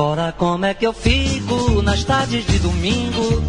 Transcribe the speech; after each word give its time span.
Agora 0.00 0.32
como 0.32 0.64
é 0.64 0.72
que 0.72 0.86
eu 0.86 0.94
fico 0.94 1.82
nas 1.82 2.02
tardes 2.04 2.46
de 2.46 2.58
domingo? 2.60 3.42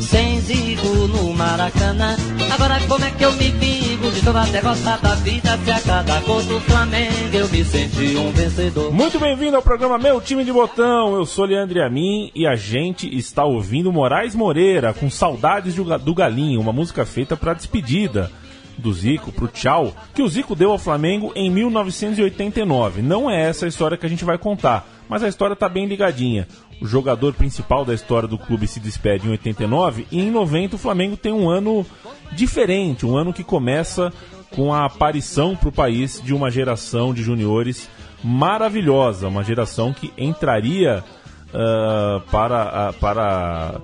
Sem 0.00 0.40
zigo 0.40 1.06
no 1.08 1.34
Maracanã. 1.34 2.16
Agora 2.50 2.80
como 2.88 3.04
é 3.04 3.10
que 3.10 3.22
eu 3.22 3.30
me 3.32 3.50
vivo 3.50 4.10
de 4.10 4.24
toda 4.24 4.40
até 4.40 4.62
gostar 4.62 4.96
da 4.96 5.14
vida? 5.16 5.58
Se 5.58 5.70
a 5.70 5.78
cada 5.78 6.18
gol 6.20 6.42
do 6.44 6.58
Flamengo 6.60 7.34
eu 7.34 7.46
me 7.50 7.62
senti 7.62 8.16
um 8.16 8.30
vencedor. 8.30 8.90
Muito 8.90 9.20
bem-vindo 9.20 9.56
ao 9.56 9.62
programa 9.62 9.98
Meu 9.98 10.22
Time 10.22 10.42
de 10.42 10.50
Botão. 10.50 11.14
Eu 11.14 11.26
sou 11.26 11.44
Leandro 11.44 11.82
Amin 11.82 12.30
e 12.34 12.46
a 12.46 12.56
gente 12.56 13.14
está 13.14 13.44
ouvindo 13.44 13.92
Moraes 13.92 14.34
Moreira 14.34 14.94
com 14.94 15.10
Saudades 15.10 15.74
do 15.74 16.14
Galinho, 16.14 16.62
uma 16.62 16.72
música 16.72 17.04
feita 17.04 17.36
para 17.36 17.52
despedida 17.52 18.32
do 18.78 18.90
Zico 18.90 19.30
pro 19.30 19.48
tchau 19.48 19.92
que 20.14 20.22
o 20.22 20.28
Zico 20.28 20.56
deu 20.56 20.70
ao 20.70 20.78
Flamengo 20.78 21.30
em 21.36 21.50
1989. 21.50 23.02
Não 23.02 23.30
é 23.30 23.42
essa 23.42 23.66
a 23.66 23.68
história 23.68 23.98
que 23.98 24.06
a 24.06 24.08
gente 24.08 24.24
vai 24.24 24.38
contar 24.38 24.99
mas 25.10 25.24
a 25.24 25.28
história 25.28 25.54
está 25.54 25.68
bem 25.68 25.86
ligadinha. 25.86 26.46
O 26.80 26.86
jogador 26.86 27.34
principal 27.34 27.84
da 27.84 27.92
história 27.92 28.28
do 28.28 28.38
clube 28.38 28.68
se 28.68 28.78
despede 28.78 29.26
em 29.26 29.30
89 29.32 30.06
e 30.08 30.20
em 30.20 30.30
90 30.30 30.76
o 30.76 30.78
Flamengo 30.78 31.16
tem 31.16 31.32
um 31.32 31.50
ano 31.50 31.84
diferente, 32.30 33.04
um 33.04 33.16
ano 33.16 33.32
que 33.32 33.42
começa 33.42 34.12
com 34.54 34.72
a 34.72 34.84
aparição 34.84 35.56
para 35.56 35.68
o 35.68 35.72
país 35.72 36.22
de 36.22 36.32
uma 36.32 36.48
geração 36.48 37.12
de 37.12 37.24
juniores 37.24 37.88
maravilhosa, 38.22 39.26
uma 39.26 39.42
geração 39.42 39.92
que 39.92 40.12
entraria 40.16 41.02
uh, 41.48 42.20
para, 42.30 42.90
uh, 42.90 42.92
para 43.00 43.80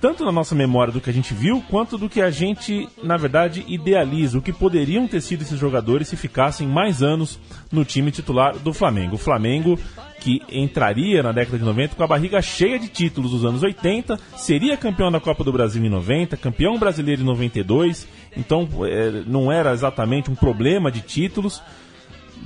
tanto 0.00 0.24
na 0.24 0.32
nossa 0.32 0.54
memória 0.54 0.92
do 0.92 1.00
que 1.00 1.10
a 1.10 1.12
gente 1.12 1.32
viu, 1.32 1.62
quanto 1.70 1.96
do 1.96 2.08
que 2.08 2.20
a 2.20 2.30
gente, 2.30 2.88
na 3.02 3.16
verdade, 3.16 3.64
idealiza, 3.68 4.38
o 4.38 4.42
que 4.42 4.52
poderiam 4.52 5.06
ter 5.06 5.20
sido 5.20 5.42
esses 5.42 5.58
jogadores 5.58 6.08
se 6.08 6.16
ficassem 6.16 6.66
mais 6.66 7.02
anos 7.02 7.38
no 7.70 7.84
time 7.84 8.10
titular 8.10 8.56
do 8.58 8.72
Flamengo. 8.72 9.14
O 9.14 9.18
Flamengo 9.18 9.78
que 10.24 10.40
entraria 10.48 11.22
na 11.22 11.32
década 11.32 11.58
de 11.58 11.64
90 11.64 11.96
com 11.96 12.02
a 12.02 12.06
barriga 12.06 12.40
cheia 12.40 12.78
de 12.78 12.88
títulos 12.88 13.32
dos 13.32 13.44
anos 13.44 13.62
80, 13.62 14.18
seria 14.36 14.74
campeão 14.74 15.12
da 15.12 15.20
Copa 15.20 15.44
do 15.44 15.52
Brasil 15.52 15.84
em 15.84 15.90
90, 15.90 16.38
campeão 16.38 16.78
brasileiro 16.78 17.20
em 17.20 17.26
92, 17.26 18.08
então 18.34 18.66
é, 18.86 19.22
não 19.26 19.52
era 19.52 19.72
exatamente 19.72 20.30
um 20.30 20.34
problema 20.34 20.90
de 20.90 21.02
títulos, 21.02 21.62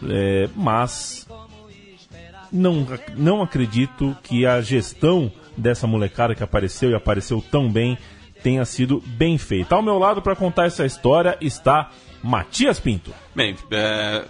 é, 0.09 0.48
mas 0.56 1.25
não, 2.51 2.84
não 3.17 3.42
acredito 3.42 4.17
que 4.25 4.45
a 4.45 4.61
gestão 4.61 5.31
dessa 5.59 5.87
molecada 5.87 6.34
que 6.34 6.42
apareceu 6.42 6.91
e 6.91 6.95
apareceu 6.95 7.42
tão 7.51 7.70
bem 7.70 7.98
tenha 8.42 8.64
sido 8.64 9.03
bem 9.05 9.37
feita. 9.37 9.75
Ao 9.75 9.83
meu 9.83 9.98
lado 9.98 10.23
para 10.23 10.37
contar 10.37 10.67
essa 10.67 10.87
história 10.87 11.37
está 11.41 11.91
Matias 12.23 12.81
Pinto. 12.81 13.12
Bem, 13.34 13.56
é, 13.70 14.25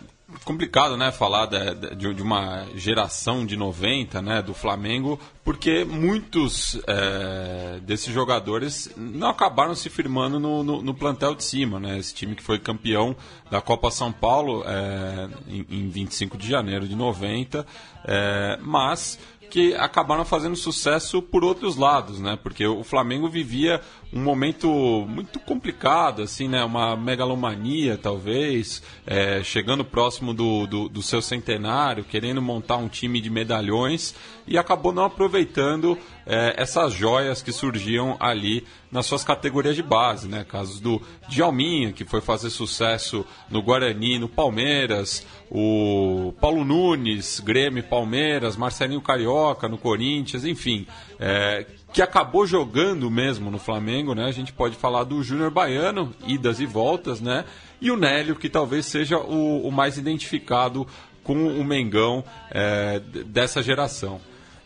complicado, 0.45 0.97
né, 0.97 1.11
falar 1.11 1.47
de, 1.47 1.95
de, 1.97 2.15
de, 2.15 2.23
uma 2.23 2.67
geração 2.75 3.47
de 3.47 3.56
90, 3.56 4.21
né, 4.21 4.43
do 4.43 4.53
Flamengo, 4.53 5.19
porque 5.43 5.84
muitos 5.84 6.79
é, 6.87 7.81
desses 7.83 8.12
jogadores 8.12 8.93
não 8.97 9.29
acabaram 9.29 9.75
se 9.75 9.89
firmando 9.89 10.39
no, 10.39 10.62
no, 10.62 10.83
no, 10.83 10.95
plantel 10.95 11.34
de 11.34 11.45
cima, 11.45 11.81
né, 11.81 11.99
esse 11.99 12.15
time 12.15 12.34
que 12.34 12.43
foi 12.43 12.59
campeão 12.59 13.16
da 13.50 13.60
Copa 13.62 13.91
São 13.91 14.12
Paulo 14.12 14.62
é, 14.66 15.28
em, 15.49 15.66
em 15.71 15.89
25 15.89 16.37
de 16.37 16.47
janeiro 16.47 16.87
de 16.87 16.95
90, 16.95 17.66
é, 18.05 18.59
mas 18.60 19.19
que 19.48 19.75
acabaram 19.75 20.25
fazendo 20.25 20.56
sucesso 20.56 21.20
por 21.20 21.44
outros 21.44 21.76
lados, 21.76 22.20
né? 22.20 22.38
Porque 22.42 22.66
o 22.66 22.84
Flamengo 22.84 23.28
vivia 23.28 23.81
um 24.12 24.20
momento 24.20 24.69
muito 25.09 25.38
complicado, 25.41 26.22
assim, 26.22 26.48
né? 26.48 26.62
Uma 26.64 26.97
megalomania, 26.97 27.98
talvez, 27.98 28.82
é, 29.06 29.42
chegando 29.42 29.84
próximo 29.84 30.32
do, 30.32 30.66
do, 30.66 30.88
do, 30.88 31.03
seu 31.03 31.20
centenário, 31.20 32.04
querendo 32.04 32.41
montar 32.41 32.76
um 32.76 32.88
time 32.88 33.20
de 33.20 33.31
medalhões 33.31 34.14
e 34.47 34.56
acabou 34.56 34.92
não 34.92 35.04
aproveitando 35.04 35.98
é, 36.31 36.55
essas 36.59 36.93
joias 36.93 37.41
que 37.41 37.50
surgiam 37.50 38.15
ali 38.21 38.62
nas 38.93 39.06
suas 39.06 39.25
categorias 39.25 39.75
de 39.75 39.83
base, 39.83 40.28
né? 40.28 40.44
Casos 40.44 40.78
do 40.78 41.00
Djalminha, 41.27 41.91
que 41.91 42.05
foi 42.05 42.21
fazer 42.21 42.50
sucesso 42.50 43.25
no 43.50 43.62
Guarani, 43.62 44.19
no 44.19 44.28
Palmeiras, 44.28 45.27
o 45.50 46.34
Paulo 46.39 46.66
Nunes, 46.66 47.41
Grêmio 47.41 47.83
Palmeiras, 47.83 48.59
Marcelinho 48.59 49.00
Carioca 49.00 49.69
no 49.69 49.78
Corinthians, 49.78 50.44
enfim, 50.44 50.87
é, 51.19 51.65
que 51.94 52.03
acabou 52.03 52.47
jogando 52.47 53.10
mesmo 53.10 53.50
no 53.50 53.59
Flamengo, 53.59 54.15
né? 54.15 54.27
A 54.27 54.33
gente 54.33 54.53
pode 54.53 54.77
falar 54.77 55.05
do 55.05 55.22
Júnior 55.22 55.50
Baiano, 55.50 56.15
idas 56.27 56.60
e 56.60 56.66
voltas, 56.66 57.22
né? 57.22 57.47
E 57.81 57.91
o 57.91 57.97
Nélio, 57.97 58.37
que 58.37 58.50
talvez 58.50 58.84
seja 58.84 59.16
o, 59.19 59.66
o 59.66 59.72
mais 59.72 59.97
identificado 59.97 60.87
com 61.25 61.47
o 61.47 61.65
Mengão 61.65 62.22
é, 62.50 63.00
dessa 63.00 63.62
geração. 63.62 64.21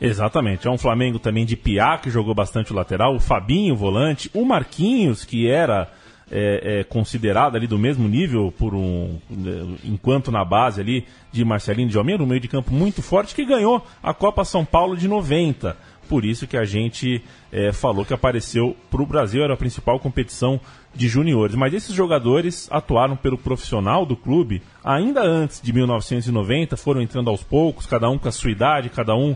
Exatamente. 0.06 0.66
É 0.66 0.70
um 0.70 0.78
Flamengo 0.78 1.18
também 1.18 1.44
de 1.44 1.56
Piá, 1.56 1.98
que 1.98 2.10
jogou 2.10 2.34
bastante 2.34 2.72
o 2.72 2.74
lateral, 2.74 3.14
o 3.14 3.20
Fabinho, 3.20 3.74
o 3.74 3.76
volante, 3.76 4.30
o 4.34 4.44
Marquinhos, 4.44 5.24
que 5.24 5.48
era 5.48 5.88
é, 6.30 6.80
é, 6.80 6.84
considerado 6.84 7.56
ali 7.56 7.66
do 7.66 7.78
mesmo 7.78 8.08
nível 8.08 8.52
por 8.58 8.74
um 8.74 9.18
enquanto 9.84 10.32
na 10.32 10.44
base 10.44 10.80
ali 10.80 11.04
de 11.30 11.44
Marcelinho 11.44 11.88
de 11.88 11.98
Almeida, 11.98 12.22
um 12.22 12.26
meio 12.26 12.40
de 12.40 12.48
campo 12.48 12.72
muito 12.72 13.02
forte 13.02 13.34
que 13.34 13.44
ganhou 13.44 13.84
a 14.02 14.12
Copa 14.14 14.44
São 14.44 14.64
Paulo 14.64 14.96
de 14.96 15.06
90 15.06 15.76
por 16.12 16.26
isso 16.26 16.46
que 16.46 16.58
a 16.58 16.64
gente 16.66 17.22
é, 17.50 17.72
falou 17.72 18.04
que 18.04 18.12
apareceu 18.12 18.76
para 18.90 19.02
o 19.02 19.06
Brasil, 19.06 19.42
era 19.42 19.54
a 19.54 19.56
principal 19.56 19.98
competição 19.98 20.60
de 20.94 21.08
juniores. 21.08 21.54
Mas 21.54 21.72
esses 21.72 21.94
jogadores 21.94 22.68
atuaram 22.70 23.16
pelo 23.16 23.38
profissional 23.38 24.04
do 24.04 24.14
clube 24.14 24.60
ainda 24.84 25.22
antes 25.22 25.58
de 25.62 25.72
1990, 25.72 26.76
foram 26.76 27.00
entrando 27.00 27.30
aos 27.30 27.42
poucos, 27.42 27.86
cada 27.86 28.10
um 28.10 28.18
com 28.18 28.28
a 28.28 28.32
sua 28.32 28.50
idade, 28.50 28.90
cada 28.90 29.14
um 29.14 29.34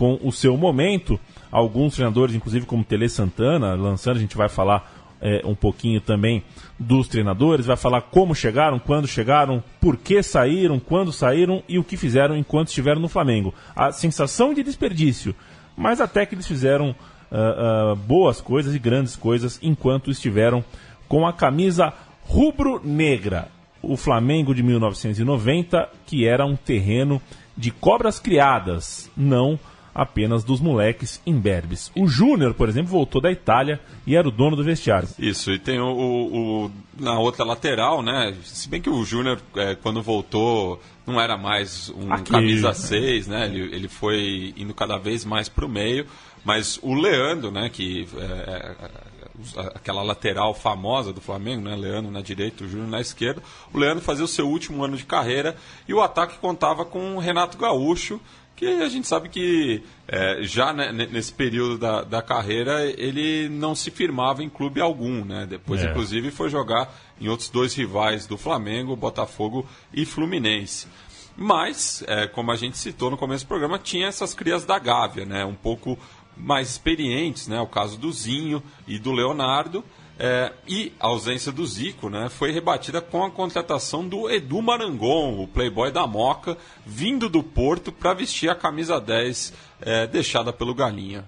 com 0.00 0.18
o 0.22 0.32
seu 0.32 0.56
momento. 0.56 1.20
Alguns 1.52 1.94
treinadores, 1.94 2.34
inclusive 2.34 2.64
como 2.64 2.82
Tele 2.82 3.06
Santana, 3.06 3.74
lançando, 3.74 4.16
a 4.16 4.20
gente 4.20 4.34
vai 4.34 4.48
falar 4.48 4.90
é, 5.20 5.42
um 5.44 5.54
pouquinho 5.54 6.00
também 6.00 6.42
dos 6.78 7.06
treinadores, 7.06 7.66
vai 7.66 7.76
falar 7.76 8.00
como 8.00 8.34
chegaram, 8.34 8.78
quando 8.78 9.06
chegaram, 9.06 9.62
por 9.78 9.98
que 9.98 10.22
saíram, 10.22 10.80
quando 10.80 11.12
saíram 11.12 11.62
e 11.68 11.78
o 11.78 11.84
que 11.84 11.98
fizeram 11.98 12.34
enquanto 12.34 12.68
estiveram 12.68 12.98
no 12.98 13.08
Flamengo. 13.08 13.52
A 13.76 13.92
sensação 13.92 14.54
de 14.54 14.62
desperdício 14.62 15.34
mas 15.80 15.98
até 15.98 16.26
que 16.26 16.34
eles 16.34 16.46
fizeram 16.46 16.90
uh, 16.90 17.92
uh, 17.92 17.96
boas 17.96 18.38
coisas 18.38 18.74
e 18.74 18.78
grandes 18.78 19.16
coisas 19.16 19.58
enquanto 19.62 20.10
estiveram 20.10 20.62
com 21.08 21.26
a 21.26 21.32
camisa 21.32 21.92
rubro-negra. 22.24 23.48
O 23.82 23.96
Flamengo 23.96 24.54
de 24.54 24.62
1990, 24.62 25.88
que 26.04 26.26
era 26.26 26.44
um 26.44 26.54
terreno 26.54 27.20
de 27.56 27.70
cobras 27.70 28.20
criadas, 28.20 29.10
não 29.16 29.58
apenas 29.94 30.44
dos 30.44 30.60
moleques 30.60 31.20
imberbes. 31.26 31.90
O 31.96 32.06
Júnior, 32.06 32.54
por 32.54 32.68
exemplo, 32.68 32.90
voltou 32.90 33.20
da 33.20 33.30
Itália 33.30 33.80
e 34.06 34.16
era 34.16 34.26
o 34.26 34.30
dono 34.30 34.56
do 34.56 34.64
vestiário. 34.64 35.08
Isso, 35.18 35.50
e 35.52 35.58
tem 35.58 35.80
o, 35.80 35.86
o, 35.86 36.70
na 36.98 37.18
outra 37.18 37.44
lateral, 37.44 38.02
né? 38.02 38.34
Se 38.44 38.68
bem 38.68 38.80
que 38.80 38.90
o 38.90 39.04
Júnior, 39.04 39.40
é, 39.56 39.74
quando 39.74 40.02
voltou, 40.02 40.80
não 41.06 41.20
era 41.20 41.36
mais 41.36 41.90
um 41.90 42.12
Aqui, 42.12 42.30
camisa 42.30 42.72
6, 42.72 43.26
né? 43.26 43.46
Ele, 43.46 43.74
ele 43.74 43.88
foi 43.88 44.54
indo 44.56 44.74
cada 44.74 44.96
vez 44.96 45.24
mais 45.24 45.48
para 45.48 45.64
o 45.64 45.68
meio, 45.68 46.06
mas 46.44 46.78
o 46.82 46.94
Leandro, 46.94 47.50
né? 47.50 47.68
Que 47.68 48.06
é, 48.16 48.76
é 48.76 49.70
aquela 49.74 50.02
lateral 50.02 50.54
famosa 50.54 51.12
do 51.12 51.20
Flamengo, 51.20 51.62
né? 51.62 51.74
Leandro 51.74 52.10
na 52.10 52.20
direita, 52.20 52.64
o 52.64 52.68
Júnior 52.68 52.88
na 52.88 53.00
esquerda. 53.00 53.42
O 53.72 53.78
Leandro 53.78 54.02
fazia 54.02 54.24
o 54.24 54.28
seu 54.28 54.48
último 54.48 54.84
ano 54.84 54.96
de 54.96 55.04
carreira 55.04 55.56
e 55.88 55.94
o 55.94 56.00
ataque 56.00 56.38
contava 56.38 56.84
com 56.84 57.16
o 57.16 57.18
Renato 57.18 57.56
Gaúcho, 57.56 58.20
que 58.60 58.66
a 58.66 58.90
gente 58.90 59.08
sabe 59.08 59.30
que 59.30 59.82
é, 60.06 60.42
já 60.42 60.70
né, 60.70 60.92
nesse 60.92 61.32
período 61.32 61.78
da, 61.78 62.02
da 62.02 62.20
carreira 62.20 62.84
ele 62.84 63.48
não 63.48 63.74
se 63.74 63.90
firmava 63.90 64.44
em 64.44 64.50
clube 64.50 64.82
algum, 64.82 65.24
né? 65.24 65.46
Depois, 65.48 65.82
é. 65.82 65.88
inclusive, 65.88 66.30
foi 66.30 66.50
jogar 66.50 66.94
em 67.18 67.26
outros 67.26 67.48
dois 67.48 67.74
rivais 67.74 68.26
do 68.26 68.36
Flamengo, 68.36 68.94
Botafogo 68.94 69.66
e 69.94 70.04
Fluminense. 70.04 70.86
Mas, 71.34 72.04
é, 72.06 72.26
como 72.26 72.52
a 72.52 72.56
gente 72.56 72.76
citou 72.76 73.10
no 73.10 73.16
começo 73.16 73.46
do 73.46 73.48
programa, 73.48 73.78
tinha 73.78 74.08
essas 74.08 74.34
crias 74.34 74.66
da 74.66 74.78
Gávea, 74.78 75.24
né? 75.24 75.42
Um 75.42 75.54
pouco 75.54 75.98
mais 76.36 76.68
experientes, 76.68 77.48
né? 77.48 77.58
O 77.62 77.66
caso 77.66 77.96
do 77.96 78.12
Zinho 78.12 78.62
e 78.86 78.98
do 78.98 79.10
Leonardo. 79.10 79.82
É, 80.22 80.52
e 80.68 80.92
a 81.00 81.06
ausência 81.06 81.50
do 81.50 81.64
Zico 81.64 82.10
né, 82.10 82.28
foi 82.28 82.52
rebatida 82.52 83.00
com 83.00 83.24
a 83.24 83.30
contratação 83.30 84.06
do 84.06 84.28
Edu 84.28 84.60
Marangon, 84.60 85.42
o 85.42 85.48
playboy 85.48 85.90
da 85.90 86.06
Moca, 86.06 86.58
vindo 86.84 87.26
do 87.26 87.42
Porto 87.42 87.90
para 87.90 88.12
vestir 88.12 88.50
a 88.50 88.54
camisa 88.54 89.00
10 89.00 89.54
é, 89.80 90.06
deixada 90.06 90.52
pelo 90.52 90.74
Galinha. 90.74 91.24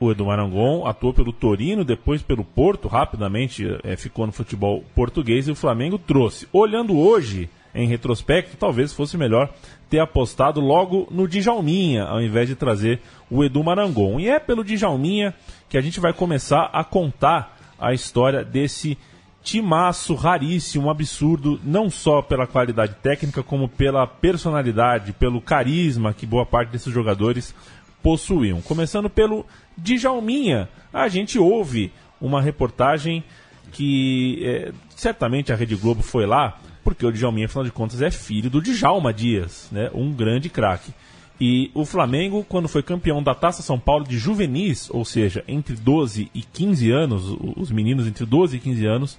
o 0.00 0.10
Edu 0.10 0.24
Marangon 0.24 0.86
atuou 0.86 1.12
pelo 1.12 1.34
Torino, 1.34 1.84
depois 1.84 2.22
pelo 2.22 2.44
Porto, 2.44 2.88
rapidamente 2.88 3.66
é, 3.84 3.94
ficou 3.94 4.24
no 4.24 4.32
futebol 4.32 4.82
português 4.94 5.46
e 5.46 5.50
o 5.50 5.54
Flamengo 5.54 5.98
trouxe. 5.98 6.48
Olhando 6.54 6.96
hoje, 6.96 7.50
em 7.74 7.86
retrospecto, 7.86 8.56
talvez 8.56 8.94
fosse 8.94 9.18
melhor 9.18 9.52
ter 9.90 9.98
apostado 9.98 10.62
logo 10.62 11.06
no 11.10 11.28
Djalminha, 11.28 12.04
ao 12.04 12.22
invés 12.22 12.48
de 12.48 12.54
trazer 12.54 13.02
o 13.30 13.44
Edu 13.44 13.62
Marangon. 13.62 14.18
E 14.18 14.30
é 14.30 14.38
pelo 14.38 14.64
Djalminha 14.64 15.34
que 15.68 15.76
a 15.76 15.82
gente 15.82 16.00
vai 16.00 16.14
começar 16.14 16.70
a 16.72 16.82
contar 16.82 17.55
a 17.78 17.92
história 17.92 18.44
desse 18.44 18.98
timaço 19.42 20.14
raríssimo, 20.14 20.90
absurdo, 20.90 21.60
não 21.62 21.88
só 21.88 22.20
pela 22.20 22.48
qualidade 22.48 22.96
técnica, 23.02 23.44
como 23.44 23.68
pela 23.68 24.04
personalidade, 24.04 25.12
pelo 25.12 25.40
carisma 25.40 26.12
que 26.12 26.26
boa 26.26 26.44
parte 26.44 26.70
desses 26.70 26.92
jogadores 26.92 27.54
possuíam. 28.02 28.60
Começando 28.60 29.08
pelo 29.08 29.46
Djalminha, 29.78 30.68
a 30.92 31.06
gente 31.06 31.38
ouve 31.38 31.92
uma 32.20 32.42
reportagem 32.42 33.22
que 33.70 34.42
é, 34.44 34.72
certamente 34.96 35.52
a 35.52 35.56
Rede 35.56 35.76
Globo 35.76 36.02
foi 36.02 36.26
lá, 36.26 36.58
porque 36.82 37.06
o 37.06 37.12
Djalminha, 37.12 37.46
afinal 37.46 37.64
de 37.64 37.70
contas, 37.70 38.02
é 38.02 38.10
filho 38.10 38.50
do 38.50 38.60
Djalma 38.60 39.12
Dias, 39.12 39.68
né, 39.70 39.90
um 39.94 40.12
grande 40.12 40.48
craque. 40.48 40.92
E 41.40 41.70
o 41.74 41.84
Flamengo, 41.84 42.44
quando 42.48 42.66
foi 42.66 42.82
campeão 42.82 43.22
da 43.22 43.34
Taça 43.34 43.62
São 43.62 43.78
Paulo 43.78 44.04
de 44.04 44.16
juvenis, 44.16 44.88
ou 44.90 45.04
seja, 45.04 45.44
entre 45.46 45.76
12 45.76 46.30
e 46.34 46.42
15 46.42 46.90
anos, 46.90 47.36
os 47.56 47.70
meninos 47.70 48.06
entre 48.06 48.24
12 48.24 48.56
e 48.56 48.60
15 48.60 48.86
anos, 48.86 49.18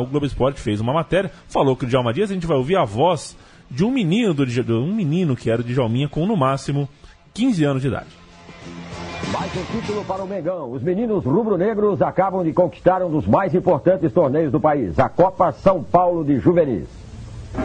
o 0.00 0.06
Globo 0.06 0.24
Esporte 0.24 0.60
fez 0.60 0.80
uma 0.80 0.94
matéria, 0.94 1.30
falou 1.48 1.76
que 1.76 1.84
o 1.84 1.88
Djalma 1.88 2.12
Dias, 2.14 2.30
a 2.30 2.34
gente 2.34 2.46
vai 2.46 2.56
ouvir 2.56 2.76
a 2.76 2.84
voz 2.84 3.36
de 3.70 3.84
um 3.84 3.90
menino, 3.90 4.32
do, 4.32 4.44
um 4.80 4.94
menino 4.94 5.36
que 5.36 5.50
era 5.50 5.60
o 5.60 5.64
Djalminha, 5.64 6.08
com 6.08 6.26
no 6.26 6.36
máximo 6.36 6.88
15 7.34 7.64
anos 7.64 7.82
de 7.82 7.88
idade. 7.88 8.06
Mais 9.30 9.50
um 9.56 9.64
título 9.78 10.04
para 10.04 10.22
o 10.22 10.26
Mengão. 10.26 10.70
Os 10.70 10.82
meninos 10.82 11.24
rubro-negros 11.24 12.00
acabam 12.00 12.44
de 12.44 12.52
conquistar 12.52 13.02
um 13.02 13.10
dos 13.10 13.26
mais 13.26 13.54
importantes 13.54 14.12
torneios 14.12 14.52
do 14.52 14.60
país, 14.60 14.98
a 14.98 15.08
Copa 15.08 15.52
São 15.52 15.82
Paulo 15.82 16.24
de 16.24 16.38
Juvenis. 16.38 17.05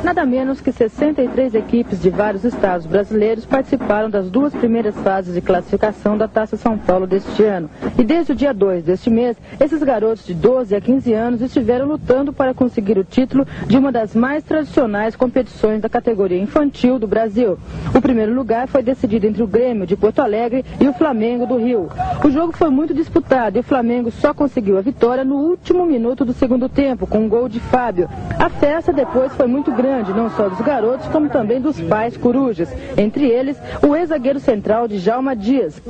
Nada 0.03 0.25
menos 0.25 0.59
que 0.59 0.71
63 0.71 1.53
equipes 1.53 2.01
de 2.01 2.09
vários 2.09 2.43
estados 2.43 2.87
brasileiros 2.87 3.45
participaram 3.45 4.09
das 4.09 4.31
duas 4.31 4.51
primeiras 4.51 4.95
fases 4.95 5.35
de 5.35 5.41
classificação 5.41 6.17
da 6.17 6.27
Taça 6.27 6.57
São 6.57 6.75
Paulo 6.75 7.05
deste 7.05 7.43
ano. 7.43 7.69
E 7.99 8.03
desde 8.03 8.31
o 8.31 8.35
dia 8.35 8.51
2 8.51 8.83
deste 8.83 9.11
mês, 9.11 9.37
esses 9.59 9.83
garotos 9.83 10.25
de 10.25 10.33
12 10.33 10.75
a 10.75 10.81
15 10.81 11.13
anos 11.13 11.41
estiveram 11.41 11.85
lutando 11.85 12.33
para 12.33 12.51
conseguir 12.51 12.97
o 12.97 13.03
título 13.03 13.45
de 13.67 13.77
uma 13.77 13.91
das 13.91 14.15
mais 14.15 14.43
tradicionais 14.43 15.15
competições 15.15 15.81
da 15.81 15.89
categoria 15.89 16.41
infantil 16.41 16.97
do 16.97 17.05
Brasil. 17.05 17.59
O 17.93 18.01
primeiro 18.01 18.33
lugar 18.33 18.67
foi 18.67 18.81
decidido 18.81 19.27
entre 19.27 19.43
o 19.43 19.47
Grêmio 19.47 19.85
de 19.85 19.95
Porto 19.95 20.19
Alegre 20.19 20.65
e 20.79 20.87
o 20.87 20.93
Flamengo 20.93 21.45
do 21.45 21.57
Rio. 21.57 21.89
O 22.25 22.31
jogo 22.31 22.57
foi 22.57 22.69
muito 22.69 22.91
disputado 22.91 23.57
e 23.57 23.59
o 23.59 23.63
Flamengo 23.63 24.09
só 24.09 24.33
conseguiu 24.33 24.79
a 24.79 24.81
vitória 24.81 25.23
no 25.23 25.35
último 25.35 25.85
minuto 25.85 26.25
do 26.25 26.33
segundo 26.33 26.67
tempo, 26.67 27.05
com 27.05 27.19
um 27.19 27.29
gol 27.29 27.47
de 27.47 27.59
Fábio. 27.59 28.09
A 28.39 28.49
festa 28.49 28.91
depois 28.91 29.31
foi 29.33 29.45
muito 29.45 29.71
grande 29.71 29.80
grande, 29.81 30.13
não 30.13 30.29
só 30.29 30.47
dos 30.47 30.61
garotos, 30.61 31.07
como 31.07 31.27
também 31.29 31.59
dos 31.59 31.79
pais 31.81 32.15
corujas. 32.15 32.71
Entre 32.95 33.25
eles, 33.25 33.57
o 33.81 33.95
ex-zagueiro 33.95 34.39
central 34.39 34.87
de 34.87 34.99
Jalma 34.99 35.35
Dias. 35.35 35.81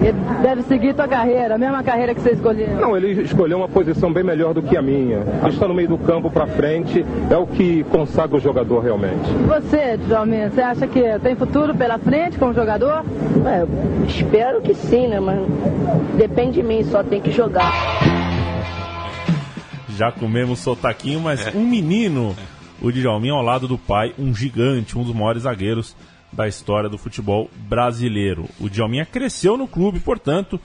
Ele 0.00 0.18
deve 0.42 0.62
seguir 0.62 0.94
tua 0.94 1.08
carreira, 1.08 1.54
a 1.54 1.58
mesma 1.58 1.82
carreira 1.82 2.14
que 2.14 2.20
você 2.20 2.32
escolheu. 2.32 2.76
Não, 2.76 2.96
ele 2.96 3.22
escolheu 3.22 3.58
uma 3.58 3.68
posição 3.68 4.12
bem 4.12 4.22
melhor 4.22 4.52
do 4.52 4.62
que 4.62 4.76
a 4.76 4.82
minha. 4.82 5.20
Estar 5.48 5.68
no 5.68 5.74
meio 5.74 5.88
do 5.88 5.98
campo 5.98 6.30
para 6.30 6.46
frente 6.46 7.04
é 7.30 7.36
o 7.36 7.46
que 7.46 7.84
consagra 7.84 8.36
o 8.36 8.40
jogador 8.40 8.80
realmente. 8.80 9.30
Você, 9.46 9.96
Djalminha, 9.96 10.50
você 10.50 10.60
acha 10.60 10.86
que 10.86 11.02
tem 11.20 11.34
futuro 11.34 11.74
pela 11.74 11.98
frente 11.98 12.38
como 12.38 12.52
jogador? 12.52 13.04
É, 13.46 13.66
espero 14.06 14.60
que 14.60 14.74
sim, 14.74 15.08
né? 15.08 15.20
Mas 15.20 15.40
depende 16.16 16.52
de 16.52 16.62
mim, 16.62 16.84
só 16.84 17.02
tem 17.02 17.20
que 17.20 17.30
jogar. 17.30 17.72
Já 19.96 20.10
comemos 20.10 20.58
sotaquinho, 20.58 21.20
mas 21.20 21.54
um 21.54 21.64
menino 21.64 22.34
o 22.82 22.90
Djalminha 22.90 23.32
ao 23.32 23.42
lado 23.42 23.68
do 23.68 23.78
pai, 23.78 24.12
um 24.18 24.34
gigante, 24.34 24.98
um 24.98 25.04
dos 25.04 25.14
maiores 25.14 25.44
zagueiros 25.44 25.96
da 26.32 26.48
história 26.48 26.88
do 26.88 26.98
futebol 26.98 27.48
brasileiro. 27.68 28.48
O 28.58 28.68
Djalminha 28.68 29.06
cresceu 29.06 29.56
no 29.56 29.68
clube, 29.68 30.00
portanto, 30.00 30.58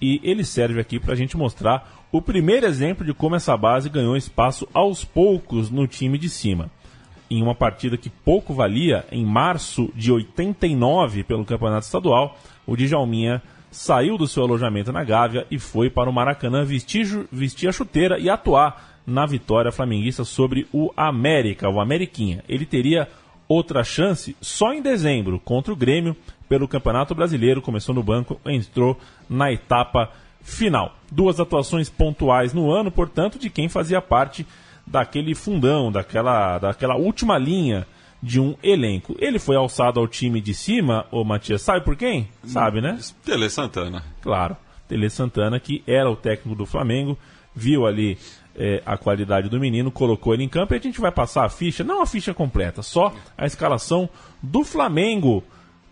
e 0.00 0.20
ele 0.22 0.44
serve 0.44 0.80
aqui 0.80 1.00
para 1.00 1.14
a 1.14 1.16
gente 1.16 1.36
mostrar 1.36 2.06
o 2.12 2.22
primeiro 2.22 2.64
exemplo 2.64 3.04
de 3.04 3.12
como 3.12 3.34
essa 3.34 3.56
base 3.56 3.88
ganhou 3.88 4.16
espaço 4.16 4.68
aos 4.72 5.04
poucos 5.04 5.68
no 5.70 5.86
time 5.88 6.16
de 6.16 6.28
cima. 6.28 6.70
Em 7.28 7.42
uma 7.42 7.54
partida 7.54 7.96
que 7.96 8.08
pouco 8.08 8.54
valia, 8.54 9.04
em 9.10 9.24
março 9.24 9.90
de 9.96 10.12
89, 10.12 11.24
pelo 11.24 11.44
Campeonato 11.44 11.86
Estadual, 11.86 12.38
o 12.64 12.76
Djalminha 12.76 13.42
saiu 13.70 14.16
do 14.16 14.28
seu 14.28 14.44
alojamento 14.44 14.92
na 14.92 15.02
Gávea 15.02 15.44
e 15.50 15.58
foi 15.58 15.90
para 15.90 16.08
o 16.08 16.12
Maracanã 16.12 16.64
vestir, 16.64 17.26
vestir 17.32 17.68
a 17.68 17.72
chuteira 17.72 18.18
e 18.20 18.30
atuar 18.30 18.93
na 19.06 19.26
vitória 19.26 19.72
flamenguista 19.72 20.24
sobre 20.24 20.66
o 20.72 20.92
América, 20.96 21.68
o 21.68 21.80
Ameriquinha. 21.80 22.42
Ele 22.48 22.64
teria 22.64 23.08
outra 23.48 23.84
chance 23.84 24.36
só 24.40 24.72
em 24.72 24.82
dezembro 24.82 25.38
contra 25.38 25.72
o 25.72 25.76
Grêmio 25.76 26.16
pelo 26.48 26.68
Campeonato 26.68 27.14
Brasileiro. 27.14 27.62
Começou 27.62 27.94
no 27.94 28.02
banco, 28.02 28.40
entrou 28.46 28.98
na 29.28 29.52
etapa 29.52 30.10
final. 30.42 30.96
Duas 31.10 31.38
atuações 31.40 31.88
pontuais 31.88 32.52
no 32.52 32.70
ano, 32.70 32.90
portanto, 32.90 33.38
de 33.38 33.50
quem 33.50 33.68
fazia 33.68 34.00
parte 34.00 34.46
daquele 34.86 35.34
fundão, 35.34 35.90
daquela, 35.90 36.58
daquela 36.58 36.96
última 36.96 37.38
linha 37.38 37.86
de 38.22 38.40
um 38.40 38.54
elenco. 38.62 39.14
Ele 39.18 39.38
foi 39.38 39.56
alçado 39.56 40.00
ao 40.00 40.08
time 40.08 40.40
de 40.40 40.54
cima, 40.54 41.06
ô 41.10 41.24
Matias, 41.24 41.62
sabe 41.62 41.84
por 41.84 41.96
quem? 41.96 42.28
Sabe, 42.44 42.80
né? 42.80 42.98
Tele 43.24 43.50
Santana. 43.50 44.02
Claro, 44.22 44.56
Tele 44.88 45.10
Santana, 45.10 45.60
que 45.60 45.82
era 45.86 46.10
o 46.10 46.16
técnico 46.16 46.56
do 46.56 46.66
Flamengo, 46.66 47.18
viu 47.54 47.86
ali 47.86 48.18
é, 48.56 48.82
a 48.84 48.96
qualidade 48.96 49.48
do 49.48 49.60
menino, 49.60 49.90
colocou 49.90 50.34
ele 50.34 50.44
em 50.44 50.48
campo 50.48 50.74
e 50.74 50.78
a 50.78 50.80
gente 50.80 51.00
vai 51.00 51.10
passar 51.10 51.44
a 51.44 51.48
ficha, 51.48 51.84
não 51.84 52.02
a 52.02 52.06
ficha 52.06 52.32
completa, 52.32 52.82
só 52.82 53.12
a 53.36 53.46
escalação 53.46 54.08
do 54.42 54.64
Flamengo 54.64 55.42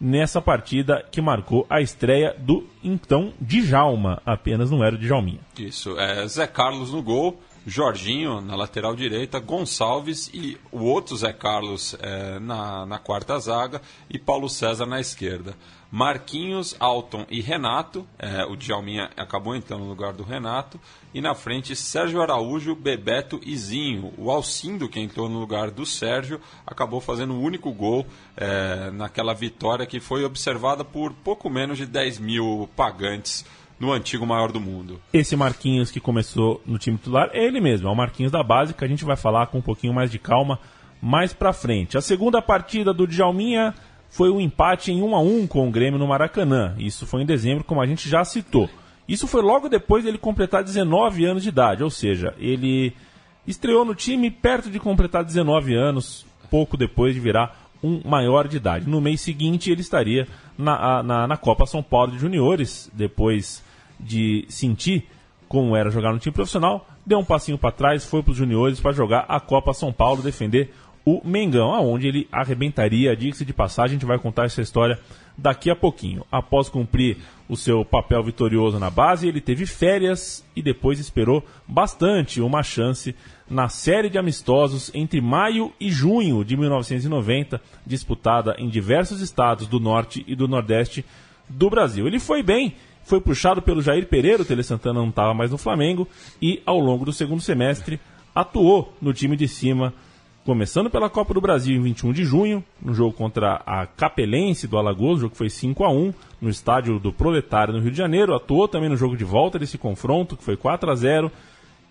nessa 0.00 0.42
partida 0.42 1.04
que 1.10 1.20
marcou 1.20 1.64
a 1.70 1.80
estreia 1.80 2.34
do 2.36 2.66
então 2.82 3.32
Djalma, 3.40 4.20
apenas 4.26 4.70
não 4.70 4.82
era 4.82 4.96
o 4.96 4.98
Djalminha. 4.98 5.40
Isso, 5.56 5.98
é 5.98 6.26
Zé 6.26 6.46
Carlos 6.46 6.92
no 6.92 7.02
gol, 7.02 7.40
Jorginho 7.66 8.40
na 8.40 8.56
lateral 8.56 8.94
direita, 8.96 9.38
Gonçalves 9.38 10.28
e 10.34 10.58
o 10.70 10.84
outro 10.84 11.16
Zé 11.16 11.32
Carlos 11.32 11.96
é, 12.00 12.38
na, 12.40 12.84
na 12.86 12.98
quarta 12.98 13.38
zaga 13.38 13.80
e 14.10 14.18
Paulo 14.18 14.48
César 14.48 14.86
na 14.86 15.00
esquerda. 15.00 15.54
Marquinhos, 15.92 16.74
Alton 16.80 17.26
e 17.30 17.42
Renato. 17.42 18.06
É, 18.18 18.46
o 18.46 18.56
Djalminha 18.56 19.10
acabou 19.14 19.54
entrando 19.54 19.82
no 19.82 19.90
lugar 19.90 20.14
do 20.14 20.22
Renato. 20.22 20.80
E 21.12 21.20
na 21.20 21.34
frente, 21.34 21.76
Sérgio 21.76 22.22
Araújo, 22.22 22.74
Bebeto 22.74 23.38
e 23.44 23.54
Zinho. 23.54 24.10
O 24.16 24.30
Alcindo, 24.30 24.88
que 24.88 24.98
entrou 24.98 25.28
no 25.28 25.38
lugar 25.38 25.70
do 25.70 25.84
Sérgio, 25.84 26.40
acabou 26.66 26.98
fazendo 26.98 27.34
o 27.34 27.40
único 27.42 27.70
gol 27.72 28.06
é, 28.34 28.90
naquela 28.90 29.34
vitória 29.34 29.84
que 29.84 30.00
foi 30.00 30.24
observada 30.24 30.82
por 30.82 31.12
pouco 31.12 31.50
menos 31.50 31.76
de 31.76 31.84
10 31.84 32.18
mil 32.18 32.70
pagantes 32.74 33.44
no 33.82 33.92
antigo 33.92 34.24
maior 34.24 34.52
do 34.52 34.60
mundo. 34.60 35.00
Esse 35.12 35.34
Marquinhos 35.34 35.90
que 35.90 35.98
começou 35.98 36.62
no 36.64 36.78
time 36.78 36.96
titular 36.96 37.30
é 37.32 37.44
ele 37.44 37.60
mesmo, 37.60 37.88
é 37.88 37.90
o 37.90 37.96
Marquinhos 37.96 38.30
da 38.30 38.40
base, 38.40 38.72
que 38.72 38.84
a 38.84 38.88
gente 38.88 39.04
vai 39.04 39.16
falar 39.16 39.48
com 39.48 39.58
um 39.58 39.62
pouquinho 39.62 39.92
mais 39.92 40.08
de 40.08 40.20
calma 40.20 40.60
mais 41.02 41.32
pra 41.32 41.52
frente. 41.52 41.98
A 41.98 42.00
segunda 42.00 42.40
partida 42.40 42.94
do 42.94 43.08
Djalminha 43.08 43.74
foi 44.08 44.30
um 44.30 44.40
empate 44.40 44.92
em 44.92 45.02
1 45.02 45.16
a 45.16 45.20
1 45.20 45.46
com 45.48 45.66
o 45.66 45.70
Grêmio 45.70 45.98
no 45.98 46.06
Maracanã. 46.06 46.76
Isso 46.78 47.04
foi 47.08 47.22
em 47.22 47.26
dezembro, 47.26 47.64
como 47.64 47.82
a 47.82 47.86
gente 47.86 48.08
já 48.08 48.24
citou. 48.24 48.70
Isso 49.08 49.26
foi 49.26 49.42
logo 49.42 49.68
depois 49.68 50.04
dele 50.04 50.16
completar 50.16 50.62
19 50.62 51.24
anos 51.24 51.42
de 51.42 51.48
idade, 51.48 51.82
ou 51.82 51.90
seja, 51.90 52.32
ele 52.38 52.92
estreou 53.44 53.84
no 53.84 53.96
time 53.96 54.30
perto 54.30 54.70
de 54.70 54.78
completar 54.78 55.24
19 55.24 55.74
anos, 55.74 56.24
pouco 56.48 56.76
depois 56.76 57.14
de 57.14 57.20
virar 57.20 57.68
um 57.82 58.00
maior 58.08 58.46
de 58.46 58.58
idade. 58.58 58.88
No 58.88 59.00
mês 59.00 59.20
seguinte, 59.20 59.72
ele 59.72 59.80
estaria 59.80 60.28
na, 60.56 61.02
na, 61.02 61.26
na 61.26 61.36
Copa 61.36 61.66
São 61.66 61.82
Paulo 61.82 62.12
de 62.12 62.18
Juniores, 62.18 62.88
depois 62.94 63.60
de 64.02 64.44
sentir 64.48 65.08
como 65.48 65.76
era 65.76 65.90
jogar 65.90 66.12
no 66.12 66.18
time 66.18 66.32
profissional, 66.32 66.88
deu 67.04 67.18
um 67.18 67.24
passinho 67.24 67.58
para 67.58 67.70
trás, 67.70 68.04
foi 68.04 68.22
para 68.22 68.32
os 68.32 68.36
juniores 68.36 68.80
para 68.80 68.92
jogar 68.92 69.26
a 69.28 69.38
Copa 69.38 69.74
São 69.74 69.92
Paulo, 69.92 70.22
defender 70.22 70.72
o 71.04 71.20
Mengão, 71.24 71.74
aonde 71.74 72.06
ele 72.06 72.28
arrebentaria, 72.30 73.16
diga-se 73.16 73.44
de 73.44 73.52
passagem, 73.52 73.96
a 73.96 73.98
gente 73.98 74.06
vai 74.06 74.18
contar 74.18 74.44
essa 74.44 74.62
história 74.62 74.98
daqui 75.36 75.68
a 75.68 75.76
pouquinho. 75.76 76.24
Após 76.30 76.68
cumprir 76.68 77.18
o 77.48 77.56
seu 77.56 77.84
papel 77.84 78.22
vitorioso 78.22 78.78
na 78.78 78.88
base, 78.88 79.26
ele 79.26 79.40
teve 79.40 79.66
férias 79.66 80.44
e 80.54 80.62
depois 80.62 81.00
esperou 81.00 81.44
bastante 81.66 82.40
uma 82.40 82.62
chance 82.62 83.14
na 83.50 83.68
série 83.68 84.08
de 84.08 84.16
amistosos 84.16 84.90
entre 84.94 85.20
maio 85.20 85.72
e 85.80 85.90
junho 85.90 86.44
de 86.44 86.56
1990, 86.56 87.60
disputada 87.84 88.54
em 88.58 88.68
diversos 88.68 89.20
estados 89.20 89.66
do 89.66 89.80
norte 89.80 90.24
e 90.26 90.36
do 90.36 90.46
nordeste 90.46 91.04
do 91.48 91.68
Brasil. 91.68 92.06
Ele 92.06 92.20
foi 92.20 92.42
bem, 92.42 92.74
foi 93.04 93.20
puxado 93.20 93.60
pelo 93.62 93.82
Jair 93.82 94.06
Pereira, 94.06 94.42
o 94.42 94.44
Tele 94.44 94.62
Santana 94.62 95.00
não 95.00 95.08
estava 95.08 95.34
mais 95.34 95.50
no 95.50 95.58
Flamengo, 95.58 96.08
e 96.40 96.62
ao 96.64 96.78
longo 96.78 97.04
do 97.04 97.12
segundo 97.12 97.40
semestre 97.40 98.00
atuou 98.34 98.94
no 99.00 99.12
time 99.12 99.36
de 99.36 99.46
cima 99.48 99.92
Começando 100.44 100.90
pela 100.90 101.08
Copa 101.08 101.32
do 101.32 101.40
Brasil 101.40 101.76
em 101.76 101.80
21 101.80 102.12
de 102.12 102.24
junho, 102.24 102.64
no 102.80 102.92
jogo 102.92 103.12
contra 103.12 103.62
a 103.64 103.86
Capelense 103.86 104.66
do 104.66 104.76
Alagoas, 104.76 105.18
o 105.18 105.20
jogo 105.20 105.36
foi 105.36 105.48
5 105.48 105.84
a 105.84 105.88
1 105.88 106.12
no 106.40 106.50
estádio 106.50 106.98
do 106.98 107.12
Proletário 107.12 107.72
no 107.72 107.78
Rio 107.78 107.92
de 107.92 107.96
Janeiro. 107.96 108.34
Atuou 108.34 108.66
também 108.66 108.88
no 108.88 108.96
jogo 108.96 109.16
de 109.16 109.22
volta 109.22 109.56
desse 109.56 109.78
confronto, 109.78 110.36
que 110.36 110.42
foi 110.42 110.56
4 110.56 110.90
a 110.90 110.96
0 110.96 111.30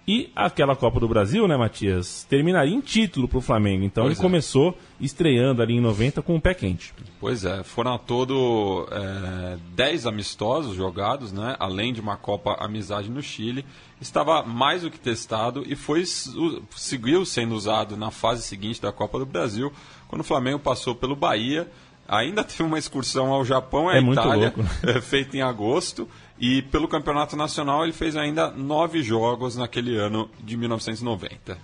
e 0.08 0.32
aquela 0.36 0.76
Copa 0.76 1.00
do 1.00 1.08
Brasil, 1.08 1.48
né, 1.48 1.56
Matias, 1.56 2.26
terminaria 2.28 2.74
em 2.74 2.82
título 2.82 3.28
para 3.28 3.38
o 3.38 3.42
Flamengo. 3.42 3.84
Então 3.84 4.04
Pois 4.04 4.18
ele 4.18 4.20
é. 4.20 4.28
começou 4.28 4.78
estreando 5.00 5.62
ali 5.62 5.76
em 5.76 5.80
90 5.80 6.22
com 6.22 6.36
o 6.36 6.42
pé 6.42 6.54
quente. 6.54 6.94
Pois 7.20 7.46
é, 7.46 7.64
foram 7.64 7.92
ao 7.92 8.00
todo 8.00 8.88
é, 8.92 9.58
10 9.76 10.08
amistosos 10.08 10.76
jogados, 10.76 11.32
né? 11.32 11.56
Além 11.60 11.94
de 11.94 12.02
uma 12.02 12.18
Copa 12.18 12.58
Amizade 12.60 13.10
no 13.12 13.22
Chile. 13.22 13.64
Estava 14.00 14.42
mais 14.42 14.82
do 14.82 14.90
que 14.90 15.00
testado 15.00 15.64
e 15.68 15.76
foi 15.76 16.04
seguiu 16.06 17.24
sendo 17.24 17.54
usado 17.54 17.96
na 17.96 18.10
fase 18.10 18.42
seguinte 18.42 18.82
da 18.82 18.92
Copa 18.92 19.20
do 19.20 19.26
Brasil, 19.28 19.72
quando 20.08 20.22
o 20.22 20.26
Flamengo 20.26 20.58
passou 20.58 20.96
pelo 20.96 21.16
Bahia. 21.16 21.70
Ainda 22.12 22.44
teve 22.44 22.62
uma 22.64 22.78
excursão 22.78 23.32
ao 23.32 23.46
Japão 23.46 23.90
e 23.90 23.94
à 23.94 23.98
É 23.98 24.02
muito 24.02 24.20
Itália, 24.20 24.54
louco. 24.56 24.70
é, 24.86 25.00
feita 25.00 25.38
em 25.38 25.42
agosto. 25.42 26.10
E 26.38 26.62
pelo 26.64 26.88
Campeonato 26.88 27.38
Nacional 27.38 27.84
ele 27.84 27.94
fez 27.94 28.18
ainda 28.18 28.52
nove 28.52 29.02
jogos 29.02 29.56
naquele 29.56 29.96
ano 29.96 30.30
de 30.44 30.58
1990. 30.58 31.58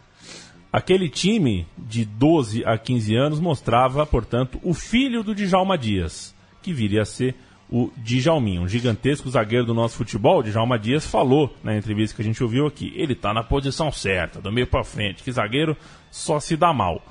Aquele 0.72 1.10
time 1.10 1.68
de 1.78 2.06
12 2.06 2.64
a 2.66 2.78
15 2.78 3.16
anos 3.16 3.40
mostrava, 3.42 4.06
portanto, 4.06 4.58
o 4.64 4.74
filho 4.74 5.22
do 5.24 5.36
Djalma 5.36 5.78
Dias, 5.78 6.34
que 6.62 6.72
viria 6.72 7.02
a 7.02 7.06
ser 7.06 7.36
o 7.70 7.90
Djalminho, 7.98 8.62
um 8.62 8.68
gigantesco 8.68 9.30
zagueiro 9.30 9.66
do 9.66 9.74
nosso 9.74 9.98
futebol. 9.98 10.40
O 10.40 10.44
Djalma 10.44 10.80
Dias 10.80 11.06
falou 11.06 11.54
na 11.62 11.76
entrevista 11.76 12.16
que 12.16 12.22
a 12.22 12.26
gente 12.26 12.42
ouviu 12.42 12.66
aqui: 12.68 12.94
ele 12.96 13.14
está 13.14 13.34
na 13.34 13.44
posição 13.44 13.92
certa, 13.92 14.40
do 14.40 14.52
meio 14.52 14.68
para 14.68 14.84
frente, 14.84 15.24
que 15.24 15.32
zagueiro 15.32 15.76
só 16.10 16.40
se 16.40 16.56
dá 16.56 16.72
mal. 16.72 17.02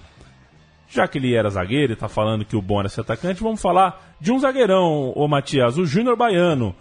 Já 0.88 1.08
que 1.08 1.18
ele 1.18 1.34
era 1.34 1.50
zagueiro 1.50 1.92
e 1.92 1.94
está 1.94 2.08
falando 2.08 2.44
que 2.44 2.56
o 2.56 2.64
era 2.78 2.88
ser 2.88 3.00
atacante, 3.00 3.42
vamos 3.42 3.60
falar 3.60 4.16
de 4.20 4.32
um 4.32 4.38
zagueirão, 4.38 5.10
o 5.10 5.26
Matias, 5.26 5.76
o 5.78 5.84
Júnior 5.84 6.16
Baiano, 6.16 6.74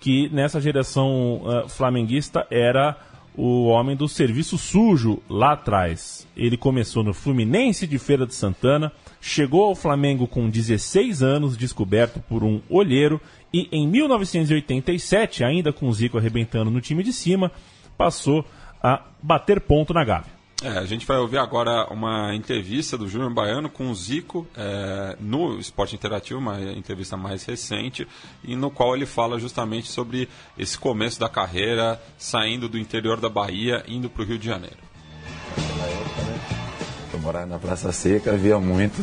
que 0.00 0.28
nessa 0.30 0.60
geração 0.60 1.42
ah, 1.46 1.68
flamenguista 1.68 2.46
era 2.50 2.96
o 3.34 3.66
homem 3.66 3.96
do 3.96 4.08
serviço 4.08 4.58
sujo 4.58 5.22
lá 5.28 5.52
atrás. 5.52 6.26
Ele 6.36 6.56
começou 6.56 7.02
no 7.02 7.14
Fluminense 7.14 7.86
de 7.86 7.98
Feira 7.98 8.26
de 8.26 8.34
Santana, 8.34 8.92
chegou 9.20 9.64
ao 9.64 9.74
Flamengo 9.74 10.26
com 10.26 10.50
16 10.50 11.22
anos, 11.22 11.56
descoberto 11.56 12.20
por 12.20 12.42
um 12.42 12.60
olheiro, 12.68 13.20
e 13.52 13.68
em 13.72 13.86
1987, 13.86 15.44
ainda 15.44 15.72
com 15.72 15.88
o 15.88 15.92
Zico 15.92 16.18
arrebentando 16.18 16.70
no 16.70 16.80
time 16.80 17.02
de 17.02 17.12
cima, 17.12 17.50
passou 17.96 18.44
a 18.82 19.02
bater 19.22 19.60
ponto 19.60 19.94
na 19.94 20.04
Gávea. 20.04 20.41
É, 20.64 20.78
a 20.78 20.84
gente 20.86 21.04
vai 21.04 21.18
ouvir 21.18 21.38
agora 21.38 21.88
uma 21.92 22.32
entrevista 22.36 22.96
do 22.96 23.08
Júnior 23.08 23.34
Baiano 23.34 23.68
com 23.68 23.90
o 23.90 23.94
Zico 23.94 24.46
é, 24.56 25.16
no 25.18 25.58
Esporte 25.58 25.96
Interativo, 25.96 26.38
uma 26.38 26.60
entrevista 26.60 27.16
mais 27.16 27.44
recente, 27.44 28.06
e 28.44 28.54
no 28.54 28.70
qual 28.70 28.94
ele 28.94 29.04
fala 29.04 29.40
justamente 29.40 29.90
sobre 29.90 30.28
esse 30.56 30.78
começo 30.78 31.18
da 31.18 31.28
carreira, 31.28 32.00
saindo 32.16 32.68
do 32.68 32.78
interior 32.78 33.20
da 33.20 33.28
Bahia, 33.28 33.82
indo 33.88 34.08
para 34.08 34.22
o 34.22 34.24
Rio 34.24 34.38
de 34.38 34.46
Janeiro. 34.46 34.76
Eu 37.12 37.18
morava 37.18 37.46
na 37.46 37.58
Praça 37.58 37.90
Seca, 37.90 38.36
via 38.36 38.60
muito 38.60 39.02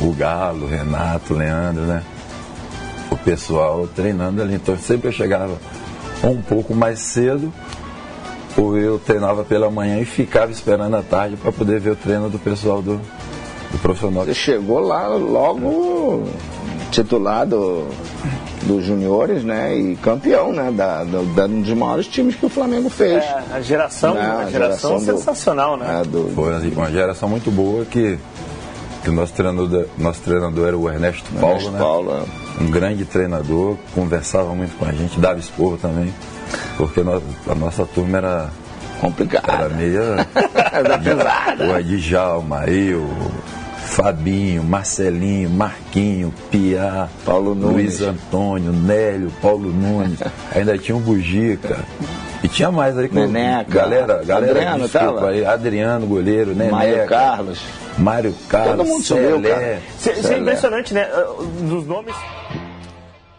o 0.00 0.12
Galo, 0.12 0.66
Renato, 0.66 1.32
Leandro, 1.32 1.84
né? 1.84 2.04
O 3.10 3.16
pessoal 3.16 3.88
treinando 3.88 4.42
ali. 4.42 4.54
Então 4.56 4.76
sempre 4.76 5.08
eu 5.08 5.12
chegava 5.12 5.58
um 6.22 6.42
pouco 6.42 6.74
mais 6.74 6.98
cedo, 6.98 7.50
ou 8.56 8.76
eu 8.78 8.98
treinava 8.98 9.44
pela 9.44 9.70
manhã 9.70 9.98
e 10.00 10.04
ficava 10.04 10.50
esperando 10.50 10.94
à 10.96 11.02
tarde 11.02 11.36
para 11.36 11.52
poder 11.52 11.80
ver 11.80 11.90
o 11.90 11.96
treino 11.96 12.28
do 12.30 12.38
pessoal 12.38 12.80
do, 12.80 12.96
do 13.70 13.78
profissional. 13.82 14.24
Você 14.24 14.34
chegou 14.34 14.80
lá 14.80 15.06
logo 15.08 16.24
titular 16.90 17.46
do, 17.46 17.86
dos 18.62 18.84
juniores, 18.84 19.44
né? 19.44 19.76
E 19.76 19.96
campeão, 19.96 20.52
né? 20.52 20.70
Da, 20.72 21.04
da- 21.04 21.44
um 21.46 21.60
dos 21.60 21.72
maiores 21.74 22.06
times 22.06 22.34
que 22.36 22.46
o 22.46 22.48
Flamengo 22.48 22.88
fez. 22.88 23.22
É, 23.22 23.42
a 23.52 23.60
geração, 23.60 24.14
Né, 24.14 24.44
a 24.46 24.50
geração, 24.50 24.94
do- 24.98 25.04
sensacional, 25.04 25.76
né? 25.76 26.00
é, 26.02 26.04
do- 26.08 26.30
Foi 26.34 26.54
assim, 26.54 26.72
uma 26.72 26.90
geração 26.90 27.28
muito 27.28 27.50
boa 27.50 27.84
que, 27.84 28.18
que 29.02 29.10
o 29.10 29.12
nosso 29.12 29.32
treinador, 29.34 29.86
nosso 29.98 30.20
treinador 30.20 30.68
era 30.68 30.78
o 30.78 30.88
Ernesto 30.88 31.24
Paulo, 31.38 31.56
Ernesto 31.56 31.72
né? 31.72 31.78
Paulo, 31.78 32.12
é. 32.12 32.62
um 32.62 32.70
grande 32.70 33.04
treinador, 33.04 33.76
conversava 33.94 34.54
muito 34.54 34.76
com 34.78 34.84
a 34.86 34.92
gente, 34.92 35.18
dava 35.20 35.38
esporro 35.38 35.76
também, 35.76 36.12
porque 36.76 37.00
a 37.00 37.54
nossa 37.54 37.84
turma 37.86 38.18
era, 38.18 38.50
complicado. 39.00 39.50
era 39.50 39.68
meia. 39.68 40.26
Era 40.72 40.98
pesada. 40.98 41.78
O 41.78 41.82
Djalma, 41.82 42.64
eu, 42.66 43.08
Fabinho, 43.86 44.62
Marcelinho, 44.62 45.48
Marquinho, 45.48 46.34
Piá, 46.50 47.08
Paulo 47.24 47.54
Luiz 47.54 48.00
Nunes. 48.00 48.02
Antônio, 48.02 48.72
Nélio, 48.72 49.32
Paulo 49.40 49.72
Nunes, 49.72 50.18
ainda 50.54 50.76
tinha 50.76 50.96
o 50.96 51.00
Bugica. 51.00 51.78
E 52.42 52.48
tinha 52.48 52.70
mais 52.70 52.98
aí 52.98 53.08
com 53.08 53.14
Neneca, 53.14 53.72
galera, 53.72 54.22
galera, 54.24 54.52
Adriano 54.52 54.84
desculpa 54.84 55.14
tava? 55.14 55.30
aí, 55.30 55.44
Adriano, 55.46 56.06
goleiro, 56.06 56.54
Neneca, 56.54 56.76
Mário 56.76 57.06
Carlos. 57.06 57.60
Mário 57.96 58.34
Carlos, 58.48 58.76
Todo 58.76 58.86
mundo 58.86 59.02
subiu, 59.02 59.42
cara. 59.42 59.80
Isso 59.98 60.10
isso 60.10 60.32
é 60.32 60.38
impressionante, 60.38 60.92
né? 60.92 61.08
Dos 61.62 61.86
nomes. 61.86 62.14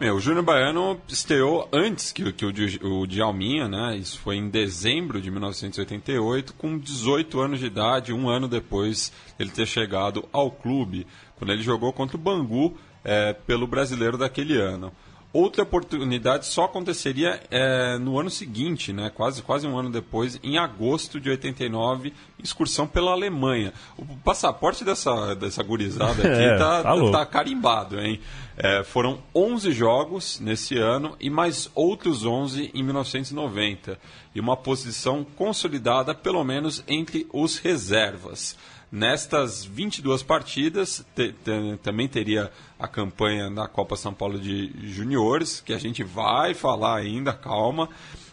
O 0.00 0.20
Júnior 0.20 0.44
Baiano 0.44 1.00
estreou 1.08 1.68
antes 1.72 2.12
que, 2.12 2.22
o- 2.22 2.32
que 2.32 2.46
o, 2.46 3.00
o 3.00 3.06
Djalminha, 3.06 3.66
né? 3.66 3.96
Isso 3.96 4.18
foi 4.20 4.36
em 4.36 4.48
dezembro 4.48 5.20
de 5.20 5.28
1988, 5.28 6.54
com 6.54 6.78
18 6.78 7.40
anos 7.40 7.58
de 7.58 7.66
idade, 7.66 8.12
um 8.12 8.28
ano 8.28 8.46
depois 8.46 9.12
ele 9.40 9.50
ter 9.50 9.66
chegado 9.66 10.24
ao 10.32 10.52
clube, 10.52 11.04
quando 11.36 11.52
ele 11.52 11.62
jogou 11.64 11.92
contra 11.92 12.16
o 12.16 12.20
Bangu 12.20 12.76
eh, 13.04 13.32
pelo 13.44 13.66
brasileiro 13.66 14.16
daquele 14.16 14.56
ano. 14.56 14.92
Outra 15.30 15.62
oportunidade 15.62 16.46
só 16.46 16.64
aconteceria 16.64 17.38
eh, 17.50 17.98
no 17.98 18.18
ano 18.18 18.30
seguinte, 18.30 18.94
né? 18.94 19.10
quase, 19.14 19.42
quase 19.42 19.66
um 19.66 19.76
ano 19.78 19.90
depois, 19.90 20.40
em 20.42 20.56
agosto 20.56 21.20
de 21.20 21.28
89, 21.28 22.14
excursão 22.42 22.86
pela 22.86 23.12
Alemanha. 23.12 23.74
O 23.98 24.06
passaporte 24.24 24.84
dessa, 24.84 25.34
dessa 25.34 25.62
gurizada 25.62 26.22
aqui 26.22 26.38
É, 26.48 26.56
tá, 26.56 26.82
tá 26.82 27.10
tá 27.10 27.26
carimbado, 27.26 28.00
hein? 28.00 28.20
É, 28.56 28.82
foram 28.82 29.18
11 29.34 29.70
jogos 29.72 30.40
nesse 30.40 30.78
ano 30.78 31.14
e 31.20 31.28
mais 31.28 31.70
outros 31.74 32.24
11 32.24 32.70
em 32.72 32.82
1990. 32.82 33.98
E 34.34 34.40
uma 34.40 34.56
posição 34.56 35.26
consolidada, 35.36 36.14
pelo 36.14 36.42
menos, 36.42 36.82
entre 36.88 37.26
os 37.32 37.58
reservas. 37.58 38.56
Nestas 38.90 39.64
22 39.64 40.22
partidas, 40.22 41.04
te- 41.14 41.32
te- 41.32 41.76
também 41.82 42.08
teria 42.08 42.50
a 42.78 42.88
campanha 42.88 43.50
na 43.50 43.68
Copa 43.68 43.96
São 43.96 44.14
Paulo 44.14 44.38
de 44.38 44.72
Juniores, 44.82 45.60
que 45.60 45.74
a 45.74 45.78
gente 45.78 46.02
vai 46.02 46.54
falar 46.54 46.96
ainda, 46.96 47.32
calma. 47.32 47.88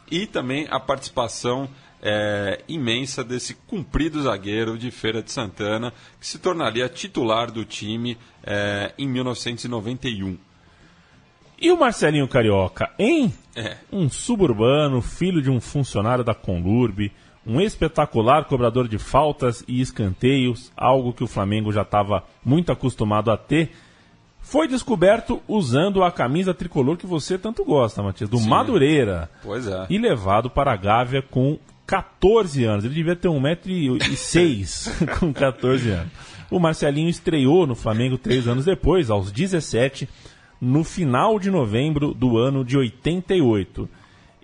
E 0.09 0.25
também 0.25 0.65
a 0.69 0.79
participação 0.79 1.67
é, 2.01 2.61
imensa 2.69 3.23
desse 3.23 3.55
cumprido 3.67 4.21
zagueiro 4.21 4.77
de 4.77 4.91
Feira 4.91 5.21
de 5.21 5.31
Santana, 5.31 5.91
que 6.19 6.27
se 6.27 6.37
tornaria 6.39 6.87
titular 6.87 7.51
do 7.51 7.65
time 7.65 8.17
é, 8.43 8.93
em 8.97 9.07
1991. 9.09 10.37
E 11.59 11.71
o 11.71 11.77
Marcelinho 11.79 12.27
Carioca, 12.27 12.91
hein? 12.99 13.33
É. 13.55 13.77
Um 13.91 14.09
suburbano, 14.09 15.01
filho 15.01 15.41
de 15.41 15.49
um 15.49 15.59
funcionário 15.59 16.23
da 16.23 16.35
Conlurb, 16.35 17.11
um 17.45 17.61
espetacular 17.61 18.45
cobrador 18.45 18.87
de 18.87 18.97
faltas 18.97 19.63
e 19.67 19.79
escanteios, 19.81 20.71
algo 20.75 21.13
que 21.13 21.23
o 21.23 21.27
Flamengo 21.27 21.71
já 21.71 21.83
estava 21.83 22.23
muito 22.43 22.71
acostumado 22.71 23.29
a 23.31 23.37
ter, 23.37 23.71
foi 24.41 24.67
descoberto 24.67 25.41
usando 25.47 26.03
a 26.03 26.11
camisa 26.11 26.53
tricolor 26.53 26.97
que 26.97 27.05
você 27.07 27.37
tanto 27.37 27.63
gosta, 27.65 28.03
Matias, 28.03 28.29
do 28.29 28.37
Sim. 28.37 28.47
Madureira, 28.49 29.29
Pois 29.43 29.67
é. 29.67 29.85
e 29.89 29.97
levado 29.97 30.49
para 30.49 30.71
a 30.71 30.75
Gávea 30.75 31.21
com 31.21 31.57
14 31.87 32.63
anos. 32.63 32.85
Ele 32.85 32.93
devia 32.93 33.15
ter 33.15 33.27
1,06m 33.27 35.17
com 35.19 35.33
14 35.33 35.89
anos. 35.89 36.11
O 36.49 36.59
Marcelinho 36.59 37.09
estreou 37.09 37.65
no 37.65 37.75
Flamengo 37.75 38.17
três 38.17 38.47
anos 38.47 38.65
depois, 38.65 39.09
aos 39.09 39.31
17, 39.31 40.07
no 40.61 40.83
final 40.83 41.39
de 41.39 41.49
novembro 41.49 42.13
do 42.13 42.37
ano 42.37 42.63
de 42.63 42.77
88. 42.77 43.89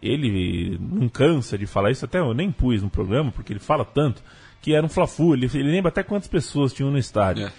Ele 0.02 0.80
não 0.80 1.08
cansa 1.08 1.58
de 1.58 1.66
falar 1.66 1.92
isso, 1.92 2.06
até 2.06 2.20
eu 2.20 2.34
nem 2.34 2.52
pus 2.52 2.82
no 2.82 2.90
programa, 2.90 3.32
porque 3.32 3.54
ele 3.54 3.60
fala 3.60 3.86
tanto, 3.86 4.24
que 4.62 4.74
era 4.74 4.86
um 4.86 4.90
Fla-Flu. 4.90 5.34
Ele, 5.34 5.46
ele 5.54 5.72
lembra 5.72 5.90
até 5.90 6.04
quantas 6.04 6.28
pessoas 6.28 6.74
tinham 6.74 6.92
no 6.92 6.98
estádio. 6.98 7.48
É. 7.48 7.52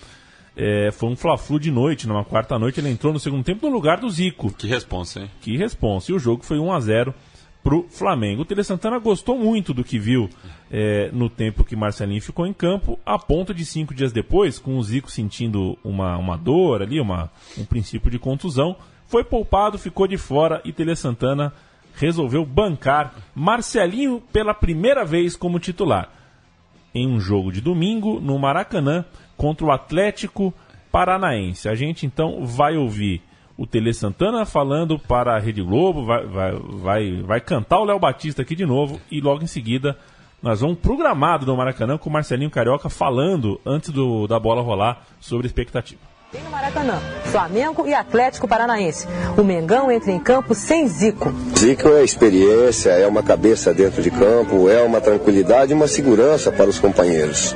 É, 0.54 0.90
foi 0.90 1.08
um 1.08 1.16
Fla-Flu 1.16 1.58
de 1.58 1.70
noite, 1.70 2.06
numa 2.06 2.24
quarta 2.24 2.58
noite, 2.58 2.78
ele 2.78 2.90
entrou 2.90 3.12
no 3.12 3.18
segundo 3.18 3.42
tempo 3.42 3.66
no 3.66 3.72
lugar 3.72 3.98
do 3.98 4.10
Zico. 4.10 4.52
Que 4.52 4.66
responsa, 4.66 5.20
hein? 5.20 5.30
Que 5.40 5.56
responsa. 5.56 6.12
E 6.12 6.14
o 6.14 6.18
jogo 6.18 6.44
foi 6.44 6.58
1 6.58 6.72
a 6.72 6.80
0 6.80 7.14
pro 7.62 7.86
Flamengo. 7.88 8.42
O 8.42 8.44
Tele 8.44 8.64
Santana 8.64 8.98
gostou 8.98 9.38
muito 9.38 9.72
do 9.72 9.84
que 9.84 9.98
viu 9.98 10.28
é, 10.70 11.10
no 11.12 11.30
tempo 11.30 11.64
que 11.64 11.76
Marcelinho 11.76 12.20
ficou 12.20 12.46
em 12.46 12.52
campo, 12.52 12.98
a 13.06 13.18
ponto 13.18 13.54
de 13.54 13.64
cinco 13.64 13.94
dias 13.94 14.12
depois, 14.12 14.58
com 14.58 14.76
o 14.76 14.82
Zico 14.82 15.10
sentindo 15.10 15.78
uma, 15.82 16.16
uma 16.18 16.36
dor 16.36 16.82
ali, 16.82 17.00
uma, 17.00 17.30
um 17.56 17.64
princípio 17.64 18.10
de 18.10 18.18
contusão, 18.18 18.76
foi 19.06 19.24
poupado, 19.24 19.78
ficou 19.78 20.06
de 20.06 20.16
fora 20.16 20.60
e 20.64 20.72
Tele 20.72 20.96
Santana 20.96 21.52
resolveu 21.94 22.44
bancar 22.44 23.14
Marcelinho 23.34 24.22
pela 24.32 24.54
primeira 24.54 25.04
vez 25.04 25.36
como 25.36 25.58
titular. 25.58 26.08
em 26.94 27.08
um 27.08 27.18
jogo 27.18 27.50
de 27.50 27.62
domingo 27.62 28.20
no 28.20 28.38
Maracanã 28.38 29.04
contra 29.34 29.64
o 29.64 29.72
Atlético 29.72 30.52
Paranaense. 30.90 31.68
A 31.68 31.74
gente 31.74 32.04
então 32.04 32.44
vai 32.44 32.76
ouvir 32.76 33.22
o 33.56 33.66
Tele 33.66 33.94
Santana 33.94 34.44
falando 34.44 34.98
para 34.98 35.34
a 35.34 35.38
Rede 35.38 35.62
Globo, 35.62 36.04
vai, 36.04 36.26
vai, 36.26 36.52
vai, 36.52 37.22
vai 37.22 37.40
cantar 37.40 37.78
o 37.78 37.84
Léo 37.84 37.98
Batista 37.98 38.42
aqui 38.42 38.54
de 38.54 38.66
novo 38.66 39.00
e 39.10 39.20
logo 39.20 39.42
em 39.42 39.46
seguida 39.46 39.96
nós 40.42 40.60
vamos 40.60 40.78
programado 40.78 41.46
no 41.46 41.56
Maracanã 41.56 41.96
com 41.96 42.10
o 42.10 42.12
Marcelinho 42.12 42.50
Carioca 42.50 42.90
falando 42.90 43.60
antes 43.64 43.90
do, 43.90 44.26
da 44.26 44.38
bola 44.38 44.60
rolar 44.60 45.06
sobre 45.20 45.46
expectativa. 45.46 46.11
Tem 46.32 46.42
no 46.42 46.50
Maracanã, 46.50 46.98
Flamengo 47.26 47.86
e 47.86 47.92
Atlético 47.92 48.48
Paranaense. 48.48 49.06
O 49.36 49.44
Mengão 49.44 49.92
entra 49.92 50.10
em 50.10 50.18
campo 50.18 50.54
sem 50.54 50.88
Zico. 50.88 51.30
Zico 51.58 51.90
é 51.90 52.02
experiência, 52.02 52.88
é 52.88 53.06
uma 53.06 53.22
cabeça 53.22 53.74
dentro 53.74 54.00
de 54.00 54.10
campo, 54.10 54.66
é 54.66 54.80
uma 54.80 54.98
tranquilidade 54.98 55.72
e 55.72 55.74
uma 55.74 55.86
segurança 55.86 56.50
para 56.50 56.70
os 56.70 56.78
companheiros. 56.78 57.54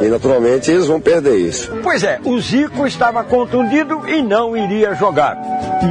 E 0.00 0.06
naturalmente 0.06 0.70
eles 0.70 0.86
vão 0.86 0.98
perder 1.02 1.36
isso. 1.36 1.70
Pois 1.82 2.02
é, 2.02 2.18
o 2.24 2.40
Zico 2.40 2.86
estava 2.86 3.22
contundido 3.24 4.08
e 4.08 4.22
não 4.22 4.56
iria 4.56 4.94
jogar. 4.94 5.36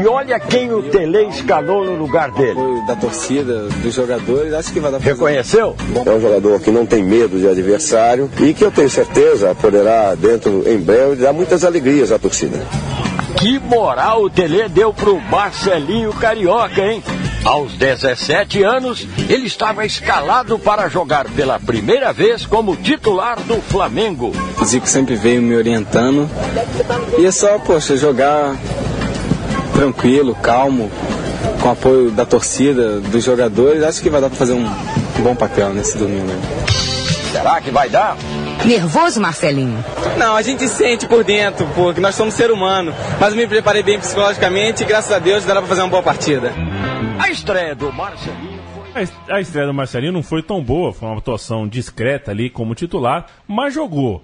E 0.02 0.08
olha 0.08 0.40
quem 0.40 0.74
o 0.74 0.82
Tele 0.90 1.28
escalou 1.28 1.86
no 1.86 1.96
lugar 1.96 2.32
dele. 2.32 2.60
Da 2.88 2.96
torcida, 2.96 3.68
dos 3.84 3.94
jogadores, 3.94 4.52
acho 4.54 4.74
que 4.74 4.80
vai 4.80 4.92
dar 4.92 5.00
pra 5.00 5.12
Reconheceu? 5.12 5.76
É 6.04 6.10
um 6.10 6.20
jogador 6.20 6.60
que 6.60 6.72
não 6.72 6.84
tem 6.84 7.04
medo 7.04 7.38
de 7.38 7.48
adversário 7.48 8.28
e 8.40 8.56
que 8.56 8.66
eu 8.66 8.72
tenho 8.72 8.90
certeza 8.90 9.54
poderá, 9.54 10.16
dentro 10.16 10.64
em 10.68 10.80
breve, 10.80 11.18
dar 11.18 11.32
muitas 11.32 11.64
alegrias 11.64 12.12
à 12.12 12.23
torcida. 12.24 12.66
Que 13.38 13.60
moral 13.60 14.24
o 14.24 14.30
Tele 14.30 14.70
deu 14.70 14.94
pro 14.94 15.20
Marcelinho 15.20 16.14
Carioca, 16.14 16.82
hein? 16.82 17.04
Aos 17.44 17.74
17 17.74 18.64
anos, 18.64 19.06
ele 19.28 19.48
estava 19.48 19.86
escalado 19.86 20.58
para 20.58 20.88
jogar 20.88 21.26
pela 21.26 21.60
primeira 21.60 22.14
vez 22.14 22.46
como 22.46 22.76
titular 22.78 23.38
do 23.42 23.62
Flamengo. 23.62 24.32
O 24.58 24.64
Zico 24.64 24.88
sempre 24.88 25.16
veio 25.16 25.42
me 25.42 25.54
orientando. 25.54 26.30
E 27.20 27.26
é 27.26 27.32
só, 27.32 27.60
poxa, 27.60 27.98
jogar 27.98 28.56
tranquilo, 29.74 30.34
calmo, 30.36 30.90
com 31.62 31.70
apoio 31.70 32.12
da 32.12 32.26
torcida, 32.26 33.02
dos 33.02 33.24
jogadores. 33.26 33.84
Acho 33.84 34.02
que 34.02 34.10
vai 34.10 34.22
dar 34.22 34.30
para 34.30 34.38
fazer 34.38 34.54
um 34.54 34.66
bom 35.20 35.36
papel 35.36 35.74
nesse 35.74 35.98
domingo. 35.98 36.32
Será 37.34 37.60
que 37.60 37.72
vai 37.72 37.90
dar? 37.90 38.16
Nervoso, 38.66 39.20
Marcelinho? 39.20 39.84
Não, 40.18 40.38
a 40.38 40.42
gente 40.42 40.70
sente 40.70 41.06
por 41.06 41.24
dentro, 41.24 41.68
porque 41.76 42.00
nós 42.00 42.16
somos 42.16 42.34
ser 42.34 42.50
humano. 42.50 42.94
Mas 43.20 43.34
eu 43.34 43.38
me 43.38 43.46
preparei 43.46 43.84
bem 43.84 44.00
psicologicamente 44.00 44.84
e 44.84 44.86
graças 44.86 45.12
a 45.12 45.20
Deus 45.20 45.44
dá 45.44 45.54
para 45.56 45.66
fazer 45.66 45.82
uma 45.82 45.90
boa 45.90 46.02
partida. 46.02 46.54
A 47.20 47.30
estreia 47.30 47.76
do 47.76 47.92
Marcelinho 47.92 48.60
A 49.28 49.42
estreia 49.42 49.68
do 49.68 49.74
Marcelinho 49.74 50.14
não 50.14 50.24
foi 50.24 50.42
tão 50.42 50.64
boa, 50.64 50.94
foi 50.94 51.10
uma 51.10 51.18
atuação 51.18 51.68
discreta 51.68 52.32
ali 52.32 52.50
como 52.50 52.74
titular, 52.74 53.28
mas 53.46 53.74
jogou. 53.74 54.24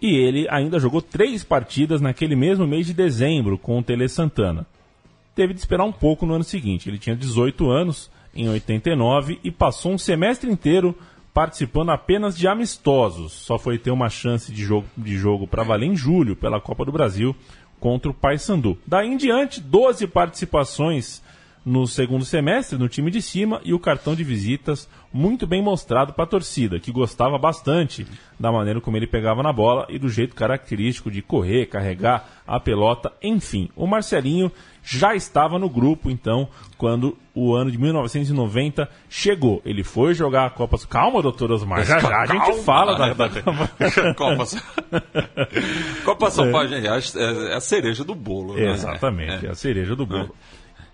E 0.00 0.16
ele 0.16 0.46
ainda 0.48 0.78
jogou 0.78 1.02
três 1.02 1.42
partidas 1.42 2.00
naquele 2.00 2.36
mesmo 2.36 2.66
mês 2.66 2.86
de 2.86 2.94
dezembro 2.94 3.58
com 3.58 3.78
o 3.78 3.82
Tele 3.82 4.08
Santana. 4.08 4.64
Teve 5.34 5.54
de 5.54 5.60
esperar 5.60 5.84
um 5.84 5.92
pouco 5.92 6.24
no 6.24 6.34
ano 6.34 6.44
seguinte. 6.44 6.88
Ele 6.88 6.98
tinha 6.98 7.16
18 7.16 7.68
anos 7.68 8.10
em 8.34 8.48
89 8.48 9.40
e 9.42 9.50
passou 9.50 9.92
um 9.92 9.98
semestre 9.98 10.50
inteiro 10.50 10.96
participando 11.32 11.90
apenas 11.90 12.36
de 12.36 12.46
amistosos. 12.46 13.32
Só 13.32 13.58
foi 13.58 13.78
ter 13.78 13.90
uma 13.90 14.08
chance 14.10 14.52
de 14.52 14.62
jogo, 14.62 14.86
de 14.96 15.16
jogo 15.16 15.46
para 15.46 15.62
valer 15.62 15.86
em 15.86 15.96
julho 15.96 16.36
pela 16.36 16.60
Copa 16.60 16.84
do 16.84 16.92
Brasil 16.92 17.34
contra 17.80 18.10
o 18.10 18.14
Paysandu. 18.14 18.78
Daí 18.86 19.08
em 19.08 19.16
diante, 19.16 19.60
12 19.60 20.06
participações 20.06 21.22
no 21.64 21.86
segundo 21.86 22.24
semestre 22.24 22.76
no 22.76 22.88
time 22.88 23.10
de 23.10 23.22
cima 23.22 23.60
e 23.64 23.72
o 23.72 23.78
cartão 23.78 24.14
de 24.14 24.24
visitas 24.24 24.88
muito 25.12 25.46
bem 25.46 25.62
mostrado 25.62 26.12
para 26.12 26.24
a 26.24 26.26
torcida, 26.26 26.80
que 26.80 26.90
gostava 26.90 27.38
bastante 27.38 28.06
da 28.38 28.50
maneira 28.50 28.80
como 28.80 28.96
ele 28.96 29.06
pegava 29.06 29.42
na 29.42 29.52
bola 29.52 29.86
e 29.88 29.98
do 29.98 30.08
jeito 30.08 30.34
característico 30.34 31.10
de 31.10 31.22
correr, 31.22 31.66
carregar 31.66 32.42
a 32.46 32.58
pelota, 32.58 33.12
enfim. 33.22 33.68
O 33.76 33.86
Marcelinho 33.86 34.50
já 34.82 35.14
estava 35.14 35.58
no 35.58 35.68
grupo, 35.68 36.10
então, 36.10 36.48
quando 36.76 37.16
o 37.34 37.54
ano 37.54 37.70
de 37.70 37.78
1990 37.78 38.88
chegou. 39.08 39.62
Ele 39.64 39.82
foi 39.84 40.14
jogar 40.14 40.46
a 40.46 40.50
Copa... 40.50 40.76
Calma, 40.88 41.22
doutor 41.22 41.52
Osmar, 41.52 41.84
já 41.84 41.98
já 41.98 42.20
a 42.20 42.26
gente 42.26 42.44
Calma, 42.44 42.62
fala 42.62 42.98
da... 42.98 43.06
né? 43.06 43.14
da... 43.14 43.28
Copa, 44.14 44.44
Copa 46.04 46.30
São 46.30 46.50
Paulo 46.50 46.68
gente, 46.68 46.86
é 46.86 47.54
a 47.54 47.60
cereja 47.60 48.04
do 48.04 48.14
bolo. 48.14 48.54
né? 48.54 48.72
Exatamente, 48.72 49.46
é. 49.46 49.48
É. 49.48 49.52
a 49.52 49.54
cereja 49.54 49.94
do 49.94 50.04
bolo. 50.04 50.34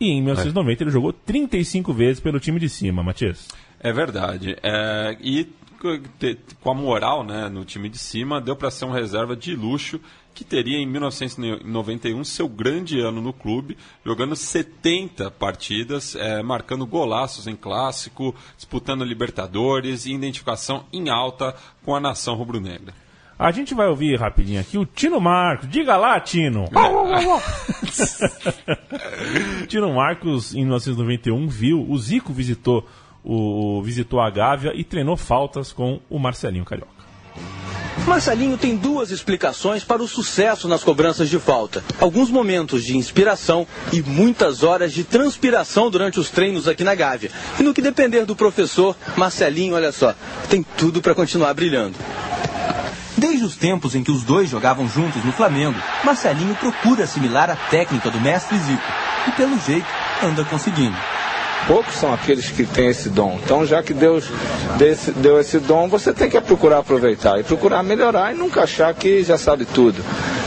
E 0.01 0.11
em 0.11 0.23
1990 0.23 0.85
ele 0.85 0.91
jogou 0.91 1.13
35 1.13 1.93
vezes 1.93 2.21
pelo 2.21 2.39
time 2.39 2.61
de 2.61 2.69
cima, 2.69 3.03
Matias. 3.03 3.49
É 3.81 3.93
verdade. 3.93 4.57
É, 4.63 5.17
e 5.21 5.49
com 6.61 6.71
a 6.71 6.75
moral 6.75 7.25
né, 7.25 7.49
no 7.49 7.65
time 7.65 7.89
de 7.89 7.99
cima, 7.99 8.41
deu 8.41 8.57
para 8.57 8.71
ser 8.71 8.85
um 8.85 8.91
reserva 8.91 9.37
de 9.37 9.55
luxo 9.55 10.01
que 10.39 10.45
teria 10.45 10.79
em 10.79 10.87
1991 10.87 12.23
seu 12.23 12.49
grande 12.49 13.01
ano 13.01 13.21
no 13.21 13.33
clube, 13.33 13.77
jogando 14.07 14.37
70 14.37 15.33
partidas, 15.33 16.15
é, 16.15 16.41
marcando 16.45 16.87
golaços 16.87 17.49
em 17.49 17.57
clássico, 17.57 18.33
disputando 18.57 19.03
Libertadores 19.03 20.07
e 20.07 20.13
identificação 20.13 20.85
em 20.93 21.11
alta 21.11 21.57
com 21.85 21.93
a 21.93 21.99
nação 21.99 22.37
rubro-negra. 22.37 22.95
A 23.37 23.51
gente 23.51 23.75
vai 23.75 23.89
ouvir 23.89 24.17
rapidinho 24.17 24.61
aqui 24.61 24.79
o 24.79 24.87
Tino 24.87 25.21
Marcos. 25.21 25.69
Diga 25.69 25.97
lá, 25.97 26.21
Tino! 26.21 26.67
Tino 29.67 29.93
Marcos, 29.93 30.55
em 30.55 30.61
1991, 30.61 31.49
viu, 31.49 31.85
o 31.89 31.99
Zico 31.99 32.33
visitou, 32.33 32.87
o, 33.25 33.83
visitou 33.83 34.21
a 34.21 34.31
Gávea 34.31 34.71
e 34.73 34.85
treinou 34.85 35.17
faltas 35.17 35.73
com 35.73 35.99
o 36.09 36.17
Marcelinho 36.17 36.65
Carioca. 36.65 36.93
Marcelinho 38.07 38.57
tem 38.57 38.77
duas 38.77 39.11
explicações 39.11 39.85
para 39.85 40.03
o 40.03 40.09
sucesso 40.09 40.67
nas 40.69 40.83
cobranças 40.83 41.29
de 41.29 41.39
falta. 41.39 41.85
Alguns 42.01 42.31
momentos 42.31 42.85
de 42.85 42.97
inspiração 42.97 43.67
e 43.93 44.03
muitas 44.03 44.63
horas 44.63 44.93
de 44.93 45.05
transpiração 45.05 45.91
durante 45.91 46.19
os 46.19 46.31
treinos 46.31 46.67
aqui 46.67 46.83
na 46.85 46.95
Gávea. 46.95 47.31
E 47.59 47.63
no 47.63 47.75
que 47.75 47.83
depender 47.83 48.25
do 48.25 48.35
professor, 48.35 48.97
Marcelinho, 49.17 49.75
olha 49.75 49.93
só, 49.93 50.15
tem 50.49 50.65
tudo 50.77 51.03
para 51.03 51.15
continuar 51.15 51.53
brilhando. 51.55 51.97
Desde 53.17 53.45
os 53.45 53.57
tempos 53.57 53.95
em 53.95 54.05
que 54.05 54.13
os 54.13 54.23
dois 54.23 54.49
jogavam 54.49 54.89
juntos 54.89 55.25
no 55.25 55.33
Flamengo, 55.33 55.79
Marcelinho 56.05 56.55
procura 56.55 57.05
assimilar 57.05 57.51
a 57.51 57.57
técnica 57.57 58.11
do 58.11 58.21
mestre 58.21 58.57
Zico. 58.59 58.93
E 59.27 59.33
pelo 59.33 59.59
jeito, 59.61 59.87
anda 60.23 60.45
conseguindo. 60.45 60.97
Poucos 61.69 61.95
são 61.97 62.13
aqueles 62.13 62.49
que 62.51 62.65
têm 62.65 62.89
esse 62.89 63.11
dom. 63.11 63.39
Então, 63.45 63.65
já 63.67 63.83
que 63.83 63.93
Deus 63.93 64.25
deu 65.17 65.39
esse 65.39 65.59
dom, 65.61 65.87
você 65.87 66.13
tem 66.15 66.29
que 66.31 66.41
procurar 66.41 66.79
aproveitar 66.79 67.39
e 67.39 67.45
procurar 67.45 67.83
melhorar 67.83 68.35
e 68.35 68.39
nunca 68.39 68.63
achar 68.63 68.93
que 68.95 69.23
já 69.23 69.37
sabe 69.37 69.67
tudo. 69.67 70.03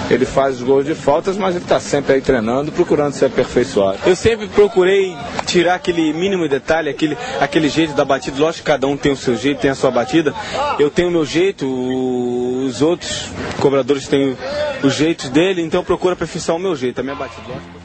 Ele 0.10 0.25
faz 0.25 0.55
os 0.55 0.63
gols 0.63 0.84
de 0.86 0.93
faltas, 0.95 1.38
mas 1.38 1.55
ele 1.55 1.63
está 1.63 1.79
sempre 1.79 2.15
aí 2.15 2.21
treinando, 2.21 2.71
procurando 2.71 3.13
se 3.13 3.23
aperfeiçoar. 3.23 3.95
Eu 4.05 4.15
sempre 4.15 4.47
procurei 4.47 5.15
tirar 5.45 5.75
aquele 5.75 6.12
mínimo 6.12 6.49
detalhe, 6.49 6.89
aquele, 6.89 7.15
aquele 7.39 7.69
jeito 7.69 7.93
da 7.93 8.03
batida. 8.03 8.38
Lógico 8.41 8.65
que 8.65 8.71
cada 8.71 8.88
um 8.88 8.97
tem 8.97 9.12
o 9.13 9.15
seu 9.15 9.38
jeito, 9.38 9.62
tem 9.62 9.71
a 9.71 9.75
sua 9.75 9.91
batida. 9.91 10.34
Eu 10.79 10.89
tenho 10.89 11.07
o 11.07 11.12
meu 11.12 11.25
jeito, 11.25 11.65
os 12.65 12.81
outros 12.81 13.27
cobradores 13.60 14.07
têm 14.07 14.31
o- 14.31 14.38
os 14.88 14.95
jeitos 14.95 15.29
dele, 15.29 15.62
então 15.62 15.79
eu 15.81 15.86
procuro 15.86 16.13
aperfeiçoar 16.13 16.57
o 16.57 16.60
meu 16.62 16.75
jeito, 16.75 16.99
a 16.99 17.03
minha 17.03 17.15
batida. 17.15 17.43
Lógico. 17.47 17.81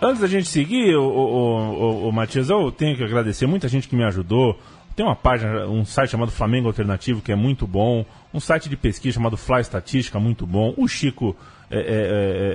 Antes 0.00 0.20
da 0.20 0.26
gente 0.26 0.48
seguir, 0.48 0.94
o, 0.94 1.02
o, 1.02 2.08
o, 2.08 2.12
Matias, 2.12 2.50
eu 2.50 2.70
tenho 2.70 2.96
que 2.96 3.02
agradecer 3.02 3.46
muita 3.46 3.66
gente 3.66 3.88
que 3.88 3.96
me 3.96 4.04
ajudou. 4.04 4.58
Tem 4.94 5.04
uma 5.04 5.16
página, 5.16 5.66
um 5.66 5.84
site 5.86 6.10
chamado 6.10 6.30
Flamengo 6.30 6.68
Alternativo, 6.68 7.22
que 7.22 7.32
é 7.32 7.36
muito 7.36 7.66
bom. 7.66 8.04
Um 8.32 8.40
site 8.40 8.68
de 8.68 8.76
pesquisa 8.76 9.14
chamado 9.14 9.36
Fly 9.36 9.60
Estatística, 9.60 10.20
muito 10.20 10.46
bom. 10.46 10.74
O 10.76 10.86
Chico, 10.86 11.34
é, 11.70 11.78
é, 11.78 11.82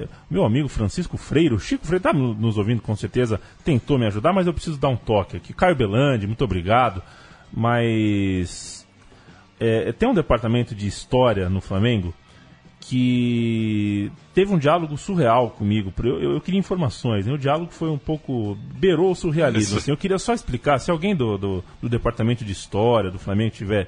é, 0.04 0.08
meu 0.30 0.46
amigo 0.46 0.68
Francisco 0.68 1.18
Freire, 1.18 1.56
o 1.56 1.60
Chico 1.60 1.86
Freire 1.86 2.00
está 2.00 2.14
nos 2.14 2.58
ouvindo 2.58 2.82
com 2.82 2.96
certeza, 2.96 3.42
tentou 3.66 3.98
me 3.98 4.06
ajudar, 4.06 4.34
mas 4.34 4.46
eu 4.46 4.54
preciso 4.54 4.78
dar 4.78 4.90
um 4.90 4.96
toque 4.96 5.38
aqui. 5.38 5.52
Caio 5.52 5.76
Belandi, 5.76 6.28
muito 6.28 6.44
obrigado. 6.44 7.02
Mas 7.52 8.88
é, 9.60 9.92
tem 9.92 10.08
um 10.08 10.14
departamento 10.14 10.76
de 10.76 10.88
história 10.88 11.50
no 11.50 11.60
Flamengo 11.60 12.14
que 12.82 14.12
teve 14.34 14.52
um 14.54 14.58
diálogo 14.58 14.98
surreal 14.98 15.52
comigo. 15.52 15.94
Eu, 16.04 16.22
eu, 16.22 16.32
eu 16.34 16.42
queria 16.42 16.60
informações. 16.60 17.26
né? 17.26 17.34
O 17.34 17.38
diálogo 17.38 17.72
foi 17.72 17.90
um 17.90 17.98
pouco. 17.98 18.58
beirou 18.76 19.12
o 19.12 19.16
surrealismo. 19.16 19.78
Assim. 19.78 19.92
Eu 19.92 19.98
queria 19.98 20.18
só 20.18 20.34
explicar, 20.34 20.80
se 20.80 20.92
alguém 20.92 21.16
do, 21.16 21.38
do, 21.38 21.64
do 21.82 21.88
departamento 21.88 22.44
de 22.44 22.52
história 22.52 23.12
do 23.12 23.20
Flamengo 23.20 23.52
tiver. 23.52 23.88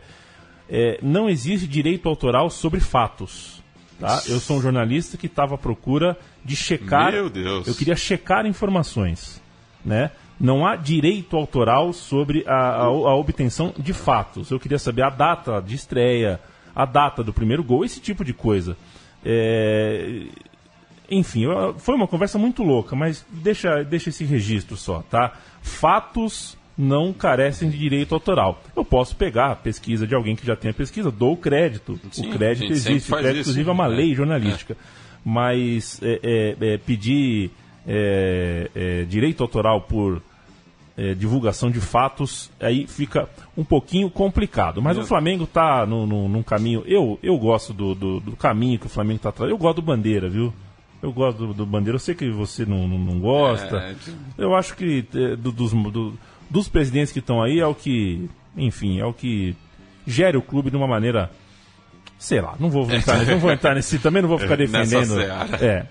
é, 0.69 0.99
não 1.01 1.29
existe 1.29 1.67
direito 1.67 2.07
autoral 2.07 2.49
sobre 2.49 2.79
fatos. 2.79 3.61
Tá? 3.99 4.21
Eu 4.27 4.39
sou 4.39 4.57
um 4.57 4.61
jornalista 4.61 5.17
que 5.17 5.27
estava 5.27 5.55
à 5.55 5.57
procura 5.57 6.17
de 6.45 6.55
checar. 6.55 7.11
Meu 7.11 7.29
Deus. 7.29 7.67
Eu 7.67 7.73
queria 7.75 7.95
checar 7.95 8.45
informações. 8.45 9.41
Né? 9.83 10.11
Não 10.39 10.65
há 10.65 10.75
direito 10.75 11.35
autoral 11.35 11.93
sobre 11.93 12.43
a, 12.47 12.53
a, 12.53 12.83
a 12.85 13.15
obtenção 13.15 13.73
de 13.77 13.93
fatos. 13.93 14.51
Eu 14.51 14.59
queria 14.59 14.79
saber 14.79 15.03
a 15.03 15.09
data 15.09 15.61
de 15.61 15.75
estreia, 15.75 16.39
a 16.75 16.85
data 16.85 17.23
do 17.23 17.33
primeiro 17.33 17.63
gol, 17.63 17.85
esse 17.85 17.99
tipo 17.99 18.23
de 18.23 18.33
coisa. 18.33 18.75
É, 19.23 20.23
Enfim, 21.09 21.45
foi 21.77 21.95
uma 21.95 22.07
conversa 22.07 22.37
muito 22.37 22.63
louca, 22.63 22.95
mas 22.95 23.25
deixa, 23.29 23.83
deixa 23.83 24.09
esse 24.09 24.23
registro 24.23 24.75
só, 24.75 25.01
tá? 25.09 25.33
Fatos 25.61 26.57
não 26.77 27.13
carecem 27.13 27.69
de 27.69 27.77
direito 27.77 28.13
autoral. 28.15 28.61
Eu 28.75 28.83
posso 28.83 29.15
pegar 29.15 29.51
a 29.51 29.55
pesquisa 29.55 30.07
de 30.07 30.15
alguém 30.15 30.35
que 30.35 30.45
já 30.45 30.55
tem 30.55 30.71
a 30.71 30.73
pesquisa, 30.73 31.11
dou 31.11 31.33
o 31.33 31.37
crédito. 31.37 31.99
Sim, 32.11 32.29
o 32.29 32.33
crédito 32.37 32.71
existe, 32.71 33.11
o 33.13 33.17
crédito, 33.17 33.41
isso, 33.41 33.49
inclusive, 33.51 33.69
é 33.69 33.73
uma 33.73 33.87
né? 33.87 33.95
lei 33.95 34.15
jornalística. 34.15 34.75
Mas 35.23 36.01
é, 36.03 36.19
é, 36.23 36.73
é, 36.73 36.77
pedir 36.77 37.51
é, 37.87 38.69
é, 38.75 39.03
direito 39.05 39.43
autoral 39.43 39.81
por 39.81 40.21
é, 40.97 41.13
divulgação 41.13 41.71
de 41.71 41.79
fatos, 41.79 42.51
aí 42.59 42.85
fica 42.87 43.27
um 43.57 43.63
pouquinho 43.63 44.09
complicado. 44.09 44.81
Mas 44.81 44.95
Eu- 44.97 45.03
o 45.03 45.05
Flamengo 45.07 45.47
tá 45.47 45.85
no, 45.85 46.05
no, 46.05 46.27
num 46.29 46.43
caminho. 46.43 46.83
Eu, 46.85 47.17
eu 47.23 47.37
gosto 47.37 47.73
do, 47.73 47.95
do, 47.95 48.19
do 48.19 48.35
caminho 48.35 48.77
que 48.77 48.85
o 48.85 48.89
Flamengo 48.89 49.19
tá 49.19 49.29
atrás. 49.29 49.49
Eu 49.51 49.57
gosto 49.57 49.77
do 49.77 49.81
Bandeira, 49.81 50.29
viu? 50.29 50.53
Eu 51.01 51.11
gosto 51.11 51.47
do, 51.47 51.53
do 51.53 51.65
Bandeira. 51.65 51.95
Eu 51.95 51.99
sei 51.99 52.13
que 52.15 52.29
você 52.29 52.65
não, 52.65 52.87
não, 52.87 52.97
não 52.97 53.19
gosta. 53.19 53.77
É, 53.77 53.95
Eu 54.37 54.55
acho 54.55 54.75
que 54.75 55.03
é, 55.15 55.35
do- 55.35 55.51
dos, 55.51 55.71
do- 55.73 56.13
dos 56.49 56.67
presidentes 56.67 57.11
que 57.11 57.19
estão 57.19 57.41
aí 57.41 57.59
é 57.59 57.65
o 57.65 57.73
que. 57.75 58.29
Enfim, 58.55 58.99
é 58.99 59.05
o 59.05 59.11
que 59.13 59.55
gere 60.05 60.37
o 60.37 60.41
clube 60.41 60.69
de 60.69 60.77
uma 60.77 60.87
maneira. 60.87 61.31
Sei 62.19 62.39
lá, 62.39 62.55
não 62.59 62.69
vou 62.69 62.89
entrar, 62.89 63.25
não 63.27 63.39
vou 63.39 63.51
entrar 63.51 63.75
nesse. 63.75 63.97
Também 63.99 64.21
não 64.21 64.29
vou 64.29 64.37
ficar 64.39 64.55
defendendo. 64.55 65.19
É. 65.61 65.85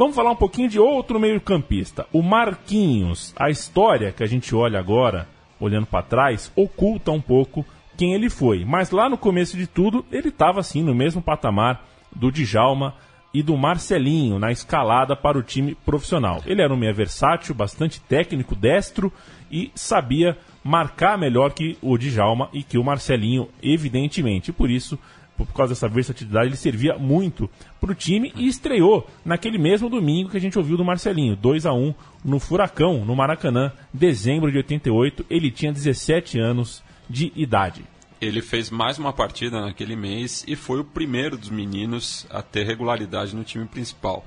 Vamos 0.00 0.16
falar 0.16 0.30
um 0.30 0.36
pouquinho 0.36 0.66
de 0.66 0.80
outro 0.80 1.20
meio-campista, 1.20 2.06
o 2.10 2.22
Marquinhos. 2.22 3.34
A 3.36 3.50
história 3.50 4.10
que 4.10 4.22
a 4.22 4.26
gente 4.26 4.54
olha 4.54 4.78
agora, 4.78 5.28
olhando 5.60 5.84
para 5.84 6.02
trás, 6.02 6.50
oculta 6.56 7.10
um 7.10 7.20
pouco 7.20 7.66
quem 7.98 8.14
ele 8.14 8.30
foi. 8.30 8.64
Mas 8.64 8.90
lá 8.90 9.10
no 9.10 9.18
começo 9.18 9.58
de 9.58 9.66
tudo, 9.66 10.02
ele 10.10 10.30
estava 10.30 10.58
assim 10.58 10.82
no 10.82 10.94
mesmo 10.94 11.20
patamar 11.20 11.84
do 12.16 12.32
Djalma 12.32 12.94
e 13.34 13.42
do 13.42 13.54
Marcelinho 13.58 14.38
na 14.38 14.50
escalada 14.50 15.14
para 15.14 15.36
o 15.36 15.42
time 15.42 15.74
profissional. 15.74 16.40
Ele 16.46 16.62
era 16.62 16.72
um 16.72 16.78
meia 16.78 16.94
versátil, 16.94 17.54
bastante 17.54 18.00
técnico, 18.00 18.56
destro 18.56 19.12
e 19.50 19.70
sabia 19.74 20.34
marcar 20.64 21.18
melhor 21.18 21.52
que 21.52 21.76
o 21.82 21.98
Djalma 21.98 22.48
e 22.54 22.62
que 22.62 22.78
o 22.78 22.84
Marcelinho, 22.84 23.50
evidentemente. 23.62 24.50
Por 24.50 24.70
isso, 24.70 24.98
por 25.44 25.54
causa 25.54 25.74
dessa 25.74 25.88
versatilidade, 25.88 26.48
ele 26.48 26.56
servia 26.56 26.98
muito 26.98 27.48
para 27.80 27.92
o 27.92 27.94
time 27.94 28.32
e 28.36 28.46
estreou 28.46 29.08
naquele 29.24 29.58
mesmo 29.58 29.88
domingo 29.88 30.30
que 30.30 30.36
a 30.36 30.40
gente 30.40 30.58
ouviu 30.58 30.76
do 30.76 30.84
Marcelinho, 30.84 31.36
2 31.36 31.66
a 31.66 31.72
1 31.72 31.94
no 32.24 32.38
Furacão, 32.38 33.04
no 33.04 33.16
Maracanã, 33.16 33.72
dezembro 33.92 34.50
de 34.50 34.58
88. 34.58 35.26
Ele 35.30 35.50
tinha 35.50 35.72
17 35.72 36.38
anos 36.38 36.82
de 37.08 37.32
idade. 37.34 37.84
Ele 38.20 38.42
fez 38.42 38.70
mais 38.70 38.98
uma 38.98 39.12
partida 39.12 39.60
naquele 39.60 39.96
mês 39.96 40.44
e 40.46 40.54
foi 40.54 40.80
o 40.80 40.84
primeiro 40.84 41.38
dos 41.38 41.48
meninos 41.48 42.26
a 42.28 42.42
ter 42.42 42.66
regularidade 42.66 43.34
no 43.34 43.42
time 43.42 43.64
principal. 43.64 44.24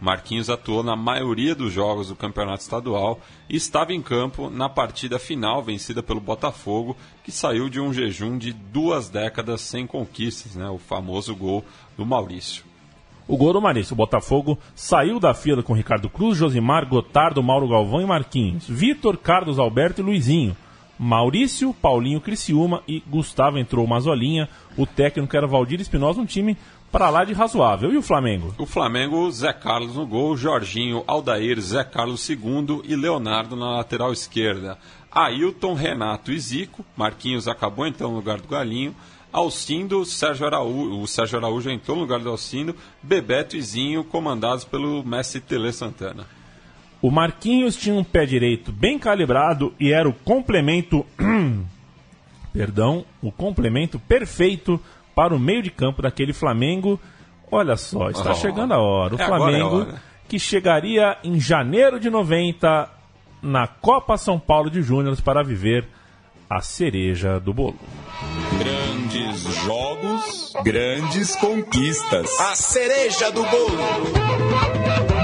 Marquinhos 0.00 0.50
atuou 0.50 0.82
na 0.82 0.94
maioria 0.94 1.54
dos 1.54 1.72
jogos 1.72 2.08
do 2.08 2.16
campeonato 2.16 2.62
estadual 2.62 3.20
e 3.48 3.56
estava 3.56 3.92
em 3.92 4.02
campo 4.02 4.50
na 4.50 4.68
partida 4.68 5.18
final 5.18 5.62
vencida 5.62 6.02
pelo 6.02 6.20
Botafogo, 6.20 6.96
que 7.24 7.32
saiu 7.32 7.68
de 7.68 7.80
um 7.80 7.92
jejum 7.92 8.36
de 8.36 8.52
duas 8.52 9.08
décadas 9.08 9.62
sem 9.62 9.86
conquistas, 9.86 10.54
né? 10.54 10.68
o 10.68 10.78
famoso 10.78 11.34
gol 11.34 11.64
do 11.96 12.04
Maurício. 12.04 12.64
O 13.28 13.36
gol 13.36 13.52
do 13.52 13.60
Maurício, 13.60 13.94
o 13.94 13.96
Botafogo 13.96 14.56
saiu 14.74 15.18
da 15.18 15.34
fila 15.34 15.62
com 15.62 15.72
Ricardo 15.72 16.08
Cruz, 16.08 16.38
Josimar, 16.38 16.86
Gotardo, 16.86 17.42
Mauro 17.42 17.68
Galvão 17.68 18.00
e 18.00 18.06
Marquinhos. 18.06 18.68
Vitor, 18.68 19.16
Carlos 19.16 19.58
Alberto 19.58 20.00
e 20.00 20.04
Luizinho. 20.04 20.56
Maurício, 20.98 21.74
Paulinho 21.74 22.20
Criciúma 22.20 22.82
e 22.88 23.02
Gustavo 23.06 23.58
entrou 23.58 23.86
Mazolinha. 23.86 24.48
O 24.76 24.86
técnico 24.86 25.36
era 25.36 25.46
Valdir 25.46 25.80
Espinosa, 25.80 26.20
um 26.20 26.24
time 26.24 26.56
para 26.90 27.10
lá 27.10 27.24
de 27.24 27.32
razoável. 27.32 27.92
E 27.92 27.96
o 27.96 28.02
Flamengo? 28.02 28.54
O 28.58 28.66
Flamengo, 28.66 29.30
Zé 29.30 29.52
Carlos 29.52 29.96
no 29.96 30.06
gol, 30.06 30.36
Jorginho, 30.36 31.04
Aldair, 31.06 31.60
Zé 31.60 31.84
Carlos 31.84 32.28
II 32.28 32.82
e 32.84 32.96
Leonardo 32.96 33.56
na 33.56 33.76
lateral 33.76 34.12
esquerda. 34.12 34.78
Ailton, 35.10 35.74
Renato 35.74 36.32
e 36.32 36.38
Zico. 36.38 36.84
Marquinhos 36.96 37.48
acabou 37.48 37.86
então 37.86 38.10
no 38.10 38.16
lugar 38.16 38.40
do 38.40 38.48
Galinho. 38.48 38.94
Alcindo, 39.32 40.04
Sérgio 40.04 40.46
Araújo, 40.46 41.00
o 41.00 41.06
Sérgio 41.06 41.38
Araújo 41.38 41.70
entrou 41.70 41.96
no 41.96 42.02
lugar 42.02 42.20
do 42.20 42.30
Alcindo. 42.30 42.74
Bebeto 43.02 43.56
e 43.56 43.62
Zinho, 43.62 44.04
comandados 44.04 44.64
pelo 44.64 45.04
Messi 45.04 45.40
Tele 45.40 45.72
Santana. 45.72 46.26
O 47.02 47.10
Marquinhos 47.10 47.76
tinha 47.76 47.94
um 47.94 48.04
pé 48.04 48.24
direito 48.24 48.72
bem 48.72 48.98
calibrado 48.98 49.74
e 49.78 49.92
era 49.92 50.08
o 50.08 50.12
complemento. 50.12 51.04
Perdão, 52.52 53.04
o 53.20 53.30
complemento 53.30 53.98
perfeito 53.98 54.80
para 55.16 55.34
o 55.34 55.38
meio 55.40 55.62
de 55.62 55.70
campo 55.70 56.02
daquele 56.02 56.32
Flamengo. 56.34 57.00
Olha 57.50 57.76
só, 57.76 58.10
está 58.10 58.32
Oh. 58.32 58.34
chegando 58.34 58.74
a 58.74 58.78
hora. 58.78 59.14
O 59.16 59.18
É 59.18 59.22
é 59.22 59.26
Flamengo 59.26 59.76
hora. 59.80 60.02
que 60.28 60.38
chegaria 60.38 61.16
em 61.24 61.40
janeiro 61.40 61.98
de 61.98 62.10
90 62.10 62.88
na 63.42 63.66
Copa 63.66 64.16
São 64.18 64.38
Paulo 64.38 64.70
de 64.70 64.82
Júnior 64.82 65.16
para 65.22 65.42
viver 65.42 65.86
a 66.50 66.60
cereja 66.60 67.40
do 67.40 67.54
bolo. 67.54 67.76
Grandes 68.58 69.42
jogos, 69.64 70.52
grandes 70.62 71.34
conquistas. 71.36 72.38
A 72.40 72.54
cereja 72.54 73.30
do 73.32 73.42
bolo. 73.44 75.15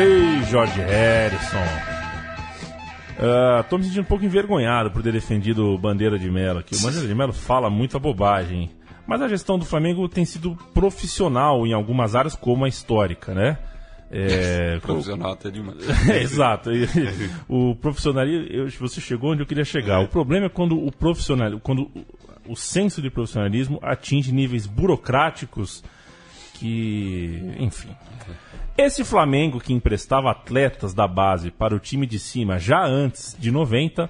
Ei, 0.00 0.42
Jorge 0.50 0.80
Harrison. 0.80 1.58
Ah, 3.18 3.62
tô 3.68 3.76
me 3.76 3.84
sentindo 3.84 4.00
um 4.02 4.04
pouco 4.04 4.24
envergonhado 4.24 4.90
por 4.90 5.02
ter 5.02 5.12
defendido 5.12 5.66
o 5.74 5.78
Bandeira 5.78 6.18
de 6.18 6.30
Mello 6.30 6.60
aqui. 6.60 6.74
O 6.74 6.80
Bandeira 6.80 7.06
de 7.06 7.14
Mello 7.14 7.32
fala 7.32 7.68
muita 7.68 7.98
bobagem. 7.98 8.70
Mas 9.06 9.20
a 9.20 9.28
gestão 9.28 9.58
do 9.58 9.64
Flamengo 9.64 10.08
tem 10.08 10.24
sido 10.24 10.56
profissional 10.72 11.66
em 11.66 11.72
algumas 11.72 12.14
áreas, 12.14 12.34
como 12.34 12.64
a 12.64 12.68
histórica, 12.68 13.34
né? 13.34 13.58
É, 14.10 14.78
Profissional 14.82 15.32
até 15.32 15.50
demais. 15.50 15.76
É, 16.08 16.22
Exato. 16.22 16.70
O 17.48 17.74
profissionalismo, 17.76 18.70
você 18.80 19.00
chegou 19.00 19.32
onde 19.32 19.42
eu 19.42 19.46
queria 19.46 19.64
chegar. 19.64 20.00
O 20.00 20.08
problema 20.08 20.46
é 20.46 20.48
quando 20.48 20.78
o 20.82 20.90
profissional, 20.90 21.58
quando 21.60 21.82
o- 21.82 22.52
o 22.52 22.56
senso 22.56 23.02
de 23.02 23.10
profissionalismo 23.10 23.78
atinge 23.82 24.32
níveis 24.32 24.66
burocráticos 24.66 25.84
que, 26.54 27.54
enfim. 27.58 27.90
Esse 28.82 29.04
Flamengo 29.04 29.60
que 29.60 29.74
emprestava 29.74 30.30
atletas 30.30 30.94
da 30.94 31.06
base 31.06 31.50
para 31.50 31.76
o 31.76 31.78
time 31.78 32.06
de 32.06 32.18
cima 32.18 32.58
já 32.58 32.82
antes 32.82 33.36
de 33.38 33.50
90, 33.50 34.08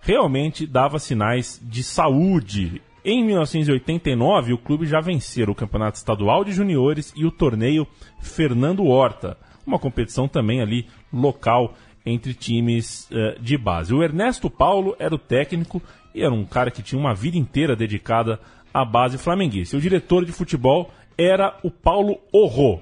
realmente 0.00 0.66
dava 0.66 0.98
sinais 0.98 1.60
de 1.62 1.82
saúde. 1.82 2.80
Em 3.04 3.22
1989, 3.22 4.54
o 4.54 4.58
clube 4.58 4.86
já 4.86 4.98
venceu 4.98 5.50
o 5.50 5.54
Campeonato 5.54 5.98
Estadual 5.98 6.42
de 6.42 6.52
Juniores 6.52 7.12
e 7.14 7.26
o 7.26 7.30
torneio 7.30 7.86
Fernando 8.18 8.86
Horta, 8.86 9.36
uma 9.66 9.78
competição 9.78 10.26
também 10.26 10.62
ali 10.62 10.86
local 11.12 11.74
entre 12.06 12.32
times 12.32 13.10
eh, 13.12 13.36
de 13.38 13.58
base. 13.58 13.92
O 13.92 14.02
Ernesto 14.02 14.48
Paulo 14.48 14.96
era 14.98 15.14
o 15.14 15.18
técnico 15.18 15.82
e 16.14 16.22
era 16.22 16.32
um 16.32 16.46
cara 16.46 16.70
que 16.70 16.82
tinha 16.82 16.98
uma 16.98 17.14
vida 17.14 17.36
inteira 17.36 17.76
dedicada 17.76 18.40
à 18.72 18.86
base 18.86 19.18
flamenguista. 19.18 19.76
O 19.76 19.82
diretor 19.82 20.24
de 20.24 20.32
futebol 20.32 20.90
era 21.18 21.58
o 21.62 21.70
Paulo 21.70 22.18
Orro. 22.32 22.80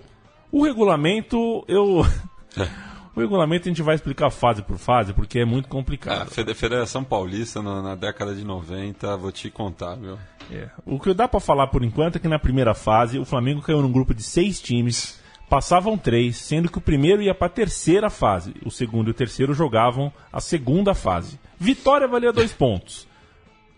O 0.58 0.64
regulamento, 0.64 1.64
eu. 1.68 2.00
o 3.14 3.20
regulamento 3.20 3.68
a 3.68 3.70
gente 3.70 3.82
vai 3.82 3.94
explicar 3.94 4.30
fase 4.30 4.62
por 4.62 4.78
fase, 4.78 5.12
porque 5.12 5.38
é 5.40 5.44
muito 5.44 5.66
A 5.66 5.68
complicado. 5.68 6.30
Fede- 6.30 6.54
Federação 6.54 7.04
Paulista 7.04 7.62
na, 7.62 7.82
na 7.82 7.94
década 7.94 8.34
de 8.34 8.44
90, 8.44 9.16
vou 9.16 9.30
te 9.30 9.50
contar, 9.50 9.96
viu? 9.96 10.16
É. 10.50 10.68
O 10.84 10.98
que 10.98 11.12
dá 11.12 11.26
pra 11.28 11.40
falar 11.40 11.66
por 11.66 11.84
enquanto 11.84 12.16
é 12.16 12.18
que 12.18 12.28
na 12.28 12.38
primeira 12.38 12.72
fase 12.74 13.18
o 13.18 13.24
Flamengo 13.24 13.60
caiu 13.60 13.82
num 13.82 13.90
grupo 13.92 14.14
de 14.14 14.22
seis 14.22 14.60
times, 14.60 15.20
passavam 15.50 15.98
três, 15.98 16.36
sendo 16.36 16.70
que 16.70 16.78
o 16.78 16.80
primeiro 16.80 17.20
ia 17.20 17.34
pra 17.34 17.48
terceira 17.48 18.08
fase. 18.08 18.54
O 18.64 18.70
segundo 18.70 19.08
e 19.08 19.10
o 19.10 19.14
terceiro 19.14 19.52
jogavam 19.52 20.12
a 20.32 20.40
segunda 20.40 20.94
fase. 20.94 21.38
Vitória 21.58 22.08
valia 22.08 22.32
dois 22.32 22.52
pontos. 22.54 23.06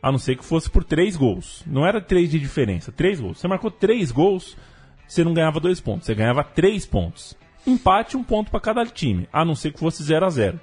A 0.01 0.13
não 0.13 0.19
ser 0.19 0.37
que 0.37 0.45
fosse 0.45 0.71
por 0.71 0.85
três 0.85 1.17
gols. 1.17 1.65
Não 1.67 1.85
era 1.85 2.01
três 2.01 2.31
de 2.31 2.39
diferença, 2.39 2.93
três 2.93 3.19
gols. 3.19 3.39
Você 3.41 3.49
marcou 3.49 3.69
três 3.71 4.13
gols, 4.13 4.57
você 5.09 5.25
não 5.25 5.35
ganhava 5.35 5.59
dois 5.59 5.81
pontos, 5.81 6.07
você 6.07 6.15
ganhava 6.15 6.45
três 6.45 6.87
pontos. 6.87 7.37
Empate, 7.67 8.17
um 8.17 8.23
ponto 8.23 8.51
para 8.51 8.61
cada 8.61 8.85
time, 8.87 9.29
a 9.33 9.45
não 9.45 9.55
ser 9.55 9.73
que 9.73 9.81
fosse 9.81 10.03
0 10.03 10.25
a 10.25 10.31
0 10.31 10.61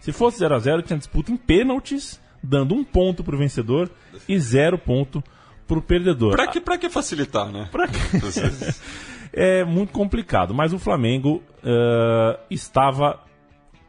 Se 0.00 0.12
fosse 0.12 0.38
0 0.38 0.54
a 0.54 0.58
0 0.58 0.82
tinha 0.82 0.98
disputa 0.98 1.30
em 1.30 1.36
pênaltis, 1.36 2.20
dando 2.42 2.74
um 2.74 2.84
ponto 2.84 3.22
pro 3.22 3.36
vencedor 3.36 3.90
e 4.28 4.38
zero 4.38 4.78
ponto 4.78 5.22
pro 5.66 5.82
perdedor. 5.82 6.32
Pra 6.32 6.46
que, 6.46 6.60
pra 6.60 6.78
que 6.78 6.88
facilitar, 6.88 7.50
né? 7.50 7.68
Pra 7.70 7.86
quê? 7.86 7.98
é 9.32 9.64
muito 9.64 9.92
complicado, 9.92 10.54
mas 10.54 10.72
o 10.72 10.78
Flamengo 10.78 11.42
eh, 11.62 12.40
estava 12.50 13.20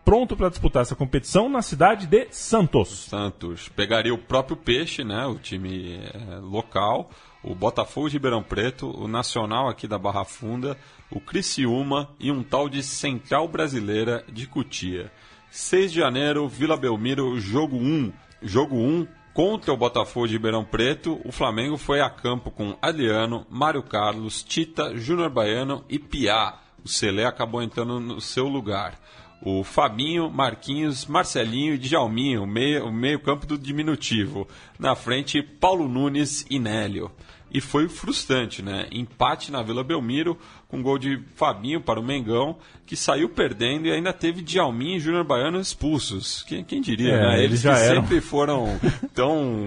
pronto 0.04 0.36
para 0.36 0.50
disputar 0.50 0.82
essa 0.82 0.96
competição 0.96 1.48
na 1.48 1.62
cidade 1.62 2.08
de 2.08 2.28
Santos. 2.32 3.06
Santos 3.06 3.70
pegaria 3.70 4.14
o 4.14 4.18
próprio 4.18 4.58
Peixe, 4.58 5.04
né, 5.04 5.26
o 5.26 5.36
time 5.36 6.00
eh, 6.04 6.40
local, 6.42 7.12
o 7.44 7.56
Botafogo 7.56 8.10
de 8.10 8.14
Ribeirão 8.14 8.44
Preto, 8.44 8.90
o 8.90 9.08
Nacional 9.08 9.68
aqui 9.70 9.88
da 9.88 9.98
Barra 9.98 10.26
Funda, 10.26 10.78
o 11.10 11.20
Criciúma 11.20 12.10
e 12.20 12.32
um 12.32 12.44
tal 12.44 12.68
de 12.68 12.84
Central 12.84 13.48
Brasileira 13.48 14.24
de 14.32 14.46
Cutia. 14.46 15.12
6 15.50 15.92
de 15.92 16.00
janeiro, 16.00 16.48
Vila 16.48 16.78
Belmiro, 16.78 17.40
jogo 17.40 17.78
1. 17.78 18.12
Jogo 18.42 18.76
1 18.76 19.08
Contra 19.34 19.72
o 19.72 19.78
Botafogo 19.78 20.28
de 20.28 20.34
Ribeirão 20.34 20.66
Preto, 20.66 21.22
o 21.24 21.32
Flamengo 21.32 21.78
foi 21.78 22.02
a 22.02 22.10
campo 22.10 22.52
com 22.52 22.76
Adriano, 22.82 23.46
Mário 23.50 23.82
Carlos, 23.82 24.44
Tita, 24.44 24.98
Júnior 24.98 25.30
Baiano 25.30 25.86
e 25.88 25.98
Piá. 25.98 26.60
O 26.84 26.90
Celé 26.90 27.26
acabou 27.26 27.62
entrando 27.62 28.00
no 28.00 28.20
seu 28.20 28.48
lugar. 28.48 29.00
O 29.42 29.64
Fabinho, 29.64 30.30
Marquinhos, 30.30 31.06
Marcelinho 31.06 31.76
e 31.76 31.78
Djalminho, 31.78 32.44
o 32.44 32.92
meio, 32.92 33.20
campo 33.22 33.46
do 33.46 33.58
diminutivo. 33.58 34.46
Na 34.78 34.96
frente, 34.96 35.42
Paulo 35.42 35.88
Nunes 35.88 36.46
e 36.50 36.60
Nélio. 36.60 37.10
E 37.52 37.60
foi 37.60 37.88
frustrante, 37.90 38.62
né? 38.62 38.88
Empate 38.92 39.52
na 39.52 39.64
Vila 39.64 39.84
Belmiro, 39.84 40.38
com 40.68 40.84
gol 40.84 41.00
de 41.00 41.20
Fabinho 41.36 41.82
para 41.82 42.00
o 42.00 42.04
Mengão, 42.04 42.58
que 42.86 42.96
saiu 42.96 43.28
perdendo 43.28 43.88
e 43.88 43.92
ainda 43.92 44.14
teve 44.14 44.42
Djalminho 44.44 44.98
e 44.98 45.00
Júnior 45.00 45.24
Baiano 45.24 45.60
expulsos. 45.60 46.44
Quem, 46.44 46.64
quem 46.64 46.80
diria, 46.80 47.14
É, 47.14 47.20
né? 47.20 47.34
eles 47.40 47.44
Eles 47.46 47.62
já 47.62 47.76
que 47.76 47.82
eram. 47.82 48.02
sempre 48.04 48.22
foram 48.22 48.80
tão, 49.16 49.66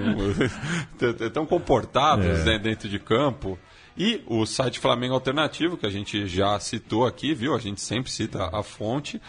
tão 1.33 1.47
comportados 1.47 2.25
É. 2.41 2.45
né, 2.45 2.59
dentro 2.59 2.89
de 2.89 2.99
campo. 2.99 3.59
E 3.97 4.23
o 4.27 4.47
site 4.47 4.79
Flamengo 4.79 5.15
Alternativo, 5.15 5.77
que 5.77 5.85
a 5.85 5.91
gente 5.91 6.27
já 6.27 6.59
citou 6.61 7.05
aqui, 7.07 7.35
viu? 7.35 7.55
A 7.55 7.59
gente 7.59 7.81
sempre 7.81 8.11
cita 8.11 8.49
a 8.57 8.63
fonte, 8.63 9.21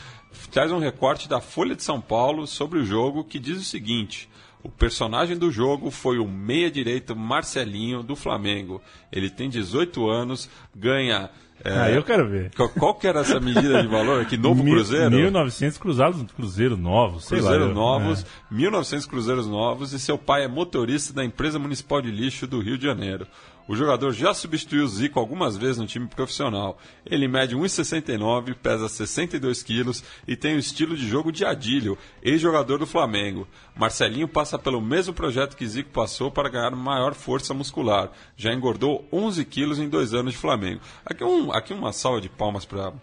traz 0.51 0.71
um 0.71 0.79
recorte 0.79 1.27
da 1.27 1.41
Folha 1.41 1.75
de 1.75 1.83
São 1.83 1.99
Paulo 1.99 2.47
sobre 2.47 2.79
o 2.79 2.85
jogo 2.85 3.23
que 3.25 3.39
diz 3.39 3.57
o 3.57 3.63
seguinte. 3.63 4.29
O 4.63 4.69
personagem 4.69 5.37
do 5.37 5.51
jogo 5.51 5.91
foi 5.91 6.17
o 6.19 6.27
meia-direito 6.27 7.15
Marcelinho 7.15 8.01
do 8.01 8.15
Flamengo. 8.15 8.81
Ele 9.11 9.29
tem 9.29 9.49
18 9.49 10.09
anos, 10.09 10.49
ganha. 10.73 11.29
é, 11.63 11.69
Ah, 11.79 11.91
eu 11.91 12.01
quero 12.01 12.29
ver. 12.29 12.49
Qual, 12.55 12.69
qual 12.69 12.95
que 12.95 13.05
era 13.05 13.19
essa 13.19 13.39
medida 13.41 13.81
de 13.81 13.87
valor 13.89 14.21
aqui? 14.21 14.37
Novo 14.37 14.63
Mil- 14.63 14.73
Cruzeiro? 14.75 15.11
1900 15.11 15.77
cruzados, 15.77 16.23
cruzeiro 16.31 16.77
novos, 16.77 17.25
sei 17.25 17.39
Cruzeiro 17.39 17.65
lá. 17.65 17.69
eu- 17.71 17.75
novos, 17.75 18.23
é. 18.23 18.25
1900 18.55 19.05
Cruzeiros 19.05 19.47
novos 19.47 19.91
e 19.91 19.99
seu 19.99 20.17
pai 20.17 20.43
é 20.45 20.47
motorista 20.47 21.11
da 21.13 21.25
empresa 21.25 21.59
municipal 21.59 22.01
de 22.01 22.09
lixo 22.09 22.47
do 22.47 22.61
Rio 22.61 22.77
de 22.77 22.85
Janeiro. 22.85 23.27
O 23.67 23.75
jogador 23.75 24.11
já 24.11 24.33
substituiu 24.33 24.83
o 24.83 24.87
Zico 24.87 25.19
algumas 25.19 25.55
vezes 25.55 25.77
no 25.77 25.87
time 25.87 26.07
profissional. 26.07 26.77
Ele 27.05 27.27
mede 27.27 27.55
1,69, 27.55 28.55
pesa 28.55 28.89
62 28.89 29.63
quilos 29.63 30.03
e 30.27 30.35
tem 30.35 30.55
o 30.55 30.59
estilo 30.59 30.97
de 30.97 31.07
jogo 31.07 31.31
de 31.31 31.45
Adílio, 31.45 31.97
ex-jogador 32.21 32.79
do 32.79 32.85
Flamengo. 32.85 33.47
Marcelinho 33.75 34.27
passa 34.27 34.59
pelo 34.59 34.81
mesmo 34.81 35.13
projeto 35.13 35.55
que 35.55 35.67
Zico 35.67 35.91
passou 35.91 36.29
para 36.29 36.49
ganhar 36.49 36.71
maior 36.71 37.13
força 37.13 37.53
muscular. 37.53 38.11
Já 38.35 38.53
engordou 38.53 39.07
11 39.11 39.45
quilos 39.45 39.79
em 39.79 39.87
dois 39.87 40.13
anos 40.13 40.33
de 40.33 40.39
Flamengo. 40.39 40.81
Aqui, 41.05 41.23
um, 41.23 41.51
aqui 41.51 41.73
uma 41.73 41.93
salva 41.93 42.19
de 42.19 42.29
palmas 42.29 42.65
para 42.65 42.93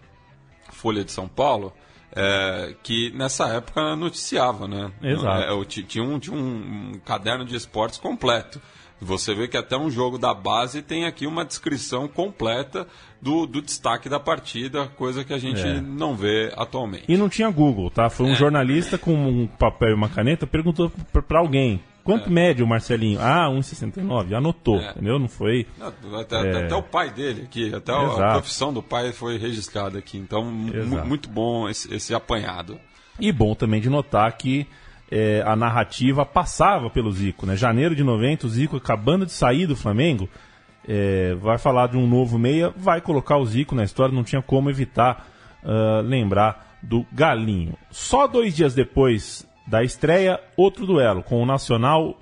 Folha 0.71 1.03
de 1.03 1.11
São 1.11 1.27
Paulo, 1.27 1.73
é, 2.13 2.75
que 2.83 3.11
nessa 3.11 3.47
época 3.47 3.95
noticiava, 3.95 4.67
né? 4.67 4.91
Exato. 5.01 5.61
É, 5.61 5.65
tinha 5.65 6.03
um, 6.03 6.19
tinha 6.19 6.35
um 6.35 6.99
caderno 7.05 7.45
de 7.45 7.55
esportes 7.55 7.99
completo. 7.99 8.61
Você 9.01 9.33
vê 9.33 9.47
que 9.47 9.57
até 9.57 9.75
um 9.75 9.89
jogo 9.89 10.17
da 10.19 10.31
base 10.33 10.81
tem 10.83 11.05
aqui 11.05 11.25
uma 11.25 11.43
descrição 11.43 12.07
completa 12.07 12.87
do, 13.19 13.47
do 13.47 13.61
destaque 13.61 14.07
da 14.07 14.19
partida, 14.19 14.87
coisa 14.95 15.23
que 15.23 15.33
a 15.33 15.39
gente 15.39 15.61
É. 15.65 15.81
não 15.81 16.15
vê 16.15 16.53
atualmente. 16.55 17.05
E 17.07 17.17
não 17.17 17.27
tinha 17.27 17.49
Google, 17.49 17.89
tá? 17.89 18.09
Foi 18.09 18.27
um 18.27 18.33
É. 18.33 18.35
jornalista 18.35 18.97
com 18.99 19.13
um 19.13 19.47
papel 19.47 19.89
e 19.89 19.93
uma 19.93 20.07
caneta, 20.09 20.45
perguntou 20.45 20.91
pra- 21.11 21.21
pra 21.21 21.39
alguém. 21.39 21.81
Quanto 22.03 22.31
mede 22.31 22.63
o 22.63 22.67
Marcelinho? 22.67 23.19
Ah, 23.21 23.47
1,69. 23.49 24.33
Anotou, 24.35 24.79
É. 24.79 24.89
entendeu? 24.91 25.19
Não 25.19 25.27
foi... 25.27 25.67
Não, 25.77 26.19
Até, 26.19 26.35
É. 26.35 26.65
até 26.65 26.75
o 26.75 26.81
pai 26.81 27.11
dele 27.11 27.43
aqui, 27.43 27.73
até 27.73 27.91
a 27.93 28.03
Exato. 28.03 28.31
profissão 28.39 28.73
do 28.73 28.81
pai 28.81 29.11
foi 29.13 29.37
registrada 29.37 29.99
aqui. 29.99 30.17
Então, 30.17 30.43
muito 30.45 31.29
bom 31.29 31.69
esse, 31.69 31.93
esse 31.93 32.13
apanhado. 32.13 32.79
E 33.19 33.31
bom 33.31 33.53
também 33.53 33.79
de 33.79 33.87
notar 33.89 34.31
que 34.35 34.65
é, 35.11 35.43
a 35.45 35.55
narrativa 35.55 36.25
passava 36.25 36.89
pelo 36.89 37.11
Zico, 37.11 37.45
né? 37.45 37.55
Janeiro 37.55 37.95
de 37.95 38.03
90, 38.03 38.47
o 38.47 38.49
Zico 38.49 38.77
acabando 38.77 39.25
de 39.25 39.31
sair 39.31 39.67
do 39.67 39.75
Flamengo, 39.75 40.29
é, 40.87 41.35
vai 41.35 41.57
falar 41.57 41.87
de 41.87 41.97
um 41.97 42.07
novo 42.07 42.39
meia, 42.39 42.73
vai 42.75 43.01
colocar 43.01 43.37
o 43.37 43.45
Zico 43.45 43.75
na 43.75 43.83
história, 43.83 44.15
não 44.15 44.23
tinha 44.23 44.41
como 44.41 44.69
evitar 44.69 45.27
ah, 45.63 46.01
lembrar 46.03 46.77
do 46.81 47.05
Galinho. 47.11 47.75
Só 47.91 48.27
dois 48.27 48.55
dias 48.55 48.73
depois 48.73 49.47
da 49.67 49.83
estreia, 49.83 50.39
outro 50.57 50.85
duelo 50.87 51.21
com 51.21 51.41
o 51.41 51.45
Nacional 51.45 52.17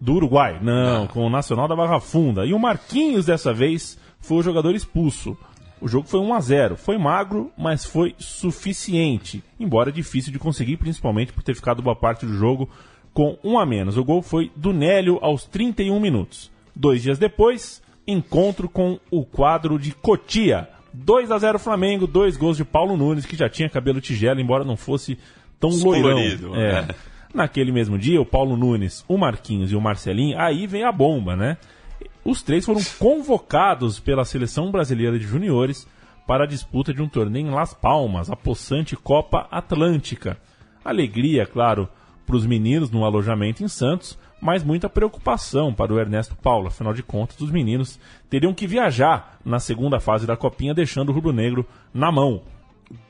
do 0.00 0.14
Uruguai. 0.14 0.58
Não, 0.62 1.06
com 1.06 1.26
o 1.26 1.30
Nacional 1.30 1.68
da 1.68 1.76
Barra 1.76 2.00
Funda. 2.00 2.46
E 2.46 2.54
o 2.54 2.58
Marquinhos, 2.58 3.26
dessa 3.26 3.52
vez, 3.52 3.98
foi 4.20 4.38
o 4.38 4.42
jogador 4.42 4.74
expulso. 4.74 5.36
O 5.80 5.88
jogo 5.88 6.08
foi 6.08 6.20
1 6.20 6.34
a 6.34 6.40
0 6.40 6.76
Foi 6.76 6.96
magro, 6.96 7.52
mas 7.56 7.84
foi 7.84 8.14
suficiente. 8.18 9.42
Embora 9.60 9.92
difícil 9.92 10.32
de 10.32 10.38
conseguir, 10.38 10.76
principalmente 10.76 11.32
por 11.32 11.42
ter 11.42 11.54
ficado 11.54 11.82
boa 11.82 11.96
parte 11.96 12.24
do 12.24 12.34
jogo 12.34 12.68
com 13.12 13.38
um 13.42 13.58
a 13.58 13.64
menos. 13.64 13.96
O 13.96 14.04
gol 14.04 14.22
foi 14.22 14.50
do 14.54 14.72
Nélio 14.72 15.18
aos 15.22 15.44
31 15.44 15.98
minutos. 15.98 16.50
Dois 16.74 17.02
dias 17.02 17.18
depois, 17.18 17.82
encontro 18.06 18.68
com 18.68 18.98
o 19.10 19.24
quadro 19.24 19.78
de 19.78 19.92
Cotia. 19.92 20.68
2 20.92 21.30
a 21.30 21.38
0 21.38 21.58
Flamengo, 21.58 22.06
dois 22.06 22.36
gols 22.36 22.56
de 22.56 22.64
Paulo 22.64 22.96
Nunes, 22.96 23.26
que 23.26 23.36
já 23.36 23.48
tinha 23.48 23.68
cabelo 23.68 24.00
tigela, 24.00 24.40
embora 24.40 24.64
não 24.64 24.76
fosse 24.76 25.18
tão 25.60 25.70
loirão. 25.70 26.18
É. 26.54 26.70
é. 26.70 26.88
Naquele 27.34 27.70
mesmo 27.70 27.98
dia, 27.98 28.20
o 28.20 28.24
Paulo 28.24 28.56
Nunes, 28.56 29.04
o 29.06 29.18
Marquinhos 29.18 29.70
e 29.70 29.76
o 29.76 29.80
Marcelinho, 29.80 30.38
aí 30.38 30.66
vem 30.66 30.84
a 30.84 30.92
bomba, 30.92 31.36
né? 31.36 31.58
Os 32.26 32.42
três 32.42 32.64
foram 32.64 32.80
convocados 32.98 34.00
pela 34.00 34.24
seleção 34.24 34.72
brasileira 34.72 35.16
de 35.16 35.24
juniores 35.24 35.86
para 36.26 36.42
a 36.42 36.46
disputa 36.46 36.92
de 36.92 37.00
um 37.00 37.08
torneio 37.08 37.46
em 37.46 37.50
Las 37.52 37.72
Palmas, 37.72 38.28
a 38.28 38.34
possante 38.34 38.96
Copa 38.96 39.46
Atlântica. 39.48 40.36
Alegria, 40.84 41.46
claro, 41.46 41.88
para 42.26 42.34
os 42.34 42.44
meninos 42.44 42.90
no 42.90 43.04
alojamento 43.04 43.62
em 43.62 43.68
Santos, 43.68 44.18
mas 44.40 44.64
muita 44.64 44.88
preocupação 44.88 45.72
para 45.72 45.94
o 45.94 46.00
Ernesto 46.00 46.34
Paulo. 46.34 46.66
Afinal 46.66 46.92
de 46.92 47.04
contas, 47.04 47.40
os 47.40 47.52
meninos 47.52 47.96
teriam 48.28 48.52
que 48.52 48.66
viajar 48.66 49.38
na 49.44 49.60
segunda 49.60 50.00
fase 50.00 50.26
da 50.26 50.36
Copinha, 50.36 50.74
deixando 50.74 51.10
o 51.10 51.12
rubro-negro 51.12 51.64
na 51.94 52.10
mão. 52.10 52.42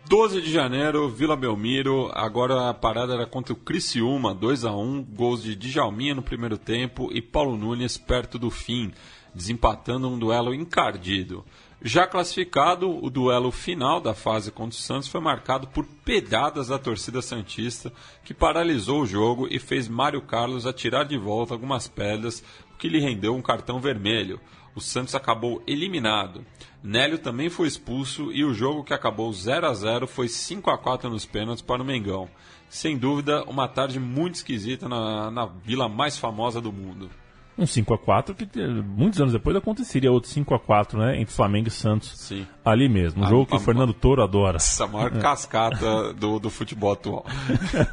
12 0.09 0.41
de 0.41 0.53
janeiro, 0.53 1.09
Vila 1.09 1.37
Belmiro. 1.37 2.11
Agora 2.15 2.71
a 2.71 2.75
parada 2.75 3.15
era 3.15 3.27
contra 3.27 3.53
o 3.53 3.57
Criciúma, 3.57 4.35
2 4.35 4.65
a 4.65 4.73
1 4.73 5.03
Gols 5.03 5.43
de 5.43 5.57
Djalminha 5.57 6.15
no 6.15 6.23
primeiro 6.23 6.57
tempo 6.57 7.11
e 7.12 7.21
Paulo 7.21 7.57
Nunes 7.57 7.99
perto 7.99 8.39
do 8.39 8.51
fim, 8.51 8.93
desempatando 9.35 10.09
um 10.09 10.19
duelo 10.19 10.55
encardido. 10.55 11.45
Já 11.83 12.07
classificado, 12.07 12.89
o 13.05 13.11
duelo 13.11 13.51
final 13.51 14.01
da 14.01 14.15
fase 14.15 14.51
contra 14.51 14.79
o 14.79 14.81
Santos 14.81 15.09
foi 15.09 15.21
marcado 15.21 15.69
por 15.69 15.85
pedadas 16.05 16.69
da 16.69 16.79
torcida 16.79 17.21
Santista, 17.21 17.93
que 18.25 18.33
paralisou 18.33 19.03
o 19.03 19.07
jogo 19.07 19.47
e 19.51 19.59
fez 19.59 19.87
Mário 19.87 20.23
Carlos 20.23 20.67
atirar 20.67 21.05
de 21.05 21.19
volta 21.19 21.53
algumas 21.53 21.87
pedras, 21.87 22.43
o 22.73 22.79
que 22.79 22.89
lhe 22.89 22.99
rendeu 22.99 23.35
um 23.35 23.43
cartão 23.43 23.79
vermelho. 23.79 24.41
O 24.75 24.81
Santos 24.81 25.15
acabou 25.15 25.62
eliminado. 25.67 26.45
Nélio 26.87 27.18
também 27.18 27.49
foi 27.51 27.66
expulso 27.66 28.31
e 28.33 28.44
o 28.44 28.55
jogo 28.55 28.85
que 28.85 28.94
acabou 28.94 29.33
0 29.33 29.66
a 29.66 29.75
0 29.75 30.07
foi 30.07 30.29
5 30.29 30.70
a 30.70 30.79
4 30.79 31.11
nos 31.11 31.25
pênaltis 31.27 31.62
para 31.62 31.83
o 31.83 31.85
Mengão. 31.85 32.29
Sem 32.68 32.96
dúvida, 32.96 33.42
uma 33.44 33.66
tarde 33.66 33.99
muito 33.99 34.37
esquisita 34.37 34.88
na, 34.88 35.31
na 35.31 35.46
vila 35.46 35.88
mais 35.88 36.16
famosa 36.16 36.61
do 36.61 36.72
mundo. 36.72 37.11
Um 37.59 37.64
5x4 37.64 38.35
que 38.35 38.61
eh, 38.61 38.66
muitos 38.68 39.18
anos 39.18 39.33
depois 39.33 39.57
aconteceria 39.57 40.12
outro 40.12 40.31
5x4, 40.31 40.99
né? 40.99 41.20
Entre 41.20 41.35
Flamengo 41.35 41.68
e 41.68 41.70
Santos. 41.70 42.12
Sim. 42.14 42.46
Ali 42.62 42.87
mesmo. 42.87 43.22
Um 43.22 43.27
A- 43.27 43.31
jogo 43.31 43.46
que 43.46 43.55
a- 43.55 43.57
o 43.57 43.61
Fernando 43.61 43.94
Toro 43.94 44.22
adora. 44.22 44.57
Essa 44.57 44.87
maior 44.87 45.11
É. 45.16 45.18
cascata 45.20 46.12
do, 46.14 46.38
do 46.38 46.51
futebol 46.51 46.92
atual. 46.92 47.25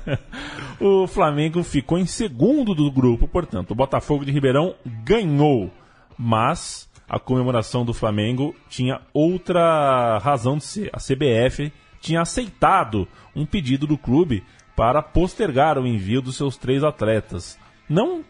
o 0.80 1.08
Flamengo 1.08 1.64
ficou 1.64 1.98
em 1.98 2.06
segundo 2.06 2.76
do 2.76 2.92
grupo, 2.92 3.28
portanto, 3.28 3.72
o 3.72 3.76
Botafogo 3.76 4.26
de 4.26 4.32
Ribeirão 4.32 4.76
ganhou. 4.86 5.72
Mas 6.18 6.90
a 7.14 7.20
comemoração 7.20 7.86
do 7.86 7.94
Flamengo 7.94 8.56
tinha 8.68 9.00
outra 9.14 10.18
razão 10.18 10.58
de 10.58 10.64
ser. 10.64 10.90
A 10.92 10.98
CBF 10.98 11.72
tinha 12.02 12.22
aceitado 12.22 13.08
um 13.36 13.46
pedido 13.46 13.86
do 13.86 14.00
clube 14.00 14.44
para 14.76 15.00
postergar 15.00 15.78
o 15.78 15.86
envio 15.86 16.24
dos 16.24 16.36
seus 16.36 16.58
três 16.58 16.84
atletas. 16.84 17.60
Não 17.88 18.26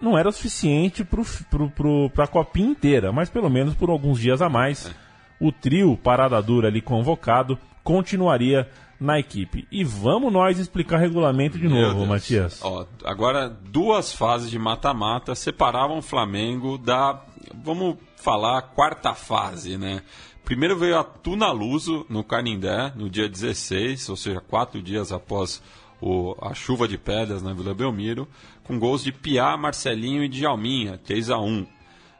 não 0.00 0.16
era 0.16 0.30
suficiente 0.30 1.04
para 1.04 2.24
a 2.24 2.28
Copinha 2.28 2.68
inteira, 2.70 3.10
mas 3.10 3.28
pelo 3.28 3.50
menos 3.50 3.74
por 3.74 3.90
alguns 3.90 4.20
dias 4.20 4.40
a 4.40 4.48
mais, 4.48 4.94
o 5.40 5.50
trio 5.50 5.96
Parada 5.96 6.40
Dura 6.40 6.68
ali 6.68 6.80
convocado 6.80 7.58
continuaria 7.82 8.70
na 9.00 9.18
equipe. 9.18 9.66
E 9.70 9.84
vamos 9.84 10.32
nós 10.32 10.58
explicar 10.58 10.98
regulamento 10.98 11.58
de 11.58 11.68
Meu 11.68 11.82
novo, 11.88 11.96
Deus. 11.98 12.08
Matias. 12.08 12.60
Ó, 12.62 12.86
agora, 13.04 13.48
duas 13.48 14.12
fases 14.12 14.50
de 14.50 14.58
mata-mata 14.58 15.34
separavam 15.34 15.98
o 15.98 16.02
Flamengo 16.02 16.78
da, 16.78 17.22
vamos 17.62 17.96
falar, 18.16 18.62
quarta 18.62 19.14
fase, 19.14 19.76
né? 19.76 20.02
Primeiro 20.44 20.76
veio 20.78 20.98
a 20.98 21.04
Tunaluso, 21.04 22.06
no 22.08 22.22
Canindé, 22.22 22.92
no 22.94 23.10
dia 23.10 23.28
16, 23.28 24.08
ou 24.08 24.16
seja, 24.16 24.40
quatro 24.40 24.80
dias 24.80 25.10
após 25.12 25.60
o- 26.00 26.36
a 26.40 26.54
chuva 26.54 26.86
de 26.86 26.96
pedras 26.96 27.42
na 27.42 27.52
Vila 27.52 27.74
Belmiro, 27.74 28.28
com 28.62 28.78
gols 28.78 29.02
de 29.02 29.10
Piá, 29.12 29.56
Marcelinho 29.56 30.22
e 30.22 30.28
Djalminha, 30.28 30.98
3 31.04 31.30
a 31.30 31.38
1 31.38 31.66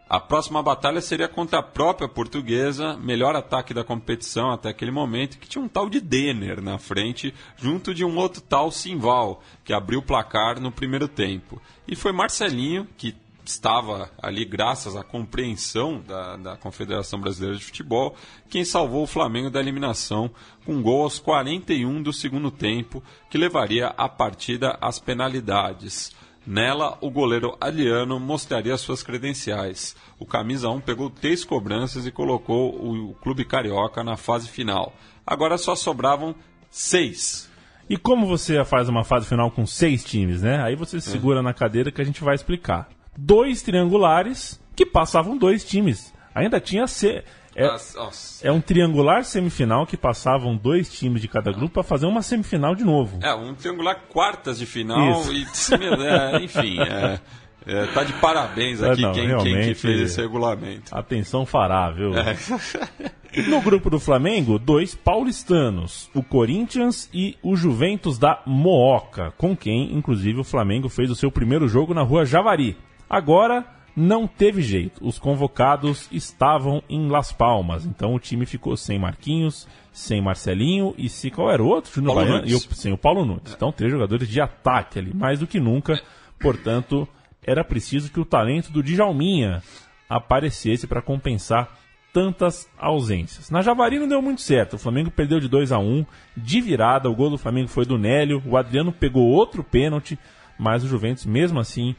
A 0.09 0.21
próxima 0.21 0.63
batalha 0.63 1.01
seria 1.01 1.27
contra 1.27 1.59
a 1.59 1.63
própria 1.63 2.09
portuguesa, 2.09 2.97
melhor 2.97 3.35
ataque 3.35 3.75
da 3.75 3.83
competição 3.83 4.53
até 4.53 4.69
aquele 4.69 4.93
momento, 4.93 5.37
que 5.37 5.49
tinha 5.49 5.63
um 5.63 5.69
tal 5.69 5.91
de 5.91 6.01
Denner 6.01 6.63
na 6.63 6.79
frente, 6.79 7.35
junto 7.57 7.93
de 7.93 8.05
um 8.05 8.17
outro 8.17 8.41
tal 8.41 8.71
Simval, 8.71 9.43
que 9.65 9.73
abriu 9.73 9.99
o 9.99 10.03
placar 10.03 10.61
no 10.61 10.71
primeiro 10.71 11.09
tempo. 11.09 11.61
E 11.89 11.97
foi 11.97 12.13
Marcelinho, 12.13 12.87
que 12.97 13.17
estava 13.45 14.09
ali 14.23 14.45
graças 14.45 14.95
à 14.95 15.03
compreensão 15.03 16.01
da, 16.01 16.37
da 16.37 16.57
Confederação 16.57 17.21
Brasileira 17.21 17.57
de 17.57 17.65
Futebol, 17.65 18.15
quem 18.49 18.65
salvou 18.65 19.03
o 19.03 19.09
Flamengo 19.09 19.51
da 19.51 19.61
eliminação 19.61 20.31
com 20.65 20.75
um 20.75 20.83
gol 20.83 21.03
aos 21.03 21.19
41 21.19 22.01
do 22.01 22.13
segundo 22.13 22.51
tempo, 22.53 23.03
que 23.29 23.39
levaria 23.39 23.89
a 23.89 24.09
partida 24.09 24.79
às 24.81 25.01
penalidades. 25.01 26.15
Nela, 26.47 26.97
o 27.01 27.11
goleiro 27.11 27.57
Adriano 27.61 28.21
mostraria 28.21 28.77
suas 28.77 29.03
credenciais. 29.03 29.97
O 30.19 30.25
camisa 30.25 30.71
1 30.71 30.81
pegou 30.81 31.11
três 31.11 31.45
cobranças 31.45 32.07
e 32.07 32.13
colocou 32.13 32.71
o 32.75 33.15
clube 33.15 33.45
carioca 33.45 34.05
na 34.05 34.17
fase 34.17 34.49
final. 34.49 34.95
Agora 35.27 35.59
só 35.59 35.75
sobravam 35.75 36.37
seis. 36.71 37.51
E 37.91 37.97
como 37.97 38.27
você 38.27 38.65
faz 38.65 38.89
uma 38.89 39.03
fase 39.03 39.27
final 39.27 39.51
com 39.51 39.67
seis 39.67 40.05
times, 40.05 40.43
né? 40.43 40.63
Aí 40.63 40.77
você 40.77 41.01
se 41.01 41.11
segura 41.11 41.43
na 41.43 41.53
cadeira 41.53 41.91
que 41.91 42.01
a 42.01 42.05
gente 42.05 42.23
vai 42.23 42.35
explicar. 42.35 42.89
Dois 43.17 43.63
triangulares 43.63 44.61
que 44.75 44.87
passavam 44.87 45.37
dois 45.37 45.65
times. 45.65 46.15
Ainda 46.35 46.61
tinha 46.61 46.87
C. 46.87 47.25
É, 47.57 48.49
é 48.49 48.53
um 48.53 48.61
triangular 48.61 49.25
semifinal 49.25 49.87
que 49.87 49.97
passavam 49.97 50.55
dois 50.55 50.93
times 50.93 51.23
de 51.23 51.29
cada 51.29 51.51
grupo 51.51 51.73
para 51.73 51.83
fazer 51.83 52.05
uma 52.05 52.21
semifinal 52.21 52.75
de 52.75 52.85
novo. 52.85 53.19
É, 53.23 53.35
um 53.35 53.55
triangular 53.55 54.03
quartas 54.11 54.59
de 54.59 54.67
final 54.67 55.23
Isso. 55.23 55.33
e 55.33 55.47
é, 56.07 56.45
enfim, 56.45 56.79
é, 56.79 57.19
é, 57.67 57.87
tá 57.87 58.05
de 58.05 58.13
parabéns 58.15 58.83
aqui 58.83 59.03
É, 59.03 59.07
não, 59.07 59.13
quem, 59.13 59.55
quem 59.55 59.69
que 59.69 59.75
fez 59.75 60.01
esse 60.03 60.21
regulamento. 60.21 60.95
Atenção 60.95 61.47
fará, 61.47 61.91
viu? 61.91 62.15
É. 62.15 62.37
No 63.49 63.61
grupo 63.61 63.91
do 63.91 64.01
Flamengo, 64.01 64.59
dois 64.59 64.95
paulistanos, 64.95 66.09
o 66.15 66.23
Corinthians 66.23 67.07
e 67.13 67.37
o 67.43 67.55
Juventus 67.55 68.19
da 68.19 68.41
Mooca, 68.47 69.31
com 69.37 69.55
quem, 69.55 69.95
inclusive, 69.95 70.41
o 70.41 70.45
Flamengo 70.45 70.89
fez 70.89 71.11
o 71.11 71.15
seu 71.15 71.31
primeiro 71.31 71.69
jogo 71.69 71.93
na 71.93 72.01
rua 72.01 72.25
Javari. 72.25 72.79
Agora, 73.11 73.76
não 73.97 74.27
teve 74.27 74.61
jeito. 74.61 75.05
Os 75.05 75.19
convocados 75.19 76.07
estavam 76.13 76.83
em 76.89 77.09
Las 77.09 77.33
Palmas, 77.33 77.87
então 77.87 78.15
o 78.15 78.21
time 78.21 78.45
ficou 78.45 78.77
sem 78.77 78.99
Marquinhos, 78.99 79.67
sem 79.91 80.21
Marcelinho 80.21 80.95
e 80.99 81.09
se 81.09 81.31
qual 81.31 81.51
era 81.51 81.63
o 81.63 81.67
outro? 81.67 81.93
Júnior 81.93 82.17
Baiano, 82.17 82.47
e 82.47 82.55
o, 82.55 82.61
sem 82.61 82.93
o 82.93 82.99
Paulo 82.99 83.25
Nunes. 83.25 83.55
Então, 83.55 83.73
três 83.73 83.91
jogadores 83.91 84.29
de 84.29 84.41
ataque 84.41 84.99
ali, 84.99 85.15
mais 85.15 85.41
do 85.41 85.47
que 85.47 85.59
nunca. 85.59 85.99
Portanto, 86.39 87.09
era 87.43 87.65
preciso 87.65 88.13
que 88.13 88.21
o 88.21 88.25
talento 88.25 88.71
do 88.71 88.83
Djalminha 88.83 89.63
aparecesse 90.09 90.87
para 90.87 91.01
compensar 91.01 91.79
tantas 92.13 92.69
ausências. 92.79 93.51
Na 93.51 93.63
Javari 93.63 93.99
não 93.99 94.09
deu 94.09 94.21
muito 94.21 94.41
certo. 94.41 94.75
O 94.75 94.79
Flamengo 94.79 95.11
perdeu 95.11 95.41
de 95.41 95.49
2 95.49 95.73
a 95.73 95.79
1 95.79 96.05
de 96.37 96.61
virada. 96.61 97.11
O 97.11 97.15
gol 97.15 97.31
do 97.31 97.39
Flamengo 97.39 97.69
foi 97.69 97.85
do 97.85 97.99
Nélio. 97.99 98.43
O 98.47 98.57
Adriano 98.57 98.93
pegou 98.93 99.25
outro 99.25 99.63
pênalti, 99.63 100.19
mas 100.59 100.83
o 100.83 100.89
Juventus, 100.89 101.27
mesmo 101.27 101.61
assim, 101.61 101.95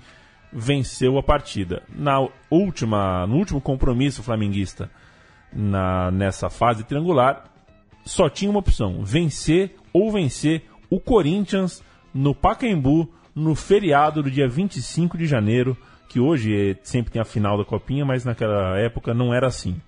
venceu 0.52 1.18
a 1.18 1.24
partida. 1.24 1.84
Na 1.90 2.28
última, 2.50 3.26
no 3.28 3.36
último 3.36 3.62
compromisso 3.62 4.24
flamenguista 4.24 4.90
na, 5.52 6.12
nessa 6.12 6.50
fase 6.50 6.84
triangular, 6.84 7.46
só 8.06 8.30
tinha 8.30 8.50
uma 8.50 8.60
opção: 8.60 9.04
vencer 9.04 9.76
ou 9.94 10.12
vencer 10.12 10.64
o 10.90 11.00
Corinthians 11.00 11.84
no 12.14 12.34
Pacaembu 12.34 13.10
no 13.36 13.54
feriado 13.54 14.24
do 14.24 14.32
dia 14.32 14.48
25 14.48 15.18
de 15.18 15.28
janeiro, 15.28 15.78
que 16.10 16.20
hoje 16.20 16.72
é- 16.72 16.76
sempre 16.82 17.12
tem 17.12 17.22
a 17.22 17.26
final 17.26 17.58
da 17.58 17.64
Copinha, 17.64 18.04
mas 18.04 18.26
naquela 18.26 18.78
época 18.80 19.14
não 19.14 19.34
era 19.34 19.48
assim. 19.48 19.80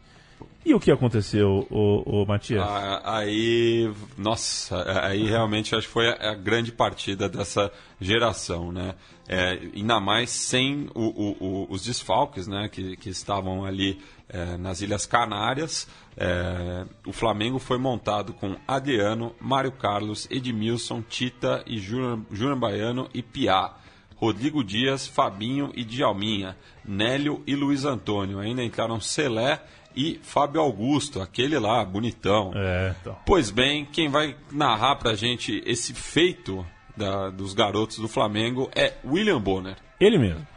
E 0.65 0.74
o 0.74 0.80
que 0.80 0.91
aconteceu, 0.91 1.65
o, 1.72 2.26
Matias? 2.26 2.62
Ah, 2.67 3.02
Aí, 3.19 3.89
nossa, 4.17 5.02
aí 5.06 5.26
realmente 5.26 5.74
acho 5.74 5.88
que 5.88 5.93
foi 5.93 6.10
a, 6.10 6.32
a 6.32 6.36
grande 6.36 6.72
partida 6.72 7.30
dessa 7.30 7.72
geração, 8.00 8.72
né? 8.72 8.93
É, 9.28 9.58
ainda 9.76 10.00
mais 10.00 10.30
sem 10.30 10.89
o- 10.93 11.02
o- 11.02 11.38
o- 11.39 11.67
os 11.69 11.84
desfalques, 11.86 12.45
né? 12.48 12.67
Que, 12.69 12.98
que 12.98 13.10
estavam 13.10 13.63
ali 13.65 14.00
é, 14.28 14.58
nas 14.58 14.82
Ilhas 14.82 15.06
Canárias. 15.06 15.88
É, 16.17 16.86
o 17.08 17.13
Flamengo 17.13 17.58
foi 17.58 17.78
montado 17.78 18.34
com 18.34 18.56
Adriano, 18.67 19.34
Mário 19.39 19.72
Carlos, 19.72 20.28
Edmilson, 20.30 21.02
Tita 21.02 21.63
e 21.65 21.80
Júnior 21.80 22.56
Baiano 22.58 23.10
e 23.13 23.24
Piá. 23.24 23.74
Rodrigo 24.17 24.62
Dias, 24.65 25.08
Fabinho 25.08 25.72
e 25.74 25.86
Djalminha, 25.86 26.58
Nélio 26.84 27.41
e 27.48 27.56
Luiz 27.56 27.86
Antônio. 27.86 28.38
Ainda 28.39 28.62
entraram 28.62 29.00
Celé 29.00 29.62
e 30.00 30.20
Fábio 30.24 30.62
Augusto, 30.62 31.22
aquele 31.22 31.60
lá, 31.60 31.84
bonitão. 31.84 32.52
É, 32.56 32.96
então. 33.02 33.18
Pois 33.26 33.50
bem, 33.50 33.86
quem 33.86 34.10
vai 34.10 34.36
narrar 34.52 34.96
pra 34.96 35.14
gente 35.16 35.62
esse 35.66 35.94
feito 35.94 36.66
da- 36.96 37.30
dos 37.30 37.54
garotos 37.54 37.98
do 38.00 38.08
Flamengo 38.08 38.70
é 38.76 38.94
William 39.06 39.42
Bonner. 39.42 39.76
Ele 40.00 40.18
mesmo. 40.18 40.48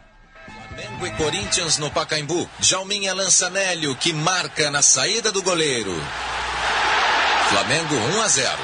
Flamengo 0.69 1.07
e 1.07 1.11
Corinthians 1.13 1.79
no 1.79 1.91
Pacaembu. 1.91 2.49
Jalminha 2.61 3.13
lança 3.15 3.51
Nélio, 3.51 3.95
que 3.97 4.13
marca 4.13 4.71
na 4.71 4.81
saída 4.83 5.31
do 5.33 5.43
goleiro. 5.43 5.93
Flamengo 7.51 7.95
1 8.17 8.23
a 8.23 8.29
0. 8.29 8.59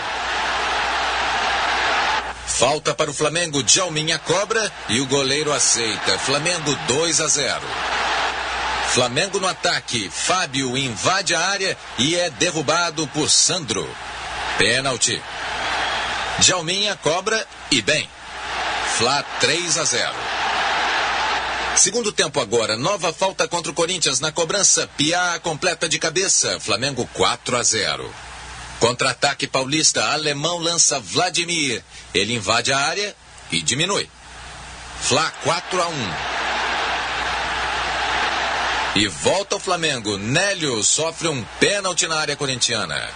Falta 2.46 2.94
para 2.94 3.10
o 3.10 3.14
Flamengo, 3.14 3.62
Djalminha 3.62 4.18
cobra 4.18 4.72
e 4.88 5.00
o 5.00 5.06
goleiro 5.06 5.52
aceita. 5.52 6.18
Flamengo 6.18 6.74
2 6.88 7.20
a 7.20 7.26
0. 7.28 7.60
Flamengo 8.88 9.38
no 9.38 9.46
ataque, 9.46 10.10
Fábio 10.10 10.76
invade 10.76 11.34
a 11.34 11.40
área 11.40 11.76
e 11.98 12.16
é 12.16 12.30
derrubado 12.30 13.06
por 13.08 13.28
Sandro. 13.28 13.88
Pênalti. 14.56 15.22
Djalminha 16.38 16.96
cobra 16.96 17.46
e 17.70 17.82
bem. 17.82 18.08
Flá 18.96 19.22
3 19.40 19.78
a 19.78 19.84
0. 19.84 20.14
Segundo 21.76 22.10
tempo 22.10 22.40
agora, 22.40 22.76
nova 22.76 23.12
falta 23.12 23.46
contra 23.46 23.70
o 23.70 23.74
Corinthians 23.74 24.20
na 24.20 24.32
cobrança. 24.32 24.88
Piá 24.96 25.38
completa 25.38 25.88
de 25.88 25.98
cabeça. 25.98 26.58
Flamengo 26.58 27.08
4 27.12 27.56
a 27.56 27.62
0. 27.62 28.12
Contra-ataque 28.80 29.46
paulista, 29.46 30.12
alemão 30.12 30.58
lança 30.58 30.98
Vladimir. 30.98 31.84
Ele 32.14 32.34
invade 32.34 32.72
a 32.72 32.78
área 32.78 33.14
e 33.52 33.60
diminui. 33.60 34.08
Flá 35.02 35.30
4 35.44 35.82
a 35.82 35.88
1. 35.88 35.92
E 38.98 39.06
volta 39.06 39.54
o 39.54 39.60
Flamengo. 39.60 40.18
Nélio 40.18 40.82
sofre 40.82 41.28
um 41.28 41.44
pênalti 41.60 42.08
na 42.08 42.18
área 42.18 42.34
corintiana. 42.34 43.08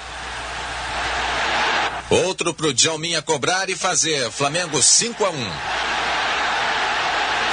Outro 2.09 2.55
pro 2.55 2.73
Djalminha 2.73 3.21
cobrar 3.21 3.69
e 3.69 3.75
fazer. 3.75 4.31
Flamengo 4.31 4.81
5 4.81 5.25
a 5.25 5.31
1. 5.31 5.35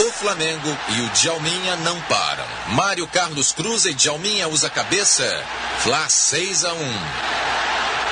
O 0.06 0.12
Flamengo 0.12 0.78
e 0.90 1.02
o 1.02 1.10
Djalminha 1.10 1.76
não 1.78 2.00
param. 2.02 2.46
Mário 2.68 3.08
Carlos 3.08 3.52
cruza 3.52 3.90
e 3.90 3.96
Djalminha 3.96 4.48
usa 4.48 4.68
a 4.68 4.70
cabeça. 4.70 5.44
Flá 5.80 6.08
6 6.08 6.66
a 6.66 6.74
1. 6.74 7.39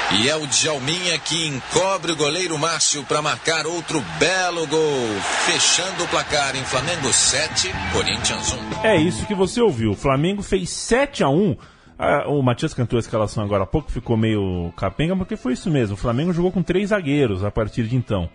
E 0.09 0.29
é 0.29 0.35
o 0.37 0.47
Djalminha 0.47 1.19
que 1.19 1.47
encobre 1.47 2.13
o 2.13 2.15
goleiro 2.15 2.57
Márcio 2.57 3.03
para 3.03 3.21
marcar 3.21 3.67
outro 3.67 4.01
belo 4.17 4.65
gol, 4.65 5.19
fechando 5.45 6.05
o 6.05 6.07
placar 6.07 6.55
em 6.55 6.63
Flamengo 6.63 7.11
7, 7.11 7.69
Corinthians 7.91 8.57
1. 8.83 8.85
É 8.85 8.95
isso 8.95 9.25
que 9.25 9.35
você 9.35 9.59
ouviu. 9.59 9.91
O 9.91 9.95
Flamengo 9.95 10.41
fez 10.41 10.69
7 10.69 11.25
a 11.25 11.29
1 11.29 11.57
Ah, 11.99 12.23
O 12.29 12.41
Matias 12.41 12.73
cantou 12.73 12.95
a 12.95 13.01
escalação 13.01 13.43
agora 13.43 13.65
há 13.65 13.67
pouco, 13.67 13.91
ficou 13.91 14.15
meio 14.15 14.71
capenga, 14.77 15.13
porque 15.13 15.35
foi 15.35 15.53
isso 15.53 15.69
mesmo. 15.69 15.95
O 15.95 15.99
Flamengo 15.99 16.31
jogou 16.31 16.53
com 16.53 16.63
três 16.63 16.89
zagueiros 16.89 17.43
a 17.43 17.51
partir 17.51 17.83
de 17.83 17.97
então, 17.97 18.29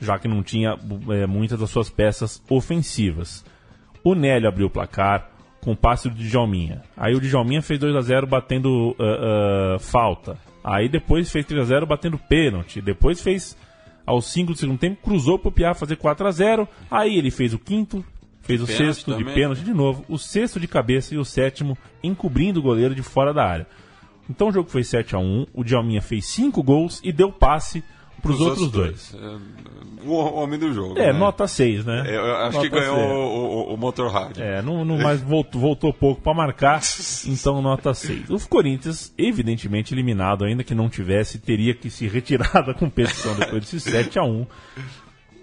já 0.00 0.20
que 0.20 0.28
não 0.28 0.44
tinha 0.44 0.78
é, 1.10 1.26
muitas 1.26 1.58
das 1.58 1.70
suas 1.70 1.90
peças 1.90 2.40
ofensivas. 2.48 3.44
O 4.04 4.14
Nélio 4.14 4.48
abriu 4.48 4.68
o 4.68 4.70
placar 4.70 5.28
com 5.60 5.72
o 5.72 5.76
passe 5.76 6.08
do 6.08 6.14
Djalminha. 6.14 6.82
Aí 6.96 7.16
o 7.16 7.20
Djalminha 7.20 7.62
fez 7.62 7.80
2 7.80 7.96
a 7.96 8.00
0 8.00 8.28
batendo 8.28 8.94
ah, 9.00 9.74
ah, 9.74 9.78
falta. 9.80 10.45
Aí 10.66 10.88
depois 10.88 11.30
fez 11.30 11.46
3 11.46 11.62
a 11.62 11.64
0 11.64 11.86
batendo 11.86 12.18
pênalti. 12.18 12.80
Depois 12.80 13.20
fez 13.20 13.56
aos 14.04 14.26
5 14.32 14.52
do 14.52 14.58
segundo 14.58 14.78
tempo, 14.80 15.00
cruzou 15.00 15.38
pro 15.38 15.52
Piá 15.52 15.74
fazer 15.74 15.94
4 15.94 16.26
a 16.26 16.30
0 16.32 16.68
Aí 16.90 17.16
ele 17.16 17.30
fez 17.30 17.54
o 17.54 17.58
quinto, 17.58 18.04
fez 18.42 18.60
o 18.60 18.66
sexto 18.66 19.12
de 19.12 19.18
também. 19.18 19.34
pênalti 19.34 19.62
de 19.62 19.72
novo, 19.72 20.04
o 20.08 20.18
sexto 20.18 20.58
de 20.58 20.66
cabeça 20.66 21.14
e 21.14 21.18
o 21.18 21.24
sétimo 21.24 21.78
encobrindo 22.02 22.58
o 22.58 22.62
goleiro 22.64 22.96
de 22.96 23.02
fora 23.02 23.32
da 23.32 23.44
área. 23.44 23.66
Então 24.28 24.48
o 24.48 24.52
jogo 24.52 24.68
foi 24.68 24.82
7 24.82 25.14
a 25.14 25.20
1 25.20 25.46
o 25.54 25.62
Djalminha 25.62 26.02
fez 26.02 26.26
5 26.26 26.60
gols 26.64 27.00
e 27.04 27.12
deu 27.12 27.30
passe 27.30 27.84
pros 28.22 28.40
Os 28.40 28.46
outros 28.46 28.70
dois. 28.70 29.14
É, 29.14 30.06
O 30.06 30.14
homem 30.14 30.58
do 30.58 30.72
jogo. 30.72 30.98
É, 30.98 31.12
né? 31.12 31.18
nota 31.18 31.46
6, 31.46 31.84
né? 31.84 32.04
Eu, 32.06 32.24
eu 32.24 32.36
acho 32.36 32.56
Nota 32.56 32.68
que 32.68 32.74
ganhou 32.74 32.98
o, 32.98 33.70
o, 33.70 33.74
o 33.74 33.76
motor 33.76 34.10
rádio. 34.10 34.42
É, 34.42 34.62
não, 34.62 34.84
não 34.84 34.98
mais 34.98 35.20
voltou, 35.20 35.60
voltou 35.60 35.92
pouco 35.92 36.20
para 36.20 36.34
marcar, 36.34 36.80
então 37.26 37.60
nota 37.62 37.92
6. 37.94 38.30
O 38.30 38.48
Corinthians, 38.48 39.12
evidentemente 39.16 39.94
eliminado, 39.94 40.44
ainda 40.44 40.64
que 40.64 40.74
não 40.74 40.88
tivesse, 40.88 41.38
teria 41.38 41.74
que 41.74 41.90
se 41.90 42.06
retirar 42.06 42.62
da 42.64 42.74
competição 42.74 43.34
depois 43.34 43.62
desse 43.62 43.80
7 43.80 44.18
a 44.18 44.24
1 44.24 44.46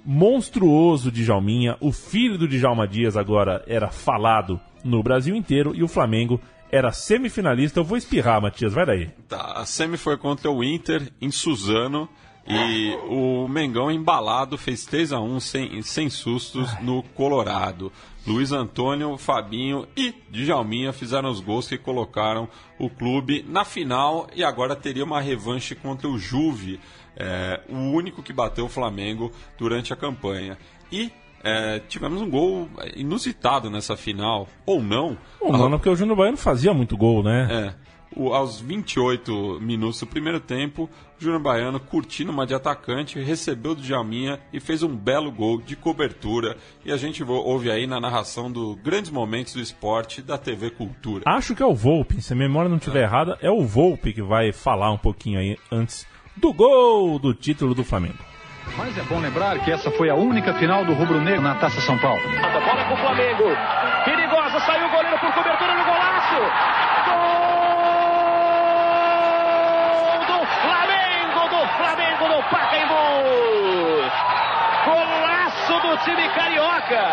monstruoso 0.05 1.11
Djalminha, 1.11 1.77
o 1.79 1.91
filho 1.91 2.37
do 2.37 2.47
Djalma 2.47 2.87
Dias 2.87 3.15
agora 3.15 3.63
era 3.65 3.89
falado 3.89 4.59
no 4.83 5.01
Brasil 5.01 5.35
inteiro 5.35 5.73
e 5.73 5.81
o 5.81 5.87
Flamengo 5.87 6.41
era 6.71 6.91
semifinalista. 6.91 7.79
Eu 7.79 7.83
vou 7.83 7.97
espirrar, 7.97 8.41
Matias, 8.41 8.73
vai 8.73 8.85
daí. 8.85 9.09
Tá, 9.27 9.53
a 9.55 9.65
semi 9.65 9.95
foi 9.95 10.17
contra 10.17 10.51
o 10.51 10.63
Inter 10.63 11.11
em 11.21 11.31
Suzano 11.31 12.09
e 12.47 12.93
o 13.07 13.47
Mengão 13.47 13.89
embalado 13.89 14.57
fez 14.57 14.85
3 14.85 15.13
a 15.13 15.19
1 15.19 15.39
sem, 15.39 15.81
sem 15.81 16.09
sustos 16.09 16.69
no 16.81 17.01
Colorado. 17.01 17.91
Luiz 18.25 18.51
Antônio, 18.51 19.17
Fabinho 19.17 19.87
e 19.95 20.13
Djalminha 20.29 20.93
fizeram 20.93 21.29
os 21.29 21.39
gols 21.39 21.67
que 21.67 21.77
colocaram 21.77 22.47
o 22.79 22.89
clube 22.89 23.45
na 23.47 23.65
final 23.65 24.27
e 24.33 24.43
agora 24.43 24.75
teria 24.75 25.03
uma 25.03 25.19
revanche 25.19 25.75
contra 25.75 26.07
o 26.07 26.17
Juve, 26.17 26.79
é, 27.17 27.61
o 27.69 27.75
único 27.75 28.23
que 28.23 28.33
bateu 28.33 28.65
o 28.65 28.69
Flamengo 28.69 29.31
durante 29.57 29.91
a 29.91 29.95
campanha. 29.95 30.57
E 30.91 31.11
é, 31.43 31.79
tivemos 31.79 32.21
um 32.21 32.29
gol 32.29 32.69
inusitado 32.95 33.69
nessa 33.69 33.97
final, 33.97 34.47
ou 34.65 34.81
não. 34.81 35.17
Ou 35.41 35.51
não, 35.51 35.71
porque 35.71 35.89
o 35.89 35.95
Júnior 35.95 36.17
Baiano 36.17 36.37
fazia 36.37 36.73
muito 36.73 36.95
gol, 36.95 37.21
né? 37.21 37.47
É. 37.51 37.83
O, 38.15 38.33
aos 38.33 38.59
28 38.59 39.59
minutos 39.61 39.99
do 39.99 40.07
primeiro 40.07 40.39
tempo, 40.39 40.89
o 41.19 41.23
Júnior 41.23 41.41
Baiano, 41.41 41.79
curtindo 41.79 42.31
uma 42.31 42.45
de 42.45 42.53
atacante, 42.53 43.19
recebeu 43.19 43.73
do 43.73 43.81
Djalminha 43.81 44.39
e 44.51 44.59
fez 44.59 44.83
um 44.83 44.95
belo 44.95 45.31
gol 45.31 45.61
de 45.61 45.75
cobertura. 45.75 46.57
E 46.85 46.91
a 46.91 46.97
gente 46.97 47.23
ouve 47.23 47.71
aí 47.71 47.87
na 47.87 47.99
narração 47.99 48.51
do 48.51 48.75
Grandes 48.75 49.11
Momentos 49.11 49.53
do 49.53 49.61
Esporte 49.61 50.21
da 50.21 50.37
TV 50.37 50.69
Cultura. 50.69 51.23
Acho 51.25 51.55
que 51.55 51.63
é 51.63 51.65
o 51.65 51.73
Volpe, 51.73 52.21
se 52.21 52.33
a 52.33 52.35
memória 52.35 52.69
não 52.69 52.77
estiver 52.77 53.01
é. 53.01 53.03
errada, 53.03 53.37
é 53.41 53.49
o 53.49 53.65
Volpe 53.65 54.13
que 54.13 54.21
vai 54.21 54.51
falar 54.51 54.91
um 54.91 54.97
pouquinho 54.97 55.39
aí 55.39 55.57
antes 55.71 56.05
do 56.35 56.53
gol 56.53 57.19
do 57.19 57.33
título 57.33 57.73
do 57.73 57.83
Flamengo. 57.83 58.17
Mas 58.77 58.97
é 58.97 59.03
bom 59.03 59.19
lembrar 59.19 59.59
que 59.59 59.71
essa 59.71 59.91
foi 59.91 60.09
a 60.09 60.15
única 60.15 60.53
final 60.53 60.85
do 60.85 60.93
Rubro 60.93 61.21
Negro 61.21 61.41
na 61.41 61.55
Taça 61.55 61.81
São 61.81 61.97
Paulo. 61.97 62.21
A 62.21 62.59
bola 62.59 62.81
é 62.81 62.85
pro 62.85 62.97
Flamengo. 62.97 63.43
Perigosa, 64.05 64.59
saiu 64.61 64.87
o 64.87 64.91
goleiro 64.91 65.19
por 65.19 65.33
cobertura 65.33 65.75
no 65.75 65.83
golaço. 65.83 66.35
Gol! 67.05 67.43
Flamengo 71.77 72.22
no 72.33 72.41
Pacaembu. 72.49 72.95
Golaço 74.85 75.73
do 75.81 75.97
time 76.03 76.27
carioca. 76.29 77.03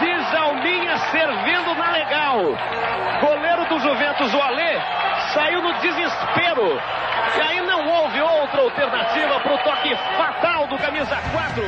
Djalminha 0.00 0.98
servindo 0.98 1.74
na 1.74 1.90
legal. 1.90 2.38
Goleiro 3.20 3.68
do 3.68 3.80
Juventus, 3.80 4.32
o 4.34 4.40
Alê, 4.40 4.78
saiu 5.32 5.62
no 5.62 5.72
desespero. 5.80 6.78
E 7.36 7.40
aí 7.40 7.60
não 7.62 7.88
houve 7.88 8.20
outra 8.20 8.62
alternativa 8.62 9.40
para 9.40 9.54
o 9.54 9.58
toque 9.58 9.96
fatal 10.16 10.66
do 10.68 10.78
camisa 10.78 11.16
4. 11.32 11.62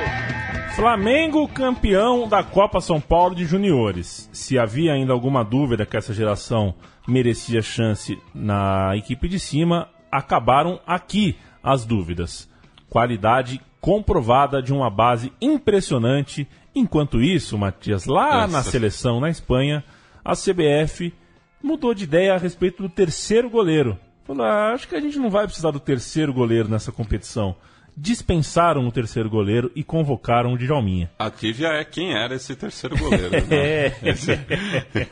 Flamengo 0.77 1.49
campeão 1.49 2.29
da 2.29 2.43
Copa 2.45 2.81
São 2.81 3.01
Paulo 3.01 3.35
de 3.35 3.45
Juniores. 3.45 4.29
Se 4.33 4.59
havia 4.59 4.93
ainda 4.93 5.13
alguma 5.13 5.43
dúvida 5.43 5.85
que 5.85 5.97
essa 5.97 6.13
geração 6.13 6.75
merecia 7.09 7.63
chance 7.63 8.19
na 8.35 8.97
equipe 8.97 9.29
de 9.29 9.41
cima, 9.41 9.89
acabaram 10.13 10.79
aqui 10.87 11.37
as 11.63 11.85
dúvidas. 11.85 12.50
Qualidade 12.91 13.61
comprovada 13.81 14.63
de 14.63 14.73
uma 14.73 14.91
base 14.91 15.33
impressionante. 15.41 16.47
Enquanto 16.75 17.23
isso, 17.23 17.57
Matias, 17.57 18.05
lá 18.05 18.45
Essa. 18.45 18.53
na 18.53 18.63
seleção 18.63 19.21
na 19.21 19.31
Espanha, 19.31 19.83
a 20.25 20.35
CBF 20.35 21.15
mudou 21.63 21.95
de 21.95 22.05
ideia 22.05 22.35
a 22.35 22.39
respeito 22.39 22.83
do 22.83 22.89
terceiro 22.89 23.49
goleiro. 23.49 23.99
Falou: 24.25 24.45
ah, 24.45 24.73
acho 24.73 24.87
que 24.87 24.95
a 24.95 25.01
gente 25.01 25.19
não 25.19 25.31
vai 25.31 25.47
precisar 25.47 25.71
do 25.71 25.81
terceiro 25.81 26.33
goleiro 26.33 26.69
nessa 26.69 26.93
competição. 26.93 27.57
Dispensaram 27.97 28.87
o 28.87 28.93
terceiro 28.93 29.29
goleiro 29.29 29.71
e 29.75 29.83
convocaram 29.83 30.53
o 30.53 30.59
Djalminha. 30.59 31.11
A 31.19 31.31
trivia 31.31 31.69
é 31.69 31.85
quem 31.85 32.13
era 32.15 32.35
esse 32.35 32.55
terceiro 32.55 32.97
goleiro. 32.97 33.31
Né? 33.31 33.93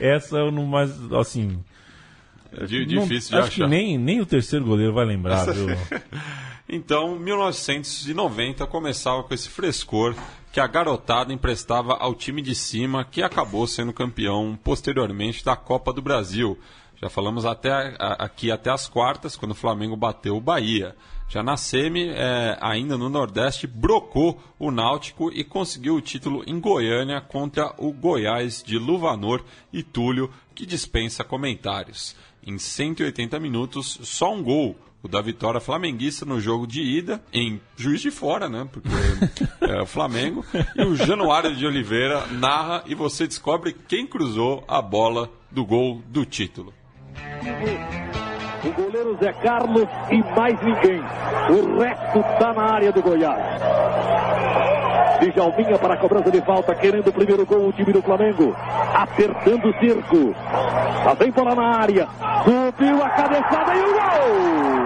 é, 0.00 0.14
essa 0.14 0.36
eu 0.36 0.50
não 0.50 0.66
mais 0.66 0.90
assim 1.12 1.58
é 2.52 2.64
difícil 2.64 2.96
não, 2.96 3.06
de 3.06 3.16
acho 3.16 3.36
achar. 3.38 3.50
que 3.50 3.66
nem, 3.66 3.98
nem 3.98 4.20
o 4.20 4.26
terceiro 4.26 4.64
goleiro 4.64 4.92
vai 4.92 5.04
lembrar, 5.04 5.44
viu? 5.52 5.66
então, 6.68 7.18
1990 7.18 8.66
começava 8.66 9.22
com 9.22 9.32
esse 9.32 9.48
frescor 9.48 10.14
que 10.52 10.60
a 10.60 10.66
garotada 10.66 11.32
emprestava 11.32 11.94
ao 11.94 12.14
time 12.14 12.42
de 12.42 12.54
cima, 12.54 13.04
que 13.04 13.22
acabou 13.22 13.66
sendo 13.66 13.92
campeão 13.92 14.58
posteriormente 14.62 15.44
da 15.44 15.56
Copa 15.56 15.92
do 15.92 16.02
Brasil. 16.02 16.58
Já 17.00 17.08
falamos 17.08 17.44
até 17.44 17.94
aqui 17.98 18.50
até 18.50 18.70
as 18.70 18.88
quartas, 18.88 19.36
quando 19.36 19.52
o 19.52 19.54
Flamengo 19.54 19.96
bateu 19.96 20.36
o 20.36 20.40
Bahia. 20.40 20.96
Já 21.28 21.42
na 21.42 21.56
semi, 21.56 22.08
é, 22.08 22.56
ainda 22.60 22.96
no 22.96 23.08
Nordeste, 23.08 23.66
brocou 23.66 24.42
o 24.58 24.70
Náutico 24.70 25.30
e 25.30 25.44
conseguiu 25.44 25.94
o 25.94 26.00
título 26.00 26.42
em 26.46 26.58
Goiânia 26.58 27.20
contra 27.20 27.72
o 27.78 27.92
Goiás 27.92 28.62
de 28.62 28.78
Luvanor 28.78 29.44
e 29.72 29.82
Túlio, 29.82 30.30
que 30.54 30.66
dispensa 30.66 31.22
comentários 31.22 32.16
em 32.42 32.58
180 32.58 33.38
minutos, 33.38 33.98
só 34.02 34.32
um 34.32 34.42
gol. 34.42 34.74
O 35.00 35.06
da 35.06 35.20
vitória 35.20 35.60
flamenguista 35.60 36.26
no 36.26 36.40
jogo 36.40 36.66
de 36.66 36.82
ida, 36.82 37.22
em 37.32 37.60
Juiz 37.76 38.00
de 38.00 38.10
Fora, 38.10 38.48
né? 38.48 38.68
Porque 38.70 38.88
é 39.60 39.80
o 39.80 39.86
Flamengo. 39.86 40.44
E 40.74 40.82
o 40.82 40.96
Januário 40.96 41.54
de 41.54 41.64
Oliveira 41.64 42.26
narra 42.32 42.82
e 42.84 42.94
você 42.94 43.26
descobre 43.26 43.76
quem 43.86 44.06
cruzou 44.06 44.64
a 44.66 44.82
bola 44.82 45.30
do 45.50 45.64
gol 45.64 46.02
do 46.08 46.24
título. 46.24 46.74
O 48.64 48.72
goleiro 48.72 49.16
Zé 49.22 49.32
Carlos 49.34 49.86
e 50.10 50.18
mais 50.36 50.60
ninguém. 50.62 51.00
O 51.00 51.78
resto 51.78 52.18
está 52.18 52.52
na 52.52 52.72
área 52.74 52.92
do 52.92 53.00
Goiás. 53.00 53.62
Djalminha 55.26 55.78
para 55.78 55.94
a 55.94 55.96
cobrança 55.96 56.30
de 56.30 56.40
falta, 56.40 56.74
querendo 56.74 57.08
o 57.08 57.12
primeiro 57.12 57.44
gol, 57.44 57.68
o 57.68 57.72
time 57.72 57.92
do 57.92 58.02
Flamengo. 58.02 58.54
Apertando 58.94 59.68
o 59.68 59.78
circo. 59.78 60.34
Lá 61.04 61.14
vem 61.14 61.30
bola 61.30 61.54
na 61.54 61.76
área. 61.80 62.08
Subiu 62.44 63.02
a 63.02 63.10
cabeçada 63.10 63.74
e 63.74 63.80
o 63.80 63.92
gol! 63.92 64.78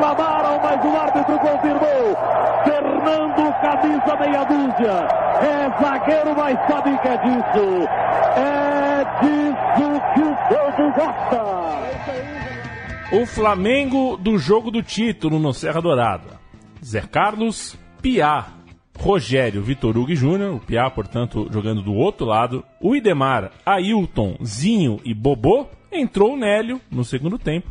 Reclamaram, 0.00 0.60
mas 0.62 0.84
o 0.84 0.96
árbitro 0.96 1.38
confirmou. 1.38 2.29
Fernando, 3.10 3.52
camisa 3.60 4.16
meia 4.16 4.44
dúzia. 4.44 5.08
É 5.42 5.68
zagueiro, 5.82 6.36
mas 6.36 6.56
sabe 6.68 6.96
que 6.98 7.08
é 7.08 7.16
disso. 7.16 7.88
É 8.36 9.04
disso 9.20 10.00
que 10.14 10.22
o 10.22 10.36
povo 10.48 10.92
gosta. 10.94 11.40
O 13.12 13.26
Flamengo 13.26 14.16
do 14.16 14.38
jogo 14.38 14.70
do 14.70 14.82
título 14.82 15.40
no 15.40 15.52
Serra 15.52 15.80
Dourada. 15.80 16.38
Zé 16.84 17.00
Carlos, 17.00 17.76
Piá, 18.00 18.46
Rogério, 18.96 19.62
Vitor 19.62 19.98
Hugo 19.98 20.14
Júnior, 20.14 20.54
o 20.54 20.60
Piá, 20.60 20.88
portanto, 20.88 21.48
jogando 21.50 21.82
do 21.82 21.92
outro 21.92 22.24
lado, 22.26 22.64
o 22.80 22.94
Idemar, 22.94 23.50
Ailton, 23.66 24.36
Zinho 24.44 25.00
e 25.04 25.12
Bobô, 25.12 25.66
entrou 25.90 26.34
o 26.34 26.36
Nélio 26.36 26.80
no 26.90 27.04
segundo 27.04 27.38
tempo, 27.38 27.68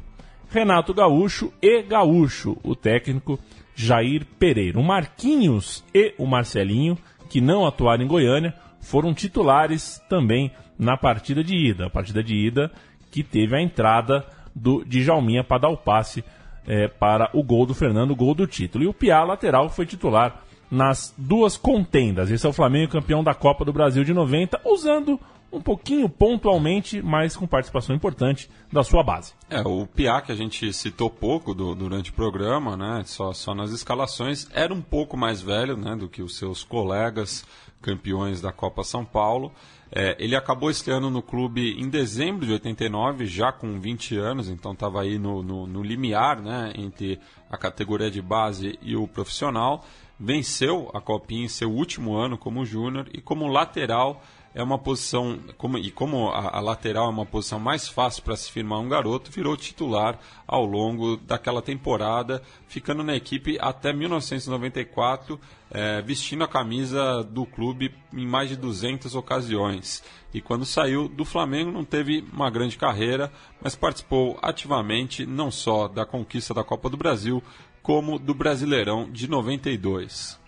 Renato 0.51 0.93
Gaúcho 0.93 1.53
e 1.61 1.81
Gaúcho, 1.81 2.57
o 2.61 2.75
técnico 2.75 3.39
Jair 3.81 4.25
Pereira. 4.37 4.77
O 4.77 4.83
Marquinhos 4.83 5.85
e 5.93 6.13
o 6.17 6.27
Marcelinho, 6.27 6.97
que 7.29 7.39
não 7.39 7.65
atuaram 7.65 8.03
em 8.03 8.07
Goiânia, 8.07 8.53
foram 8.81 9.13
titulares 9.13 10.03
também 10.09 10.51
na 10.77 10.97
partida 10.97 11.41
de 11.41 11.55
ida. 11.55 11.85
A 11.85 11.89
partida 11.89 12.21
de 12.21 12.35
ida 12.35 12.69
que 13.09 13.23
teve 13.23 13.55
a 13.55 13.61
entrada 13.61 14.25
do 14.53 14.83
Djalminha 14.83 15.45
para 15.45 15.61
dar 15.61 15.69
o 15.69 15.77
passe 15.77 16.25
é, 16.67 16.89
para 16.89 17.29
o 17.33 17.41
gol 17.41 17.65
do 17.65 17.73
Fernando, 17.73 18.11
o 18.11 18.17
gol 18.17 18.35
do 18.35 18.45
título. 18.45 18.83
E 18.83 18.87
o 18.87 18.93
Piá, 18.93 19.23
lateral, 19.23 19.69
foi 19.69 19.85
titular 19.85 20.41
nas 20.69 21.15
duas 21.17 21.55
contendas. 21.55 22.29
Esse 22.29 22.45
é 22.45 22.49
o 22.49 22.53
Flamengo 22.53 22.91
campeão 22.91 23.23
da 23.23 23.33
Copa 23.33 23.63
do 23.63 23.71
Brasil 23.71 24.03
de 24.03 24.13
90, 24.13 24.59
usando 24.65 25.17
um 25.51 25.61
pouquinho 25.61 26.07
pontualmente, 26.07 27.01
mas 27.01 27.35
com 27.35 27.47
participação 27.47 27.95
importante 27.95 28.49
da 28.71 28.83
sua 28.83 29.03
base. 29.03 29.33
É, 29.49 29.61
o 29.61 29.85
Piá, 29.87 30.21
que 30.21 30.31
a 30.31 30.35
gente 30.35 30.71
citou 30.73 31.09
pouco 31.09 31.53
do, 31.53 31.73
durante 31.73 32.11
o 32.11 32.13
programa, 32.13 32.77
né, 32.77 33.03
só, 33.05 33.33
só 33.33 33.55
nas 33.55 33.71
escalações, 33.71 34.47
era 34.53 34.73
um 34.73 34.81
pouco 34.81 35.17
mais 35.17 35.41
velho 35.41 35.75
né, 35.75 35.95
do 35.95 36.07
que 36.07 36.21
os 36.21 36.37
seus 36.37 36.63
colegas 36.63 37.45
campeões 37.81 38.41
da 38.41 38.51
Copa 38.51 38.83
São 38.83 39.03
Paulo. 39.05 39.51
É, 39.91 40.15
ele 40.19 40.35
acabou 40.35 40.69
estreando 40.69 41.09
no 41.09 41.21
clube 41.21 41.71
em 41.79 41.89
dezembro 41.89 42.45
de 42.45 42.51
89, 42.51 43.25
já 43.25 43.51
com 43.51 43.79
20 43.79 44.17
anos, 44.17 44.47
então 44.47 44.73
estava 44.73 45.01
aí 45.01 45.17
no, 45.17 45.41
no, 45.41 45.65
no 45.65 45.81
limiar 45.81 46.39
né, 46.39 46.71
entre 46.75 47.19
a 47.49 47.57
categoria 47.57 48.11
de 48.11 48.21
base 48.21 48.77
e 48.83 48.95
o 48.95 49.07
profissional. 49.07 49.83
Venceu 50.19 50.91
a 50.93 51.01
Copinha 51.01 51.45
em 51.45 51.47
seu 51.47 51.71
último 51.71 52.15
ano 52.15 52.37
como 52.37 52.65
júnior 52.65 53.07
e 53.11 53.21
como 53.21 53.47
lateral 53.47 54.21
é 54.53 54.63
uma 54.63 54.77
posição, 54.77 55.39
como, 55.57 55.77
e 55.77 55.91
como 55.91 56.29
a, 56.29 56.57
a 56.57 56.59
lateral 56.59 57.05
é 57.05 57.09
uma 57.09 57.25
posição 57.25 57.59
mais 57.59 57.87
fácil 57.87 58.23
para 58.23 58.35
se 58.35 58.51
firmar 58.51 58.79
um 58.79 58.89
garoto, 58.89 59.31
virou 59.31 59.55
titular 59.55 60.19
ao 60.47 60.65
longo 60.65 61.17
daquela 61.17 61.61
temporada, 61.61 62.41
ficando 62.67 63.03
na 63.03 63.15
equipe 63.15 63.57
até 63.59 63.93
1994, 63.93 65.39
eh, 65.71 66.01
vestindo 66.01 66.43
a 66.43 66.47
camisa 66.47 67.23
do 67.23 67.45
clube 67.45 67.93
em 68.11 68.25
mais 68.25 68.49
de 68.49 68.55
200 68.55 69.13
ocasiões. 69.13 70.03
E 70.33 70.41
quando 70.41 70.65
saiu 70.65 71.07
do 71.07 71.23
Flamengo 71.23 71.71
não 71.71 71.85
teve 71.85 72.25
uma 72.33 72.49
grande 72.49 72.77
carreira, 72.77 73.31
mas 73.61 73.75
participou 73.75 74.37
ativamente 74.41 75.25
não 75.25 75.51
só 75.51 75.87
da 75.87 76.05
conquista 76.05 76.53
da 76.53 76.63
Copa 76.63 76.89
do 76.89 76.97
Brasil, 76.97 77.43
como 77.81 78.19
do 78.19 78.33
Brasileirão 78.33 79.09
de 79.11 79.27
92. 79.27 80.39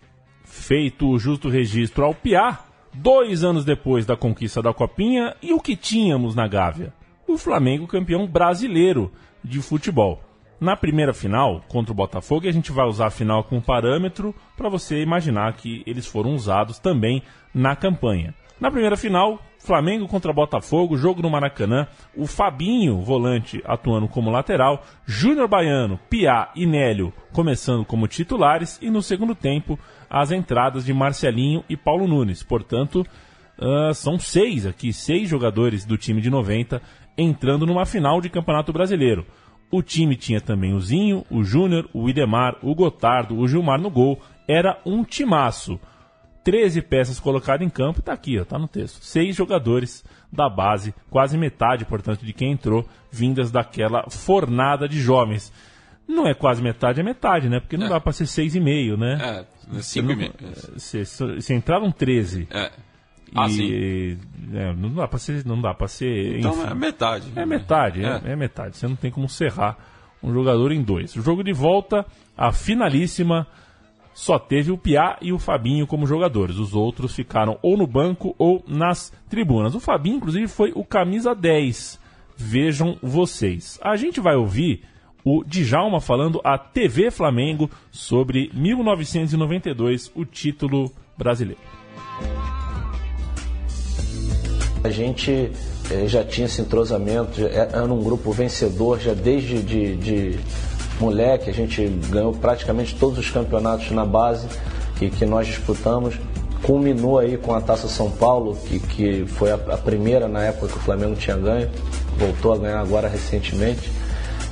Feito 0.44 1.08
o 1.08 1.18
justo 1.18 1.50
registro 1.50 2.04
ao 2.04 2.14
Piá, 2.14 2.71
dois 2.94 3.44
anos 3.44 3.66
depois 3.66 4.06
da 4.06 4.16
conquista 4.16 4.62
da 4.62 4.74
Copinha, 4.74 5.36
e 5.42 5.54
o 5.54 5.60
que 5.60 5.76
tínhamos 5.76 6.36
na 6.36 6.48
Gávea? 6.48 6.94
O 7.28 7.38
Flamengo 7.38 7.88
campeão 7.88 8.28
brasileiro 8.28 9.12
de 9.44 9.62
futebol. 9.62 10.22
Na 10.60 10.76
primeira 10.76 11.14
final, 11.14 11.62
contra 11.68 11.92
o 11.92 11.96
Botafogo, 11.96 12.48
a 12.48 12.52
gente 12.52 12.72
vai 12.72 12.86
usar 12.86 13.08
a 13.08 13.12
final 13.12 13.44
como 13.44 13.62
parâmetro 13.62 14.36
para 14.56 14.70
você 14.70 15.02
imaginar 15.02 15.54
que 15.54 15.82
eles 15.88 16.06
foram 16.06 16.36
usados 16.36 16.78
também 16.78 17.24
na 17.54 17.76
campanha. 17.76 18.36
Na 18.60 18.70
primeira 18.70 18.96
final, 18.96 19.40
Flamengo 19.58 20.08
contra 20.08 20.32
Botafogo, 20.32 20.98
jogo 20.98 21.22
no 21.22 21.32
Maracanã, 21.32 21.88
o 22.16 22.28
Fabinho, 22.28 23.00
volante, 23.00 23.60
atuando 23.66 24.08
como 24.08 24.30
lateral, 24.30 24.84
Júnior 25.04 25.48
Baiano, 25.48 26.00
Piá 26.10 26.52
e 26.56 26.68
Nélio 26.68 27.12
começando 27.32 27.84
como 27.84 28.08
titulares, 28.08 28.78
e 28.82 28.90
no 28.92 29.02
segundo 29.02 29.34
tempo, 29.34 29.80
as 30.12 30.30
entradas 30.30 30.84
de 30.84 30.94
Marcelinho 30.94 31.64
e 31.70 31.78
Paulo 31.78 32.06
Nunes. 32.06 32.44
Portanto, 32.44 33.08
uh, 33.58 33.94
são 33.94 34.20
seis 34.20 34.66
aqui, 34.66 34.92
seis 34.92 35.30
jogadores 35.30 35.86
do 35.86 35.98
time 35.98 36.20
de 36.20 36.30
90 36.30 36.82
entrando 37.18 37.66
numa 37.66 37.86
final 37.86 38.20
de 38.20 38.30
Campeonato 38.30 38.74
Brasileiro. 38.74 39.26
O 39.72 39.82
time 39.82 40.18
tinha 40.18 40.42
também 40.42 40.74
o 40.74 40.82
Zinho, 40.82 41.26
o 41.32 41.46
Júnior, 41.46 41.90
o 41.94 42.10
Idemar, 42.10 42.58
o 42.62 42.76
Gotardo, 42.76 43.38
o 43.38 43.48
Gilmar 43.48 43.80
no 43.80 43.90
gol. 43.90 44.20
Era 44.46 44.78
um 44.86 45.02
timaço. 45.02 45.80
13 46.44 46.82
peças 46.82 47.20
colocadas 47.20 47.66
em 47.66 47.70
campo, 47.70 48.00
está 48.00 48.12
aqui, 48.12 48.36
está 48.36 48.60
no 48.60 48.68
texto. 48.68 49.02
Seis 49.02 49.36
jogadores 49.36 50.04
da 50.32 50.50
base, 50.50 50.94
quase 51.10 51.38
metade, 51.38 51.86
portanto, 51.86 52.26
de 52.26 52.34
quem 52.34 52.52
entrou, 52.52 52.86
vindas 53.10 53.50
daquela 53.50 54.10
fornada 54.10 54.90
de 54.90 55.00
jovens. 55.00 55.54
Não 56.12 56.28
é 56.28 56.34
quase 56.34 56.62
metade, 56.62 57.00
é 57.00 57.04
metade, 57.04 57.48
né? 57.50 57.60
Porque 57.60 57.78
não 57.78 57.88
É. 57.88 57.90
dá 57.90 58.00
para 58.00 58.12
ser 58.12 58.26
seis 58.26 58.54
e 58.56 58.60
meio, 58.60 58.98
né? 58.98 59.46
É, 59.74 59.82
cinco 59.82 60.12
e 60.12 60.16
meio. 60.16 60.34
Se, 60.78 61.06
se, 61.06 61.42
se 61.42 61.54
entraram 61.54 61.92
13. 61.92 62.48
É. 62.52 62.72
Ah, 63.34 63.48
e, 63.50 64.18
é, 64.54 64.74
não 64.74 64.94
dá 64.94 65.08
para 65.08 65.18
ser, 65.18 65.46
não 65.46 65.62
dá 65.62 65.74
para 65.74 65.88
ser. 65.88 66.40
Então 66.40 66.52
enfim. 66.52 66.72
é 66.72 66.76
metade. 66.76 67.32
É 67.36 67.46
metade, 67.46 68.04
é. 68.04 68.22
é 68.26 68.36
metade. 68.36 68.76
Você 68.78 68.88
não 68.88 68.96
tem 68.98 69.10
como 69.10 69.30
serrar 69.30 69.78
um 70.22 70.34
jogador 70.34 70.72
em 70.74 70.82
dois. 70.84 71.16
O 71.16 71.22
jogo 71.22 71.42
de 71.44 71.54
volta, 71.54 72.06
a 72.38 72.52
finalíssima, 72.52 73.48
só 74.14 74.38
teve 74.38 74.70
o 74.72 74.78
Piá 74.78 75.18
e 75.22 75.32
o 75.32 75.40
Fabinho 75.40 75.88
como 75.88 76.06
jogadores. 76.06 76.58
Os 76.58 76.74
outros 76.76 77.16
ficaram 77.16 77.58
ou 77.62 77.78
no 77.78 77.88
banco 77.88 78.36
ou 78.38 78.62
nas 78.68 79.14
tribunas. 79.30 79.74
O 79.76 79.80
Fabinho, 79.80 80.18
inclusive, 80.18 80.48
foi 80.50 80.74
o 80.76 80.84
camisa 80.84 81.34
10. 81.34 82.00
Vejam 82.36 82.98
vocês. 83.02 83.80
A 83.82 83.96
gente 83.96 84.20
vai 84.20 84.36
ouvir 84.36 84.84
o 85.24 85.44
Djalma 85.44 86.02
falando 86.02 86.42
à 86.44 86.58
TV 86.58 87.12
Flamengo 87.12 87.70
sobre 87.92 88.52
1992, 88.54 90.12
o 90.16 90.26
título 90.26 90.92
brasileiro. 91.18 91.62
A 94.84 94.90
gente 94.90 95.52
eh, 95.92 96.08
já 96.08 96.24
tinha 96.24 96.46
esse 96.48 96.62
entrosamento, 96.62 97.40
já 97.40 97.48
era 97.48 97.84
um 97.84 98.02
grupo 98.04 98.32
vencedor 98.32 99.00
já 99.00 99.14
desde 99.14 99.62
de, 99.62 99.96
de 99.96 100.40
moleque, 101.00 101.50
a 101.50 101.54
gente 101.54 101.88
ganhou 102.10 102.34
praticamente 102.34 102.96
todos 102.96 103.20
os 103.20 103.30
campeonatos 103.30 103.92
na 103.92 104.06
base 104.06 104.48
que, 104.98 105.10
que 105.10 105.26
nós 105.26 105.48
disputamos. 105.48 106.16
Culminou 106.64 107.18
aí 107.18 107.38
com 107.38 107.56
a 107.56 107.62
Taça 107.62 107.88
São 107.88 108.10
Paulo, 108.12 108.56
que, 108.68 108.80
que 108.80 109.26
foi 109.26 109.52
a, 109.52 109.56
a 109.56 109.78
primeira 109.78 110.28
na 110.28 110.44
época 110.44 110.68
que 110.68 110.78
o 110.78 110.82
Flamengo 110.82 111.16
tinha 111.16 111.36
ganho, 111.36 111.70
voltou 112.18 112.54
a 112.54 112.58
ganhar 112.58 112.80
agora 112.80 113.08
recentemente. 113.08 113.92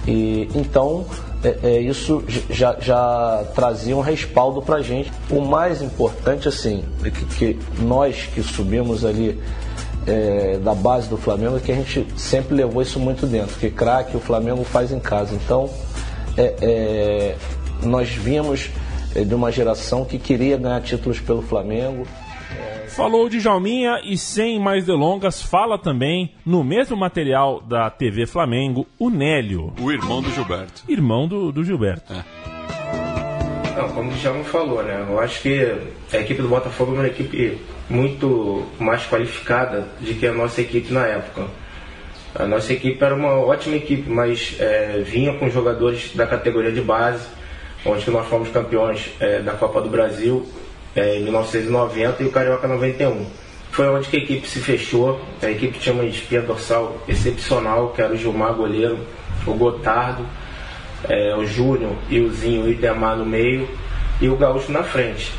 E 0.10 0.50
então 0.56 1.06
é, 1.44 1.60
é, 1.62 1.82
isso 1.82 2.24
já, 2.50 2.76
já 2.82 3.46
trazia 3.54 3.96
um 3.96 4.02
respaldo 4.02 4.60
para 4.60 4.82
gente. 4.82 5.12
O 5.30 5.40
mais 5.40 5.84
importante 5.84 6.48
assim 6.48 6.84
é 7.04 7.12
que, 7.12 7.26
que 7.26 7.60
nós 7.80 8.28
que 8.34 8.42
subimos 8.42 9.06
ali 9.06 9.40
é, 10.08 10.58
da 10.58 10.74
base 10.74 11.08
do 11.08 11.16
Flamengo 11.16 11.58
é 11.58 11.60
que 11.60 11.72
a 11.72 11.76
gente 11.76 12.08
sempre 12.18 12.56
levou 12.56 12.82
isso 12.82 13.00
muito 13.00 13.28
dentro, 13.28 13.56
que 13.60 13.70
craque 13.70 14.18
o 14.18 14.20
Flamengo 14.20 14.64
faz 14.64 14.92
em 14.92 15.00
casa. 15.00 15.36
Então 15.36 15.70
é, 16.36 16.56
é, 16.60 17.36
nós 17.84 18.10
vínhamos 18.10 18.72
é, 19.14 19.24
de 19.24 19.36
uma 19.36 19.52
geração 19.52 20.04
que 20.04 20.18
queria 20.18 20.58
ganhar 20.58 20.82
títulos 20.82 21.20
pelo 21.20 21.44
Flamengo. 21.44 22.08
Falou 23.00 23.30
de 23.30 23.40
Jalminha 23.40 24.02
e 24.04 24.18
sem 24.18 24.60
mais 24.60 24.86
delongas, 24.86 25.42
fala 25.42 25.78
também 25.78 26.34
no 26.46 26.66
mesmo 26.66 26.98
material 26.98 27.62
da 27.62 27.90
TV 27.90 28.26
Flamengo, 28.26 28.86
o 29.00 29.10
Nélio, 29.10 29.74
O 29.80 29.90
irmão 29.90 30.22
do 30.22 30.30
Gilberto. 30.30 30.84
irmão 30.86 31.26
do, 31.26 31.50
do 31.50 31.64
Gilberto. 31.64 32.14
Não, 33.78 33.88
como 33.94 34.12
o 34.12 34.14
Djalma 34.16 34.44
falou, 34.44 34.84
né? 34.84 35.06
Eu 35.10 35.18
acho 35.18 35.42
que 35.42 35.66
a 36.12 36.18
equipe 36.18 36.42
do 36.42 36.50
Botafogo 36.50 36.92
é 36.92 36.96
uma 36.96 37.08
equipe 37.08 37.58
muito 37.90 38.66
mais 38.78 39.06
qualificada 39.08 39.88
do 40.02 40.14
que 40.16 40.28
a 40.28 40.34
nossa 40.34 40.60
equipe 40.60 40.92
na 40.92 41.08
época. 41.08 41.48
A 42.36 42.46
nossa 42.46 42.74
equipe 42.74 43.02
era 43.02 43.16
uma 43.16 43.32
ótima 43.32 43.78
equipe, 43.78 44.10
mas 44.10 44.58
é, 44.60 45.02
vinha 45.06 45.34
com 45.36 45.50
jogadores 45.50 46.14
da 46.14 46.28
categoria 46.28 46.74
de 46.74 46.82
base, 46.82 47.26
onde 47.86 48.12
nós 48.12 48.28
fomos 48.28 48.50
campeões 48.50 49.10
é, 49.22 49.40
da 49.40 49.54
Copa 49.54 49.80
do 49.82 49.88
Brasil 49.88 50.46
é, 50.96 51.18
em 51.18 51.24
1990 51.24 52.24
e 52.24 52.26
o 52.26 52.32
Carioca 52.32 52.68
91. 52.68 53.26
Foi 53.72 53.88
onde 53.88 54.08
que 54.10 54.18
a 54.18 54.20
equipe 54.20 54.48
se 54.48 54.60
fechou. 54.60 55.22
A 55.42 55.50
equipe 55.50 55.78
tinha 55.80 55.94
uma 55.94 56.04
espinha 56.06 56.42
dorsal 56.42 56.98
excepcional, 57.08 57.90
que 57.90 58.02
era 58.02 58.14
o 58.14 58.18
Gilmar 58.18 58.54
goleiro, 58.54 59.00
o 59.46 59.54
Gotardo, 59.54 60.26
é, 61.08 61.36
o 61.36 61.46
Júnior 61.46 61.94
e 62.10 62.20
o 62.20 62.32
Zinho 62.32 62.68
e 62.68 62.74
o 62.74 63.16
no 63.16 63.26
meio 63.26 63.70
e 64.22 64.28
o 64.28 64.36
Gaúcho 64.36 64.72
na 64.72 64.84
frente. 64.84 65.32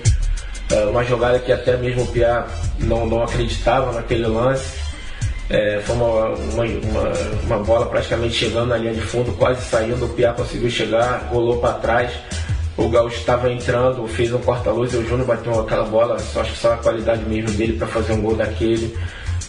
É, 0.70 0.84
uma 0.84 1.04
jogada 1.04 1.38
que 1.38 1.52
até 1.52 1.76
mesmo 1.76 2.04
o 2.04 2.06
Piá 2.06 2.46
não, 2.78 3.06
não 3.06 3.22
acreditava 3.22 3.92
naquele 3.92 4.26
lance. 4.26 4.78
É, 5.48 5.80
foi 5.84 5.96
uma, 5.96 6.28
uma, 6.28 6.64
uma, 6.64 7.12
uma 7.42 7.58
bola 7.58 7.86
praticamente 7.86 8.34
chegando 8.34 8.68
na 8.68 8.76
linha 8.76 8.94
de 8.94 9.00
fundo, 9.00 9.32
quase 9.32 9.62
saindo. 9.62 10.06
O 10.06 10.08
Piá 10.10 10.32
conseguiu 10.32 10.70
chegar, 10.70 11.28
rolou 11.30 11.58
para 11.58 11.74
trás. 11.74 12.12
O 12.80 12.88
Gaúcho 12.88 13.16
estava 13.16 13.52
entrando, 13.52 14.08
fez 14.08 14.32
um 14.32 14.40
corta-luz 14.40 14.94
e 14.94 14.96
o 14.96 15.06
Júnior 15.06 15.26
bateu 15.26 15.60
aquela 15.60 15.84
bola. 15.84 16.18
Só 16.18 16.40
acho 16.40 16.52
que 16.52 16.58
só 16.58 16.72
a 16.72 16.76
qualidade 16.78 17.22
mesmo 17.26 17.50
dele 17.56 17.74
para 17.74 17.86
fazer 17.86 18.14
um 18.14 18.22
gol 18.22 18.34
daquele. 18.34 18.96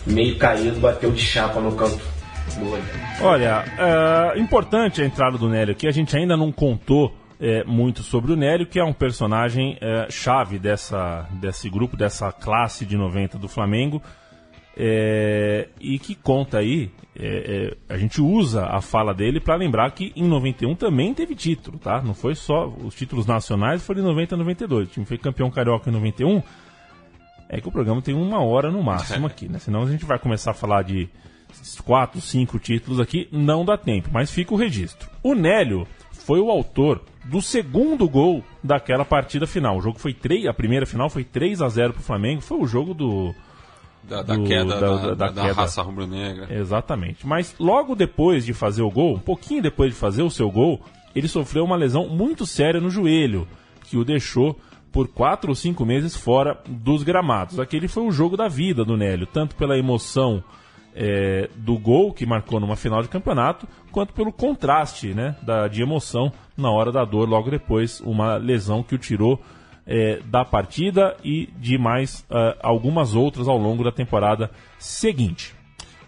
Meio 0.06 0.38
caído, 0.38 0.78
bateu 0.82 1.10
de 1.12 1.22
chapa 1.22 1.62
no 1.62 1.72
canto. 1.72 2.02
Olha, 3.22 3.64
é, 3.78 4.38
importante 4.38 5.02
a 5.02 5.06
entrada 5.06 5.38
do 5.38 5.48
Nélio 5.48 5.72
aqui. 5.72 5.88
A 5.88 5.92
gente 5.92 6.16
ainda 6.18 6.36
não 6.36 6.52
contou 6.52 7.16
é, 7.40 7.64
muito 7.64 8.04
sobre 8.04 8.34
o 8.34 8.36
Nélio, 8.36 8.68
que 8.68 8.78
é 8.78 8.84
um 8.84 8.92
personagem 8.92 9.78
é, 9.80 10.08
chave 10.10 10.60
dessa, 10.60 11.26
desse 11.32 11.70
grupo, 11.70 11.96
dessa 11.96 12.34
classe 12.34 12.86
de 12.86 12.98
90 12.98 13.38
do 13.38 13.48
Flamengo. 13.48 14.02
É, 14.76 15.68
e 15.80 16.00
que 16.00 16.16
conta 16.16 16.60
aí, 16.60 16.92
é, 17.16 17.76
é, 17.90 17.94
a 17.94 17.98
gente 17.98 18.22
usa 18.22 18.66
a 18.66 18.80
fala 18.82 19.14
dele 19.14 19.40
para 19.40 19.56
lembrar 19.56 19.92
que 19.92 20.14
em 20.16 20.24
91 20.24 20.76
também 20.76 21.14
teve 21.14 21.36
título, 21.36 21.78
tá? 21.78 22.02
Não 22.02 22.14
foi 22.14 22.36
só 22.36 22.68
os 22.68 22.96
títulos 22.96 23.26
nacionais, 23.26 23.86
foram 23.86 24.02
em 24.02 24.06
90 24.06 24.36
e 24.36 24.38
92. 24.38 24.88
O 24.88 24.92
time 24.92 25.06
foi 25.06 25.18
campeão 25.18 25.52
carioca 25.52 25.90
em 25.90 25.94
91. 25.94 26.42
É 27.50 27.60
que 27.60 27.68
o 27.68 27.72
programa 27.72 28.02
tem 28.02 28.16
uma 28.16 28.42
hora 28.42 28.72
no 28.72 28.82
máximo 28.82 29.28
aqui, 29.28 29.50
né? 29.50 29.60
Senão 29.60 29.84
a 29.84 29.92
gente 29.92 30.06
vai 30.06 30.18
começar 30.18 30.52
a 30.52 30.56
falar 30.56 30.84
de 30.84 31.10
quatro, 31.84 32.22
cinco 32.22 32.58
títulos 32.58 33.00
aqui, 33.00 33.28
não 33.30 33.66
dá 33.66 33.78
tempo, 33.78 34.10
mas 34.12 34.32
fica 34.32 34.54
o 34.54 34.58
registro. 34.58 35.10
O 35.22 35.36
Nélio 35.36 35.86
foi 36.12 36.40
o 36.40 36.50
autor 36.50 37.04
do 37.26 37.42
segundo 37.42 38.08
gol 38.08 38.42
daquela 38.64 39.04
partida 39.04 39.46
final. 39.46 39.78
O 39.78 39.82
jogo 39.82 40.00
foi 40.00 40.14
3, 40.14 40.48
a 40.48 40.54
primeira 40.54 40.86
final 40.86 41.10
foi 41.10 41.26
3 41.26 41.62
a 41.62 41.68
0 41.68 41.94
pro 41.94 42.02
Flamengo, 42.02 42.42
foi 42.42 42.58
o 42.58 42.66
jogo 42.66 42.94
do 42.94 43.36
Da, 44.04 44.22
da 44.22 44.36
do- 44.36 44.44
queda 44.44 44.80
da, 44.80 44.98
da, 45.14 45.28
da 45.32 45.42
queda. 45.44 45.54
raça 45.54 45.82
rubro-negra. 45.82 46.48
Exatamente. 46.54 47.26
Mas 47.26 47.56
logo 47.60 47.96
depois 47.96 48.46
de 48.46 48.54
fazer 48.54 48.82
o 48.82 48.90
gol, 48.92 49.16
um 49.16 49.20
pouquinho 49.20 49.62
depois 49.62 49.92
de 49.94 49.98
fazer 49.98 50.24
o 50.24 50.30
seu 50.30 50.50
gol, 50.52 50.82
ele 51.16 51.28
sofreu 51.28 51.64
uma 51.64 51.76
lesão 51.76 52.08
muito 52.10 52.46
séria 52.46 52.82
no 52.82 52.90
joelho, 52.90 53.48
que 53.86 53.98
o 53.98 54.04
deixou 54.04 54.58
por 54.92 55.08
quatro 55.08 55.50
ou 55.52 55.56
cinco 55.56 55.86
meses 55.86 56.16
fora 56.16 56.58
dos 56.68 57.04
gramados. 57.04 57.60
Aquele 57.60 57.88
foi 57.88 58.04
o 58.04 58.12
jogo 58.12 58.36
da 58.36 58.48
vida 58.50 58.84
do 58.84 58.98
Nélio, 58.98 59.26
tanto 59.26 59.56
pela 59.56 59.78
emoção 59.78 60.44
é, 60.94 61.50
do 61.56 61.78
gol 61.78 62.12
que 62.12 62.26
marcou 62.26 62.60
numa 62.60 62.76
final 62.76 63.02
de 63.02 63.08
campeonato, 63.08 63.66
quanto 63.92 64.14
pelo 64.14 64.34
contraste 64.34 65.14
né, 65.14 65.36
da, 65.44 65.68
de 65.70 65.82
emoção 65.82 66.32
na 66.58 66.70
hora 66.70 66.92
da 66.92 67.06
dor, 67.06 67.30
logo 67.30 67.50
depois, 67.50 68.02
uma 68.02 68.36
lesão 68.36 68.84
que 68.84 68.96
o 68.96 68.98
tirou 68.98 69.40
eh, 69.86 70.22
da 70.26 70.46
partida 70.46 71.18
e 71.24 71.48
de 71.58 71.78
mais 71.78 72.26
ah, 72.30 72.58
algumas 72.62 73.16
outras 73.16 73.48
ao 73.48 73.58
longo 73.58 73.84
da 73.84 73.92
temporada 73.92 74.52
seguinte. 74.78 75.56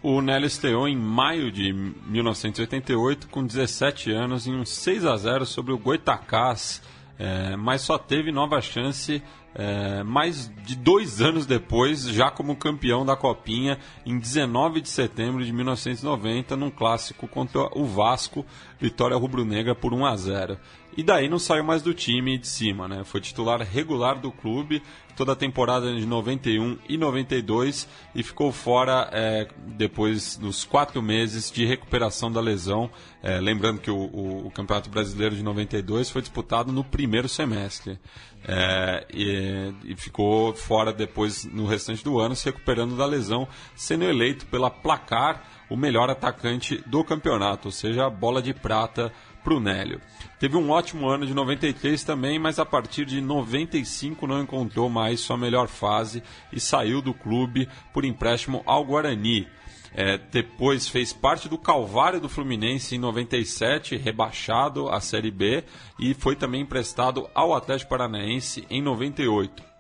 O 0.04 0.22
Nélio 0.22 0.48
estreou 0.48 0.86
em 0.86 0.98
maio 0.98 1.50
de 1.50 1.72
1988, 1.72 3.30
com 3.30 3.46
17 3.46 4.12
anos, 4.12 4.46
em 4.46 4.54
um 4.54 4.66
6 4.66 5.06
a 5.06 5.16
0 5.16 5.46
sobre 5.46 5.72
o 5.72 5.78
Goitacás, 5.78 6.82
é, 7.18 7.56
mas 7.56 7.82
só 7.84 7.98
teve 7.98 8.30
nova 8.30 8.60
chance 8.60 9.24
é, 9.56 10.04
mais 10.04 10.52
de 10.64 10.76
dois 10.76 11.22
anos 11.22 11.46
depois, 11.46 12.04
já 12.08 12.32
como 12.32 12.56
campeão 12.56 13.06
da 13.06 13.16
Copinha, 13.16 13.78
em 14.06 14.18
19 14.18 14.82
de 14.82 14.90
setembro 14.90 15.46
de 15.46 15.54
1990, 15.54 16.56
num 16.56 16.72
clássico 16.72 17.28
contra 17.28 17.70
o 17.78 17.86
Vasco, 17.86 18.46
vitória 18.80 19.16
rubro-negra 19.16 19.76
por 19.76 19.94
1 19.94 20.06
a 20.06 20.16
0 20.16 20.58
E 20.98 21.04
daí 21.04 21.30
não 21.30 21.40
saiu 21.40 21.64
mais 21.64 21.82
do 21.82 21.94
time 21.94 22.38
de 22.38 22.48
cima, 22.48 22.88
né? 22.88 23.04
Foi 23.04 23.22
titular 23.22 23.62
regular 23.62 24.20
do 24.20 24.32
clube 24.32 24.82
toda 25.16 25.34
a 25.34 25.36
temporada 25.36 25.94
de 25.94 26.06
91 26.06 26.78
e 26.90 26.98
92 26.98 27.88
e 28.16 28.24
ficou 28.24 28.52
fora 28.52 29.10
é, 29.12 29.48
depois 29.76 30.36
dos 30.38 30.64
quatro 30.64 31.02
meses 31.02 31.52
de 31.52 31.66
recuperação 31.66 32.32
da 32.32 32.42
lesão. 32.42 32.90
É, 33.22 33.40
lembrando 33.40 33.80
que 33.80 33.92
o, 33.92 33.96
o, 33.96 34.48
o, 34.48 34.52
Campeonato 34.52 34.90
Brasileiro 34.90 35.36
de 35.36 35.44
92 35.44 36.10
foi 36.10 36.22
disputado 36.22 36.72
no 36.72 36.84
primeiro 36.84 37.30
semestre 37.30 38.00
é, 38.46 39.06
e, 39.14 39.74
e, 39.86 39.96
ficou 39.96 40.54
fora 40.54 40.92
depois 40.92 41.46
no 41.46 41.66
restante 41.66 42.04
do 42.04 42.20
ano, 42.20 42.36
se 42.36 42.46
recuperando 42.46 42.98
da 42.98 43.06
lesão, 43.06 43.48
sendo 43.76 44.04
eleito 44.04 44.46
pela 44.48 44.70
Placar 44.70 45.44
o 45.70 45.78
melhor 45.78 46.10
atacante 46.10 46.84
do 46.86 47.04
campeonato, 47.04 47.70
ou 47.70 47.72
seja, 47.72 48.06
a 48.06 48.10
bola 48.10 48.42
de 48.42 48.54
prata 48.54 49.12
para 49.44 49.54
o 49.54 49.60
Nélio. 49.60 50.00
Teve 50.40 50.58
um 50.58 50.70
ótimo 50.70 51.08
ano 51.08 51.26
de 51.26 51.34
93 51.34 52.04
também, 52.04 52.38
mas 52.38 52.60
a 52.60 52.66
partir 52.66 53.06
de 53.06 53.22
95 53.22 54.26
não 54.28 54.42
encontrou 54.42 54.90
mais 54.90 55.20
sua 55.20 55.38
melhor 55.38 55.68
fase 55.68 56.24
e 56.52 56.60
saiu 56.60 57.02
do 57.02 57.14
clube 57.14 57.68
por 57.94 58.06
empréstimo 58.06 58.62
ao 58.66 58.84
Guarani. 58.86 59.48
É, 59.96 60.18
depois 60.18 60.88
fez 60.88 61.14
parte 61.14 61.48
do 61.48 61.58
Calvário 61.58 62.20
do 62.20 62.28
Fluminense 62.28 62.96
em 62.96 63.00
97, 63.00 63.96
rebaixado 63.96 64.90
à 64.90 65.00
Série 65.00 65.32
B, 65.32 65.64
e 66.00 66.14
foi 66.14 66.36
também 66.36 66.62
emprestado 66.62 67.30
ao 67.34 67.54
Atlético 67.54 67.90
Paranaense 67.90 68.66
em 68.70 68.82
98 68.82 69.74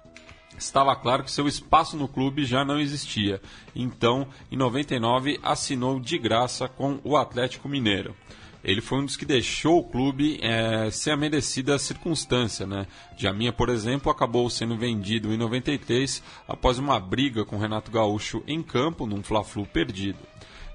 estava 0.55 0.95
claro 0.95 1.23
que 1.23 1.31
seu 1.31 1.47
espaço 1.47 1.97
no 1.97 2.07
clube 2.07 2.45
já 2.45 2.63
não 2.63 2.79
existia. 2.79 3.41
Então, 3.75 4.27
em 4.51 4.55
99, 4.55 5.39
assinou 5.43 5.99
de 5.99 6.17
graça 6.17 6.67
com 6.67 6.99
o 7.03 7.17
Atlético 7.17 7.67
Mineiro 7.67 8.15
ele 8.63 8.79
foi 8.79 8.99
um 8.99 9.05
dos 9.05 9.17
que 9.17 9.25
deixou 9.25 9.79
o 9.79 9.83
clube 9.83 10.39
é, 10.41 10.89
sem 10.89 11.11
a 11.11 11.17
merecida 11.17 11.77
circunstância. 11.77 12.65
Né? 12.65 12.87
Jaminha, 13.17 13.51
por 13.51 13.69
exemplo, 13.69 14.11
acabou 14.11 14.49
sendo 14.49 14.77
vendido 14.77 15.33
em 15.33 15.37
93 15.37 16.23
após 16.47 16.79
uma 16.79 16.99
briga 16.99 17.43
com 17.43 17.57
Renato 17.57 17.91
Gaúcho 17.91 18.41
em 18.47 18.63
campo, 18.63 19.05
num 19.05 19.21
Fla-Flu 19.21 19.65
perdido. 19.65 20.19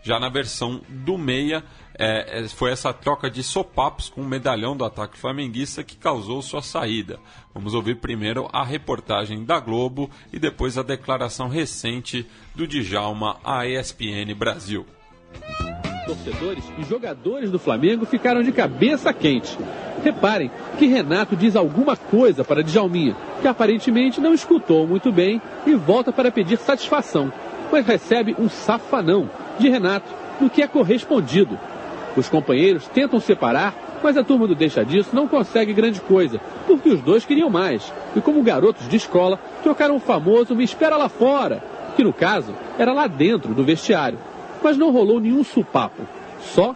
Já 0.03 0.21
na 0.21 0.29
versão 0.29 0.81
do 0.89 1.19
Meia, 1.19 1.65
é, 1.99 2.41
é, 2.41 2.49
foi 2.49 2.71
essa 2.71 2.93
troca 2.93 3.31
de 3.31 3.43
sopapos 3.43 4.09
com 4.09 4.21
o 4.21 4.29
medalhão 4.29 4.77
do 4.77 4.85
ataque 4.85 5.19
flamenguista 5.19 5.83
que 5.83 5.97
causou 5.97 6.41
sua 6.41 6.63
saída. 6.63 7.19
Vamos 7.53 7.75
ouvir 7.75 7.97
primeiro 7.97 8.49
a 8.53 8.65
reportagem 8.65 9.45
da 9.45 9.59
Globo 9.59 10.09
e 10.33 10.39
depois 10.39 10.79
a 10.79 10.83
declaração 10.83 11.49
recente 11.49 12.27
do 12.55 12.67
Djalma 12.67 13.39
à 13.43 13.67
ESPN 13.67 14.35
Brasil 14.37 14.87
torcedores 16.09 16.65
e 16.79 16.85
jogadores 16.85 17.51
do 17.51 17.59
Flamengo 17.59 18.07
ficaram 18.07 18.43
de 18.43 18.51
cabeça 18.51 19.13
quente. 19.13 19.59
Reparem 20.03 20.51
que 20.79 20.87
Renato 20.87 21.37
diz 21.37 21.55
alguma 21.55 21.97
coisa 21.97 22.43
para 22.43 22.63
Djalminha, 22.63 23.15
que 23.43 23.49
aparentemente 23.49 24.21
não 24.21 24.33
escutou 24.33 24.87
muito 24.87 25.13
bem 25.13 25.41
e 25.67 25.75
volta 25.75 26.11
para 26.11 26.31
pedir 26.31 26.57
satisfação, 26.57 27.31
mas 27.71 27.87
recebe 27.87 28.35
um 28.39 28.49
safanão 28.49 29.29
de 29.59 29.69
Renato, 29.69 30.09
no 30.41 30.49
que 30.49 30.63
é 30.63 30.67
correspondido. 30.67 31.59
Os 32.17 32.29
companheiros 32.29 32.89
tentam 32.89 33.21
separar, 33.21 33.75
mas 34.03 34.17
a 34.17 34.25
turma 34.25 34.47
do 34.47 34.55
Deixa 34.55 34.85
Disso 34.85 35.11
não 35.13 35.29
consegue 35.29 35.75
grande 35.75 36.01
coisa, 36.01 36.41
porque 36.67 36.89
os 36.89 37.03
dois 37.03 37.27
queriam 37.27 37.51
mais. 37.51 37.93
E 38.17 38.21
como 38.21 38.43
garotos 38.43 38.89
de 38.89 38.97
escola, 38.97 39.39
trocaram 39.63 39.97
o 39.97 40.01
famoso 40.01 40.55
Me 40.55 40.65
Espera 40.65 40.97
Lá 40.97 41.09
Fora, 41.11 41.63
que 41.97 42.05
no 42.05 42.15
caso 42.15 42.55
era 42.79 42.95
lá 42.95 43.07
dentro 43.07 43.53
do 43.53 43.63
vestiário. 43.65 44.19
Mas 44.63 44.77
não 44.77 44.91
rolou 44.91 45.21
nenhum 45.21 45.45
supapo, 45.45 46.03
só 46.55 46.75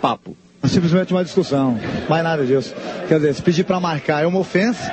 papo. 0.00 0.36
Simplesmente 0.64 1.12
uma 1.12 1.22
discussão, 1.22 1.78
mais 2.08 2.24
nada 2.24 2.44
disso. 2.44 2.74
Quer 3.06 3.16
dizer, 3.16 3.34
se 3.34 3.42
pedir 3.42 3.64
para 3.64 3.78
marcar 3.78 4.22
é 4.24 4.26
uma 4.26 4.38
ofensa, 4.38 4.90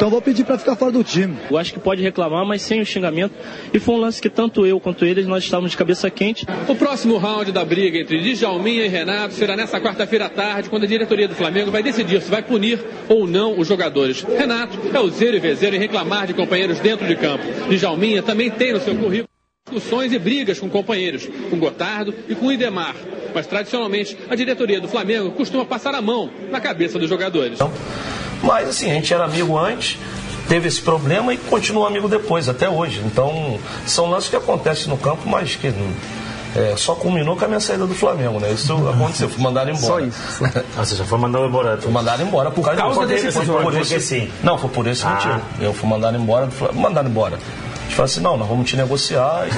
então 0.00 0.08
vou 0.08 0.22
pedir 0.22 0.44
para 0.44 0.56
ficar 0.56 0.76
fora 0.76 0.90
do 0.90 1.04
time. 1.04 1.36
Eu 1.50 1.58
acho 1.58 1.74
que 1.74 1.78
pode 1.78 2.00
reclamar, 2.02 2.46
mas 2.46 2.62
sem 2.62 2.80
o 2.80 2.86
xingamento. 2.86 3.34
E 3.70 3.78
foi 3.78 3.96
um 3.96 3.98
lance 3.98 4.18
que 4.18 4.30
tanto 4.30 4.64
eu 4.64 4.80
quanto 4.80 5.04
eles, 5.04 5.26
nós 5.26 5.44
estávamos 5.44 5.72
de 5.72 5.76
cabeça 5.76 6.08
quente. 6.08 6.46
O 6.66 6.74
próximo 6.74 7.18
round 7.18 7.52
da 7.52 7.62
briga 7.66 7.98
entre 7.98 8.18
Djalminha 8.18 8.86
e 8.86 8.88
Renato 8.88 9.34
será 9.34 9.54
nessa 9.54 9.78
quarta-feira 9.78 10.24
à 10.24 10.30
tarde, 10.30 10.70
quando 10.70 10.84
a 10.84 10.86
diretoria 10.86 11.28
do 11.28 11.34
Flamengo 11.34 11.70
vai 11.70 11.82
decidir 11.82 12.22
se 12.22 12.30
vai 12.30 12.42
punir 12.42 12.82
ou 13.10 13.26
não 13.26 13.58
os 13.58 13.68
jogadores. 13.68 14.22
Renato 14.22 14.78
é 14.90 14.98
o 14.98 15.10
zero 15.10 15.36
e 15.36 15.38
vezeiro 15.38 15.76
em 15.76 15.78
reclamar 15.78 16.26
de 16.26 16.32
companheiros 16.32 16.80
dentro 16.80 17.06
de 17.06 17.16
campo. 17.16 17.44
Djalminha 17.68 18.22
também 18.22 18.50
tem 18.50 18.72
no 18.72 18.80
seu 18.80 18.96
currículo 18.96 19.29
discussões 19.70 20.12
e 20.12 20.18
brigas 20.18 20.58
com 20.58 20.68
companheiros, 20.68 21.28
com 21.48 21.58
Gotardo 21.58 22.12
e 22.28 22.34
com 22.34 22.50
Idemar. 22.50 22.96
Mas 23.32 23.46
tradicionalmente 23.46 24.18
a 24.28 24.34
diretoria 24.34 24.80
do 24.80 24.88
Flamengo 24.88 25.30
costuma 25.30 25.64
passar 25.64 25.94
a 25.94 26.02
mão 26.02 26.28
na 26.50 26.60
cabeça 26.60 26.98
dos 26.98 27.08
jogadores. 27.08 27.58
Mas 28.42 28.68
assim, 28.68 28.90
a 28.90 28.94
gente 28.94 29.14
era 29.14 29.24
amigo 29.24 29.56
antes, 29.56 29.96
teve 30.48 30.66
esse 30.66 30.80
problema 30.82 31.32
e 31.32 31.36
continua 31.36 31.86
amigo 31.86 32.08
depois, 32.08 32.48
até 32.48 32.68
hoje. 32.68 33.00
Então, 33.04 33.58
são 33.86 34.10
lances 34.10 34.28
que 34.28 34.36
acontecem 34.36 34.88
no 34.88 34.96
campo, 34.96 35.28
mas 35.28 35.54
que 35.54 35.72
é, 36.56 36.74
só 36.76 36.96
culminou 36.96 37.36
com 37.36 37.44
a 37.44 37.48
minha 37.48 37.60
saída 37.60 37.86
do 37.86 37.94
Flamengo, 37.94 38.40
né? 38.40 38.50
Isso 38.50 38.72
aconteceu, 38.88 39.28
fui 39.28 39.40
mandado 39.40 39.70
embora. 39.70 39.86
Só 39.86 40.00
isso. 40.00 40.18
ah, 40.76 40.84
você 40.84 40.96
já 40.96 41.04
foi 41.04 41.18
mandado 41.18 41.46
embora? 41.46 41.78
Fui 41.78 41.92
mandado 41.92 42.22
embora 42.22 42.50
por, 42.50 42.64
por 42.64 42.74
causa, 42.74 42.80
causa 42.80 43.06
desse. 43.06 43.30
Por, 43.30 43.62
por 43.62 43.76
esse, 43.76 44.00
sim. 44.00 44.28
Não, 44.42 44.58
foi 44.58 44.70
por 44.70 44.86
esse 44.88 45.06
ah. 45.06 45.10
motivo. 45.10 45.40
Eu 45.60 45.72
fui 45.72 45.88
mandado 45.88 46.16
embora, 46.16 46.48
mandado 46.74 47.08
embora 47.08 47.38
gente 47.90 47.96
falou 47.96 48.04
assim, 48.04 48.20
não, 48.20 48.36
nós 48.36 48.48
vamos 48.48 48.70
te 48.70 48.76
negociar. 48.76 49.48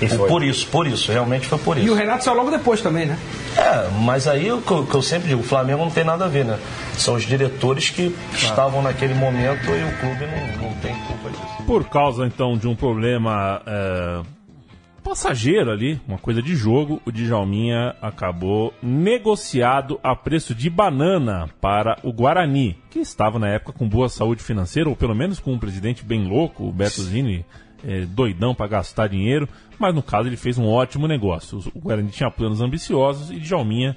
E, 0.00 0.04
e 0.04 0.08
por 0.08 0.42
isso, 0.42 0.66
por 0.66 0.86
isso, 0.86 1.12
realmente 1.12 1.46
foi 1.46 1.58
por 1.58 1.78
isso. 1.78 1.86
E 1.86 1.90
o 1.90 1.94
Renato 1.94 2.24
saiu 2.24 2.36
logo 2.36 2.50
depois 2.50 2.80
também, 2.80 3.06
né? 3.06 3.16
É, 3.56 3.88
mas 4.00 4.26
aí 4.26 4.50
o 4.50 4.60
que 4.60 4.70
eu, 4.70 4.86
que 4.86 4.94
eu 4.94 5.02
sempre 5.02 5.28
digo, 5.28 5.40
o 5.40 5.44
Flamengo 5.44 5.84
não 5.84 5.90
tem 5.90 6.04
nada 6.04 6.24
a 6.24 6.28
ver, 6.28 6.44
né? 6.44 6.58
São 6.96 7.14
os 7.14 7.24
diretores 7.24 7.90
que 7.90 8.14
ah. 8.32 8.36
estavam 8.36 8.82
naquele 8.82 9.14
momento 9.14 9.64
e 9.66 9.84
o 9.84 9.98
clube 9.98 10.26
não, 10.26 10.68
não 10.68 10.74
tem 10.80 10.94
culpa 11.06 11.30
disso. 11.30 11.62
Por 11.66 11.88
causa 11.88 12.26
então 12.26 12.56
de 12.56 12.66
um 12.66 12.74
problema 12.74 13.62
é, 13.66 14.22
passageiro 15.02 15.70
ali, 15.70 16.00
uma 16.06 16.18
coisa 16.18 16.42
de 16.42 16.54
jogo, 16.54 17.00
o 17.06 17.10
Djalminha 17.10 17.94
acabou 18.02 18.74
negociado 18.82 19.98
a 20.02 20.14
preço 20.14 20.54
de 20.54 20.68
banana 20.68 21.48
para 21.60 21.98
o 22.02 22.12
Guarani, 22.12 22.76
que 22.90 22.98
estava 22.98 23.38
na 23.38 23.48
época 23.48 23.72
com 23.72 23.88
boa 23.88 24.08
saúde 24.08 24.42
financeira, 24.42 24.88
ou 24.88 24.96
pelo 24.96 25.14
menos 25.14 25.40
com 25.40 25.52
um 25.52 25.58
presidente 25.58 26.04
bem 26.04 26.28
louco, 26.28 26.64
o 26.64 26.72
Beto 26.72 27.02
Zini, 27.02 27.44
é, 27.84 28.06
doidão 28.06 28.54
para 28.54 28.68
gastar 28.68 29.08
dinheiro, 29.08 29.48
mas 29.78 29.94
no 29.94 30.02
caso 30.02 30.28
ele 30.28 30.36
fez 30.36 30.58
um 30.58 30.66
ótimo 30.66 31.06
negócio. 31.06 31.62
O 31.74 31.80
Guarani 31.80 32.10
tinha 32.10 32.30
planos 32.30 32.60
ambiciosos 32.60 33.30
e 33.30 33.38
Djalminha 33.38 33.96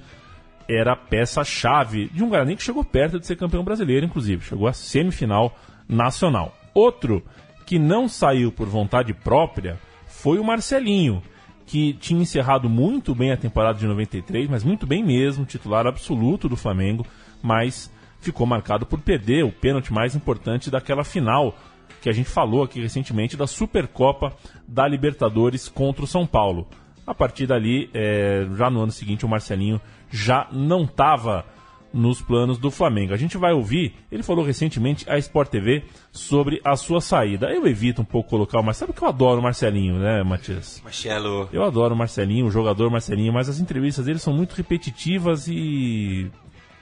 era 0.69 0.93
a 0.93 0.95
peça-chave 0.95 2.09
de 2.09 2.23
um 2.23 2.29
Guarani 2.29 2.55
que 2.55 2.63
chegou 2.63 2.83
perto 2.83 3.19
de 3.19 3.25
ser 3.25 3.35
campeão 3.35 3.63
brasileiro, 3.63 4.05
inclusive, 4.05 4.43
chegou 4.43 4.67
à 4.67 4.73
semifinal 4.73 5.55
nacional. 5.87 6.55
Outro 6.73 7.23
que 7.65 7.77
não 7.77 8.07
saiu 8.07 8.51
por 8.51 8.67
vontade 8.67 9.13
própria 9.13 9.77
foi 10.05 10.39
o 10.39 10.43
Marcelinho, 10.43 11.21
que 11.65 11.93
tinha 11.93 12.21
encerrado 12.21 12.69
muito 12.69 13.15
bem 13.15 13.31
a 13.31 13.37
temporada 13.37 13.79
de 13.79 13.87
93, 13.87 14.49
mas 14.49 14.63
muito 14.63 14.85
bem 14.85 15.03
mesmo, 15.03 15.45
titular 15.45 15.87
absoluto 15.87 16.47
do 16.47 16.55
Flamengo, 16.55 17.05
mas 17.41 17.91
ficou 18.19 18.45
marcado 18.45 18.85
por 18.85 18.99
perder 18.99 19.43
o 19.43 19.51
pênalti 19.51 19.91
mais 19.91 20.15
importante 20.15 20.69
daquela 20.69 21.03
final 21.03 21.55
que 22.01 22.09
a 22.09 22.13
gente 22.13 22.29
falou 22.29 22.63
aqui 22.63 22.81
recentemente 22.81 23.37
da 23.37 23.45
Supercopa 23.45 24.35
da 24.67 24.87
Libertadores 24.87 25.69
contra 25.69 26.03
o 26.03 26.07
São 26.07 26.25
Paulo. 26.25 26.67
A 27.05 27.13
partir 27.13 27.45
dali, 27.45 27.89
é, 27.93 28.47
já 28.55 28.69
no 28.69 28.81
ano 28.81 28.91
seguinte, 28.91 29.25
o 29.25 29.29
Marcelinho 29.29 29.79
já 30.09 30.47
não 30.51 30.83
estava 30.83 31.45
nos 31.93 32.21
planos 32.21 32.57
do 32.57 32.71
Flamengo. 32.71 33.13
A 33.13 33.17
gente 33.17 33.37
vai 33.37 33.51
ouvir, 33.53 33.93
ele 34.11 34.23
falou 34.23 34.45
recentemente 34.45 35.07
à 35.09 35.17
Sport 35.17 35.49
TV 35.49 35.83
sobre 36.11 36.61
a 36.63 36.75
sua 36.75 37.01
saída. 37.01 37.51
Eu 37.51 37.67
evito 37.67 38.01
um 38.01 38.05
pouco 38.05 38.29
colocar 38.29 38.59
o 38.59 38.63
Marcelo, 38.63 38.87
sabe 38.87 38.97
que 38.97 39.03
eu 39.03 39.09
adoro 39.09 39.39
o 39.39 39.43
Marcelinho, 39.43 39.99
né, 39.99 40.23
Matias? 40.23 40.81
Marcelo. 40.83 41.49
Eu 41.51 41.63
adoro 41.63 41.93
o 41.93 41.97
Marcelinho, 41.97 42.47
o 42.47 42.51
jogador 42.51 42.89
Marcelinho, 42.89 43.33
mas 43.33 43.49
as 43.49 43.59
entrevistas 43.59 44.05
dele 44.05 44.19
são 44.19 44.33
muito 44.33 44.53
repetitivas 44.53 45.47
e 45.47 46.31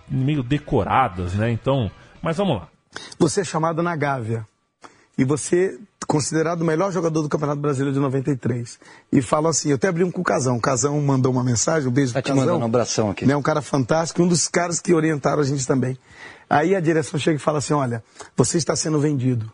meio 0.08 0.44
decoradas, 0.44 1.34
né? 1.34 1.52
Então, 1.52 1.90
mas 2.22 2.38
vamos 2.38 2.58
lá. 2.58 2.68
Você 3.18 3.42
é 3.42 3.44
chamado 3.44 3.82
na 3.82 3.96
Gávea 3.96 4.46
e 5.20 5.26
você 5.26 5.78
considerado 6.08 6.62
o 6.62 6.66
melhor 6.66 6.94
jogador 6.94 7.22
do 7.22 7.28
Campeonato 7.28 7.60
Brasileiro 7.62 7.94
de 7.94 8.00
93. 8.00 8.80
E 9.12 9.22
falo 9.22 9.50
assim, 9.50 9.70
eu 9.70 9.76
até 9.76 9.90
abri 9.90 10.04
um 10.04 10.10
com 10.10 10.22
o 10.22 10.24
Casão. 10.24 10.56
O 10.56 10.62
Casão 10.62 11.00
mandou 11.02 11.30
uma 11.32 11.44
mensagem, 11.44 11.90
um 11.90 11.92
beijo 11.92 12.14
Tá 12.14 12.22
pro 12.22 12.30
Casão. 12.32 12.46
mandando 12.46 12.64
um 12.64 12.66
abração 12.66 13.10
aqui. 13.12 13.26
Né, 13.26 13.36
um 13.36 13.42
cara 13.42 13.62
fantástico, 13.62 14.24
um 14.24 14.28
dos 14.28 14.48
caras 14.48 14.80
que 14.80 14.94
orientaram 14.94 15.42
a 15.42 15.46
gente 15.46 15.68
também. 15.68 16.00
Aí 16.50 16.74
a 16.74 16.80
direção 16.80 17.20
chega 17.20 17.36
e 17.36 17.40
fala 17.40 17.60
assim, 17.60 17.74
olha, 17.74 18.02
você 18.36 18.58
está 18.58 18.78
sendo 18.78 18.98
vendido. 18.98 19.52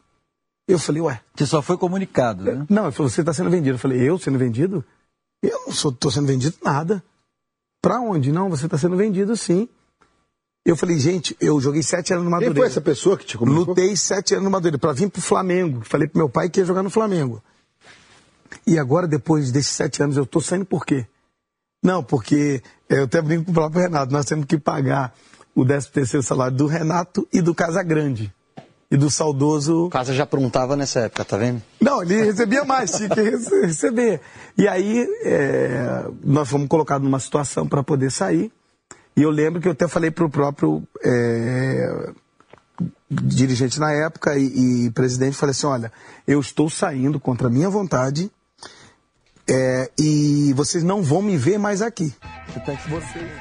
Eu 0.68 0.78
falei, 0.78 1.02
ué. 1.02 1.20
Você 1.36 1.48
só 1.48 1.64
foi 1.64 1.78
comunicado, 1.78 2.44
né? 2.44 2.66
Não, 2.70 2.84
ele 2.84 2.92
falou, 2.92 3.10
você 3.10 3.22
está 3.22 3.34
sendo 3.34 3.50
vendido. 3.50 3.76
Eu 3.76 3.80
falei, 3.80 4.00
eu 4.00 4.20
sendo 4.20 4.38
vendido? 4.38 4.86
Eu 5.42 5.62
não 5.66 5.70
estou 5.70 6.12
sendo 6.12 6.28
vendido 6.28 6.56
nada. 6.64 7.04
Pra 7.82 8.00
onde? 8.00 8.32
Não, 8.32 8.50
você 8.50 8.66
está 8.66 8.78
sendo 8.78 8.96
vendido 8.96 9.36
sim. 9.36 9.68
Eu 10.66 10.76
falei, 10.76 10.98
gente, 10.98 11.38
eu 11.40 11.62
joguei 11.62 11.84
sete 11.84 12.12
anos 12.12 12.26
no 12.26 12.30
Quem 12.32 12.40
Madureira. 12.40 12.56
foi 12.60 12.68
essa 12.68 12.82
pessoa 12.82 13.16
que 13.18 13.26
te 13.26 13.38
comunicou? 13.38 13.68
Lutei 13.68 13.96
sete 13.96 14.34
anos 14.34 14.46
no 14.46 14.50
Madureira 14.52 14.80
para 14.80 14.94
vir 14.94 15.10
pro 15.12 15.22
Flamengo. 15.22 15.82
Falei 15.84 16.08
pro 16.08 16.18
meu 16.18 16.28
pai 16.28 16.50
que 16.50 16.60
ia 16.60 16.66
jogar 16.66 16.82
no 16.82 16.90
Flamengo. 16.90 17.42
E 18.66 18.80
agora, 18.80 19.08
depois 19.08 19.52
desses 19.52 19.72
sete 19.76 20.02
anos, 20.02 20.18
eu 20.18 20.26
tô 20.26 20.42
saindo 20.42 20.66
por 20.66 20.84
quê? 20.84 21.06
Não, 21.84 22.04
porque 22.04 22.64
eh, 22.90 22.98
eu 23.00 23.04
até 23.04 23.22
brinco 23.22 23.46
com 23.46 23.52
o 23.52 23.54
próprio 23.54 23.84
Renato, 23.84 24.12
nós 24.12 24.26
temos 24.26 24.46
que 24.46 24.58
pagar 24.58 25.14
o 25.54 25.64
13 25.64 25.90
terceiro 25.92 26.24
salário 26.24 26.58
do 26.58 26.66
Renato 26.66 27.28
e 27.32 27.42
do 27.42 27.54
Casagrande. 27.54 28.34
E 28.90 28.98
do 28.98 29.10
saudoso. 29.12 29.86
O 29.86 29.90
Casa 29.90 30.14
já 30.14 30.24
aprontava 30.24 30.76
nessa 30.76 31.02
época, 31.02 31.24
tá 31.26 31.38
vendo? 31.38 31.62
Não, 31.80 32.02
ele 32.02 32.24
recebia 32.24 32.64
mais, 32.66 32.92
tinha 32.92 33.10
que 33.10 33.22
rece- 33.22 33.62
receber. 33.68 34.22
E 34.58 34.68
aí, 34.68 35.08
é, 35.24 36.06
nós 36.24 36.50
fomos 36.50 36.68
colocados 36.68 37.04
numa 37.06 37.20
situação 37.20 37.68
para 37.68 37.84
poder 37.84 38.12
sair. 38.12 38.52
E 39.16 39.22
eu 39.22 39.30
lembro 39.30 39.62
que 39.62 39.68
eu 39.68 39.72
até 39.72 39.88
falei 39.88 40.12
para 40.12 40.26
o 40.26 40.30
próprio 40.30 40.84
é, 41.04 42.12
dirigente 43.10 43.80
na 43.80 43.92
época 43.92 44.38
e, 44.38 44.88
e 44.88 44.92
presidente, 44.92 45.38
falei 45.38 45.52
assim, 45.52 45.68
olha, 45.68 45.92
eu 46.28 46.40
estou 46.40 46.70
saindo 46.70 47.20
contra 47.20 47.48
a 47.48 47.52
minha 47.52 47.70
vontade 47.70 48.30
é, 49.48 49.92
e 49.98 50.52
vocês 50.54 50.84
não 50.84 51.02
vão 51.02 51.22
me 51.22 51.38
ver 51.38 51.58
mais 51.58 51.82
aqui. 51.82 52.14
Vocês... 52.90 53.32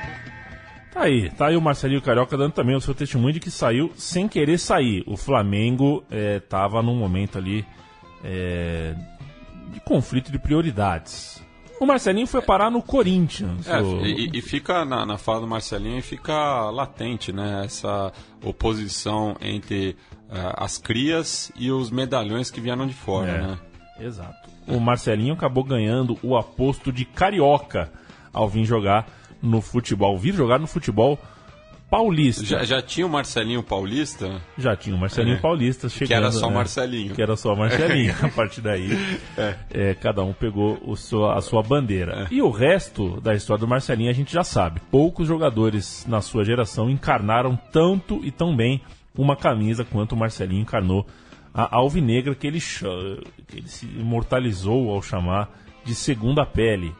Tá 0.92 1.02
aí, 1.02 1.28
tá 1.30 1.48
aí 1.48 1.56
o 1.56 1.60
Marcelinho 1.60 2.00
Carioca 2.00 2.36
dando 2.36 2.52
também 2.52 2.76
o 2.76 2.80
seu 2.80 2.94
testemunho 2.94 3.32
de 3.32 3.40
que 3.40 3.50
saiu 3.50 3.90
sem 3.96 4.28
querer 4.28 4.58
sair. 4.58 5.02
O 5.08 5.16
Flamengo 5.16 6.04
é, 6.08 6.40
num 6.84 6.94
momento 6.94 7.36
ali 7.36 7.66
é, 8.22 8.94
de 9.72 9.80
conflito 9.80 10.30
de 10.30 10.38
prioridades. 10.38 11.42
O 11.84 11.86
Marcelinho 11.86 12.26
foi 12.26 12.40
parar 12.40 12.70
no 12.70 12.80
Corinthians. 12.82 13.68
É, 13.68 13.78
o- 13.80 14.04
e, 14.04 14.30
e 14.32 14.40
fica 14.40 14.84
na, 14.86 15.04
na 15.04 15.18
fala 15.18 15.40
do 15.40 15.46
Marcelinho 15.46 15.98
e 15.98 16.02
fica 16.02 16.70
latente, 16.70 17.30
né? 17.32 17.62
Essa 17.66 18.10
oposição 18.42 19.36
entre 19.40 19.96
eh, 20.30 20.52
as 20.56 20.78
crias 20.78 21.52
e 21.56 21.70
os 21.70 21.90
medalhões 21.90 22.50
que 22.50 22.60
vieram 22.60 22.86
de 22.86 22.94
fora, 22.94 23.30
É, 23.30 23.42
né? 23.42 23.58
Exato. 24.00 24.48
O 24.66 24.80
Marcelinho 24.80 25.34
acabou 25.34 25.62
ganhando 25.62 26.18
o 26.22 26.36
aposto 26.36 26.90
de 26.90 27.04
carioca 27.04 27.92
ao 28.32 28.48
vir 28.48 28.64
jogar 28.64 29.06
no 29.42 29.60
futebol. 29.60 30.16
Vir 30.16 30.32
jogar 30.34 30.58
no 30.58 30.66
futebol 30.66 31.18
paulista. 31.96 32.44
Já, 32.44 32.64
já 32.64 32.82
tinha 32.82 33.06
o 33.06 33.10
Marcelinho 33.10 33.62
Paulista? 33.62 34.40
Já 34.58 34.74
tinha 34.76 34.96
o 34.96 34.98
Marcelinho 34.98 35.36
É. 35.36 35.40
Paulista 35.40 35.88
chegando. 35.88 36.08
Que 36.08 36.14
era 36.14 36.32
só 36.32 36.48
né? 36.48 36.54
Marcelinho. 36.54 37.14
Que 37.14 37.22
era 37.22 37.36
só 37.36 37.54
Marcelinho. 37.54 38.14
A 38.22 38.28
partir 38.28 38.60
daí, 38.60 38.90
É. 39.36 39.54
é, 39.70 39.94
cada 39.94 40.22
um 40.24 40.32
pegou 40.32 40.78
o 40.84 40.96
sua- 40.96 41.36
a 41.38 41.40
sua 41.40 41.62
bandeira. 41.62 42.26
E 42.30 42.42
o 42.42 42.50
resto 42.50 43.20
da 43.20 43.34
história 43.34 43.60
do 43.60 43.68
Marcelinho 43.68 44.10
a 44.10 44.14
gente 44.14 44.32
já 44.32 44.42
sabe. 44.42 44.80
Poucos 44.90 45.28
jogadores 45.28 46.04
na 46.08 46.20
sua 46.20 46.44
geração 46.44 46.90
encarnaram 46.90 47.56
tanto 47.72 48.20
e 48.24 48.30
tão 48.30 48.56
bem 48.56 48.80
uma 49.16 49.36
camisa 49.36 49.84
quanto 49.84 50.12
o 50.12 50.18
Marcelinho 50.18 50.62
encarnou 50.62 51.06
a 51.54 51.76
alvinegra 51.76 52.34
que 52.34 52.46
ele, 52.48 52.58
que 52.60 53.58
ele 53.58 53.68
se 53.68 53.86
imortalizou 53.86 54.90
ao 54.90 55.00
chamar 55.00 55.48
de 55.84 55.94
segunda 55.94 56.44
pele. 56.44 56.92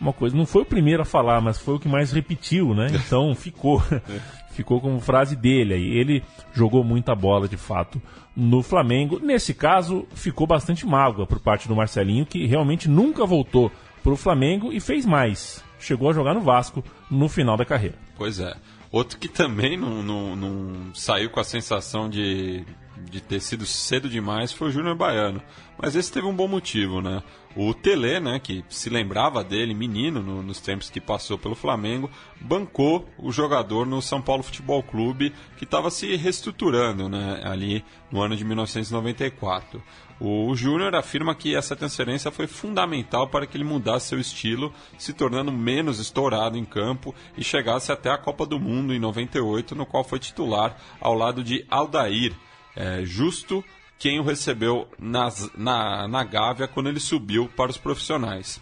Uma 0.00 0.12
coisa, 0.12 0.36
não 0.36 0.44
foi 0.46 0.62
o 0.62 0.66
primeiro 0.66 1.02
a 1.02 1.06
falar, 1.06 1.40
mas 1.40 1.58
foi 1.58 1.74
o 1.76 1.78
que 1.78 1.88
mais 1.88 2.12
repetiu, 2.12 2.74
né? 2.74 2.88
Então 3.06 3.34
ficou. 3.34 3.82
ficou 4.50 4.80
como 4.80 4.98
frase 5.00 5.36
dele 5.36 5.74
aí. 5.74 5.98
Ele 5.98 6.22
jogou 6.54 6.82
muita 6.82 7.14
bola, 7.14 7.46
de 7.46 7.56
fato, 7.58 8.00
no 8.34 8.62
Flamengo. 8.62 9.18
Nesse 9.20 9.52
caso, 9.52 10.06
ficou 10.14 10.46
bastante 10.46 10.86
mágoa 10.86 11.26
por 11.26 11.38
parte 11.40 11.68
do 11.68 11.76
Marcelinho, 11.76 12.24
que 12.24 12.46
realmente 12.46 12.88
nunca 12.88 13.26
voltou 13.26 13.70
para 14.02 14.12
o 14.12 14.16
Flamengo 14.16 14.72
e 14.72 14.80
fez 14.80 15.04
mais. 15.04 15.62
Chegou 15.78 16.08
a 16.08 16.12
jogar 16.14 16.32
no 16.32 16.40
Vasco 16.40 16.82
no 17.10 17.28
final 17.28 17.56
da 17.56 17.64
carreira. 17.66 17.96
Pois 18.16 18.40
é. 18.40 18.54
Outro 18.90 19.18
que 19.18 19.28
também 19.28 19.76
não, 19.76 20.02
não- 20.02 20.34
não 20.36 20.94
saiu 20.94 21.28
com 21.28 21.38
a 21.40 21.44
sensação 21.44 22.08
de, 22.08 22.64
de 23.10 23.20
ter 23.20 23.40
sido 23.40 23.66
cedo 23.66 24.08
demais 24.08 24.52
foi 24.52 24.68
o 24.68 24.70
Júnior 24.70 24.94
Baiano. 24.96 25.42
Mas 25.78 25.94
esse 25.94 26.10
teve 26.10 26.26
um 26.26 26.34
bom 26.34 26.48
motivo, 26.48 27.02
né? 27.02 27.22
O 27.54 27.72
Tele, 27.74 28.18
né, 28.20 28.38
que 28.38 28.64
se 28.68 28.88
lembrava 28.90 29.42
dele, 29.44 29.74
menino, 29.74 30.22
no- 30.22 30.42
nos 30.42 30.60
tempos 30.60 30.88
que 30.90 31.00
passou 31.00 31.38
pelo 31.38 31.54
Flamengo, 31.54 32.10
bancou 32.40 33.06
o 33.18 33.30
jogador 33.32 33.86
no 33.86 34.00
São 34.02 34.20
Paulo 34.20 34.42
Futebol 34.42 34.82
Clube, 34.82 35.32
que 35.56 35.64
estava 35.64 35.90
se 35.90 36.14
reestruturando, 36.16 37.08
né, 37.08 37.40
ali 37.44 37.84
no 38.10 38.20
ano 38.22 38.36
de 38.36 38.44
1994. 38.44 39.82
O 40.18 40.54
Júnior 40.54 40.94
afirma 40.94 41.34
que 41.34 41.54
essa 41.54 41.76
transferência 41.76 42.30
foi 42.30 42.46
fundamental 42.46 43.28
para 43.28 43.46
que 43.46 43.56
ele 43.56 43.64
mudasse 43.64 44.08
seu 44.08 44.18
estilo, 44.18 44.72
se 44.96 45.12
tornando 45.12 45.52
menos 45.52 45.98
estourado 45.98 46.56
em 46.56 46.64
campo 46.64 47.14
e 47.36 47.44
chegasse 47.44 47.92
até 47.92 48.10
a 48.10 48.16
Copa 48.18 48.46
do 48.46 48.58
Mundo 48.58 48.94
em 48.94 48.98
98, 48.98 49.74
no 49.74 49.84
qual 49.84 50.02
foi 50.04 50.18
titular 50.18 50.76
ao 51.00 51.12
lado 51.14 51.44
de 51.44 51.66
Aldair, 51.70 52.32
é, 52.76 53.04
justo 53.04 53.64
quem 53.98 54.20
o 54.20 54.22
recebeu 54.22 54.86
nas- 54.98 55.50
na, 55.56 56.06
na 56.06 56.22
Gávea 56.22 56.68
quando 56.68 56.88
ele 56.88 57.00
subiu 57.00 57.48
para 57.56 57.70
os 57.70 57.78
profissionais. 57.78 58.60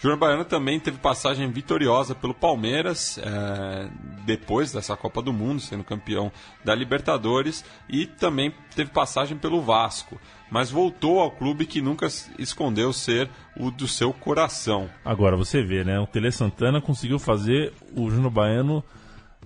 Júnior 0.00 0.18
Baiano 0.18 0.44
também 0.44 0.80
teve 0.80 0.98
passagem 0.98 1.48
vitoriosa 1.52 2.12
pelo 2.12 2.34
Palmeiras, 2.34 3.18
é, 3.18 3.88
depois 4.26 4.72
dessa 4.72 4.96
Copa 4.96 5.22
do 5.22 5.32
Mundo, 5.32 5.60
sendo 5.60 5.84
campeão 5.84 6.32
da 6.64 6.74
Libertadores, 6.74 7.64
e 7.88 8.04
também 8.04 8.52
teve 8.74 8.90
passagem 8.90 9.38
pelo 9.38 9.62
Vasco, 9.62 10.20
mas 10.50 10.72
voltou 10.72 11.20
ao 11.20 11.30
clube 11.30 11.66
que 11.66 11.80
nunca 11.80 12.08
escondeu 12.36 12.92
ser 12.92 13.30
o 13.56 13.70
do 13.70 13.86
seu 13.86 14.12
coração. 14.12 14.90
Agora 15.04 15.36
você 15.36 15.62
vê, 15.62 15.84
né? 15.84 16.00
O 16.00 16.06
Tele 16.08 16.32
Santana 16.32 16.80
conseguiu 16.80 17.20
fazer 17.20 17.72
o 17.96 18.10
Júnior 18.10 18.32
Baiano 18.32 18.82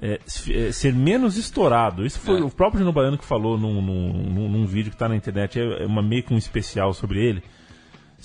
é, 0.00 0.20
é, 0.50 0.72
ser 0.72 0.92
menos 0.94 1.36
estourado. 1.36 2.04
Isso 2.04 2.18
foi 2.20 2.38
É. 2.40 2.42
o 2.44 2.50
próprio 2.50 2.78
Júnior 2.78 2.94
Baiano 2.94 3.18
que 3.18 3.24
falou 3.24 3.56
num, 3.58 3.80
num, 3.80 4.12
num- 4.12 4.48
num 4.48 4.66
vídeo 4.66 4.90
que 4.90 4.96
está 4.96 5.08
na 5.08 5.16
internet, 5.16 5.58
é 5.58 5.82
é 5.82 5.86
uma, 5.86 6.02
meio 6.02 6.22
que 6.22 6.32
um 6.34 6.38
especial 6.38 6.92
sobre 6.94 7.24
ele. 7.24 7.42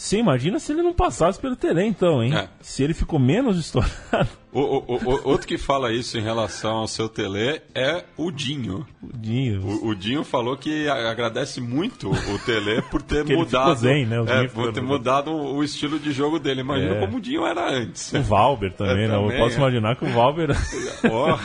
Você 0.01 0.17
imagina 0.17 0.57
se 0.57 0.71
ele 0.71 0.81
não 0.81 0.93
passasse 0.93 1.39
pelo 1.39 1.55
Tele, 1.55 1.83
então, 1.85 2.23
hein? 2.23 2.33
É. 2.35 2.47
Se 2.59 2.81
ele 2.83 2.91
ficou 2.91 3.19
menos 3.19 3.55
estourado. 3.59 4.27
O, 4.51 4.59
o- 4.59 4.95
o- 4.97 5.29
outro 5.29 5.45
que 5.45 5.59
fala 5.59 5.93
isso 5.93 6.17
em 6.17 6.23
relação 6.23 6.77
ao 6.77 6.87
seu 6.87 7.07
Tele 7.07 7.61
é 7.75 8.03
o 8.17 8.31
Dinho. 8.31 8.83
O 8.99 9.15
Dinho. 9.15 9.63
O, 9.85 9.93
Dinho 9.93 10.23
falou 10.23 10.57
que 10.57 10.89
agradece 10.89 11.61
muito 11.61 12.09
o 12.09 12.39
Tele 12.39 12.81
por 12.89 13.03
ter 13.03 13.23
Que 13.25 13.33
ele 13.33 13.41
mudado, 13.43 13.75
zen, 13.75 14.07
né? 14.07 14.19
O 14.19 14.27
é, 14.27 14.47
por 14.47 14.73
ter 14.73 14.81
mudado 14.81 15.31
o, 15.31 15.63
estilo 15.63 15.99
de 15.99 16.11
jogo 16.11 16.39
dele. 16.39 16.61
Imagina 16.61 16.95
É. 16.95 16.99
como 16.99 17.17
o 17.17 17.21
Dinho 17.21 17.45
era 17.45 17.69
antes. 17.71 18.11
O 18.11 18.23
Valber 18.23 18.73
também, 18.73 19.03
É, 19.03 19.07
né? 19.07 19.15
Eu 19.15 19.21
também, 19.21 19.37
posso 19.37 19.53
é. 19.53 19.57
imaginar 19.59 19.95
que 19.95 20.03
o 20.05 20.09
Valber. 20.09 20.49
Ó. 21.11 21.37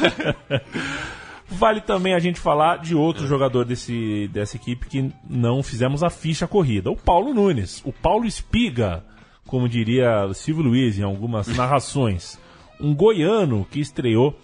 Vale 1.48 1.80
também 1.80 2.12
a 2.14 2.18
gente 2.18 2.40
falar 2.40 2.78
de 2.78 2.94
outro 2.94 3.26
jogador 3.26 3.64
desse, 3.64 4.28
dessa 4.32 4.56
equipe 4.56 4.86
que 4.88 5.12
não 5.28 5.62
fizemos 5.62 6.02
a 6.02 6.10
ficha 6.10 6.46
corrida. 6.46 6.90
O 6.90 6.96
Paulo 6.96 7.32
Nunes. 7.32 7.82
O 7.84 7.92
Paulo 7.92 8.26
Espiga, 8.26 9.04
como 9.46 9.68
diria 9.68 10.28
Silvio 10.34 10.64
Luiz 10.64 10.98
em 10.98 11.04
algumas 11.04 11.46
narrações. 11.56 12.38
Um 12.80 12.94
goiano 12.94 13.66
que 13.70 13.80
estreou 13.80 14.38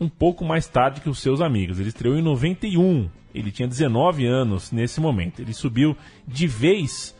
um 0.00 0.08
pouco 0.08 0.44
mais 0.44 0.66
tarde 0.66 1.00
que 1.00 1.10
os 1.10 1.18
seus 1.18 1.40
amigos. 1.40 1.80
Ele 1.80 1.88
estreou 1.88 2.16
em 2.16 2.22
91. 2.22 3.10
Ele 3.34 3.50
tinha 3.50 3.66
19 3.66 4.26
anos 4.26 4.70
nesse 4.70 5.00
momento. 5.00 5.40
Ele 5.40 5.52
subiu 5.52 5.96
de 6.26 6.46
vez 6.46 7.14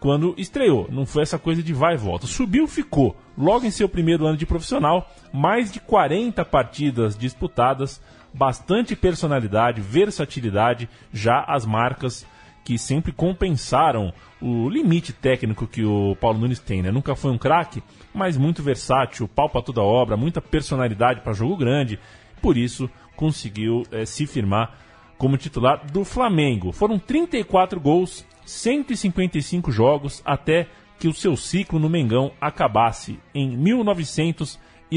quando 0.00 0.34
estreou. 0.36 0.88
Não 0.90 1.06
foi 1.06 1.22
essa 1.22 1.38
coisa 1.38 1.62
de 1.62 1.72
vai 1.72 1.94
e 1.94 1.98
volta. 1.98 2.26
Subiu, 2.26 2.66
ficou. 2.66 3.16
Logo 3.38 3.64
em 3.64 3.70
seu 3.70 3.88
primeiro 3.88 4.26
ano 4.26 4.36
de 4.36 4.44
profissional, 4.44 5.08
mais 5.32 5.70
de 5.70 5.78
40 5.78 6.44
partidas 6.44 7.16
disputadas, 7.16 8.02
bastante 8.32 8.96
personalidade, 8.96 9.80
versatilidade, 9.80 10.88
já 11.12 11.44
as 11.46 11.66
marcas 11.66 12.26
que 12.64 12.78
sempre 12.78 13.12
compensaram 13.12 14.12
o 14.40 14.68
limite 14.68 15.12
técnico 15.12 15.66
que 15.66 15.84
o 15.84 16.16
Paulo 16.20 16.38
Nunes 16.38 16.60
tem, 16.60 16.82
né? 16.82 16.90
Nunca 16.90 17.14
foi 17.14 17.30
um 17.30 17.38
craque, 17.38 17.82
mas 18.14 18.36
muito 18.36 18.62
versátil, 18.62 19.28
pau 19.28 19.48
pra 19.48 19.62
toda 19.62 19.82
obra, 19.82 20.16
muita 20.16 20.40
personalidade 20.40 21.20
para 21.20 21.32
jogo 21.32 21.56
grande. 21.56 21.98
Por 22.40 22.56
isso, 22.56 22.88
conseguiu 23.16 23.84
eh, 23.90 24.04
se 24.04 24.26
firmar 24.26 24.78
como 25.18 25.36
titular 25.36 25.84
do 25.92 26.04
Flamengo. 26.04 26.72
Foram 26.72 26.98
34 26.98 27.80
gols, 27.80 28.26
155 28.44 29.70
jogos 29.70 30.22
até 30.24 30.68
que 30.98 31.08
o 31.08 31.14
seu 31.14 31.36
ciclo 31.36 31.78
no 31.78 31.88
Mengão 31.88 32.32
acabasse 32.40 33.18
em 33.34 33.56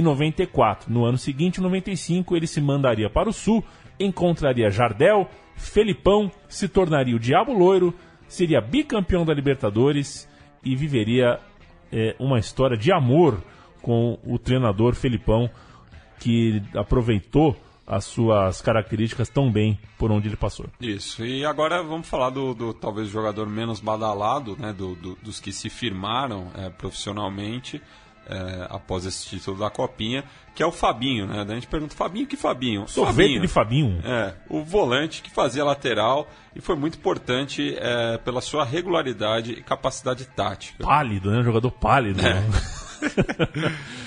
1994. 0.01 0.91
No 0.91 1.05
ano 1.05 1.17
seguinte, 1.17 1.61
95, 1.61 2.35
ele 2.35 2.47
se 2.47 2.59
mandaria 2.61 3.09
para 3.09 3.29
o 3.29 3.33
Sul, 3.33 3.63
encontraria 3.99 4.69
Jardel, 4.69 5.29
Felipão, 5.55 6.31
se 6.49 6.67
tornaria 6.67 7.15
o 7.15 7.19
Diabo 7.19 7.53
Loiro, 7.53 7.93
seria 8.27 8.59
bicampeão 8.61 9.25
da 9.25 9.33
Libertadores 9.33 10.27
e 10.63 10.75
viveria 10.75 11.39
é, 11.91 12.15
uma 12.19 12.39
história 12.39 12.75
de 12.77 12.91
amor 12.91 13.41
com 13.81 14.17
o 14.25 14.37
treinador 14.39 14.95
Felipão, 14.95 15.49
que 16.19 16.61
aproveitou 16.75 17.55
as 17.87 18.03
suas 18.05 18.61
características 18.63 19.29
tão 19.29 19.51
bem 19.51 19.77
por 19.95 20.11
onde 20.11 20.27
ele 20.27 20.35
passou. 20.35 20.65
Isso. 20.81 21.23
E 21.23 21.45
agora 21.45 21.83
vamos 21.83 22.09
falar 22.09 22.31
do, 22.31 22.55
do 22.55 22.73
talvez 22.73 23.07
jogador 23.09 23.47
menos 23.47 23.79
badalado, 23.79 24.57
né, 24.59 24.73
do, 24.73 24.95
do- 24.95 25.15
dos 25.21 25.39
que 25.39 25.51
se 25.51 25.69
firmaram 25.69 26.47
é, 26.57 26.67
profissionalmente 26.69 27.79
é, 28.27 28.67
após 28.69 29.05
esse 29.05 29.27
título 29.27 29.59
da 29.59 29.69
Copinha, 29.69 30.23
que 30.53 30.63
é 30.63 30.65
o 30.65 30.71
Fabinho, 30.71 31.27
né? 31.27 31.43
Daí 31.43 31.57
a 31.57 31.59
gente 31.59 31.67
pergunta, 31.67 31.95
Fabinho, 31.95 32.25
que 32.25 32.37
Fabinho? 32.37 32.87
Sorvete 32.87 33.39
de 33.39 33.47
Fabinho. 33.47 33.99
É, 34.03 34.33
o 34.49 34.63
volante 34.63 35.21
que 35.21 35.29
fazia 35.29 35.63
lateral 35.63 36.27
e 36.55 36.61
foi 36.61 36.75
muito 36.75 36.97
importante 36.97 37.75
é, 37.77 38.17
pela 38.19 38.41
sua 38.41 38.63
regularidade 38.63 39.51
e 39.51 39.61
capacidade 39.61 40.25
tática. 40.25 40.83
Pálido, 40.83 41.29
né? 41.29 41.39
Um 41.39 41.43
jogador 41.43 41.71
pálido. 41.71 42.21
É. 42.21 42.33
né? 42.39 42.41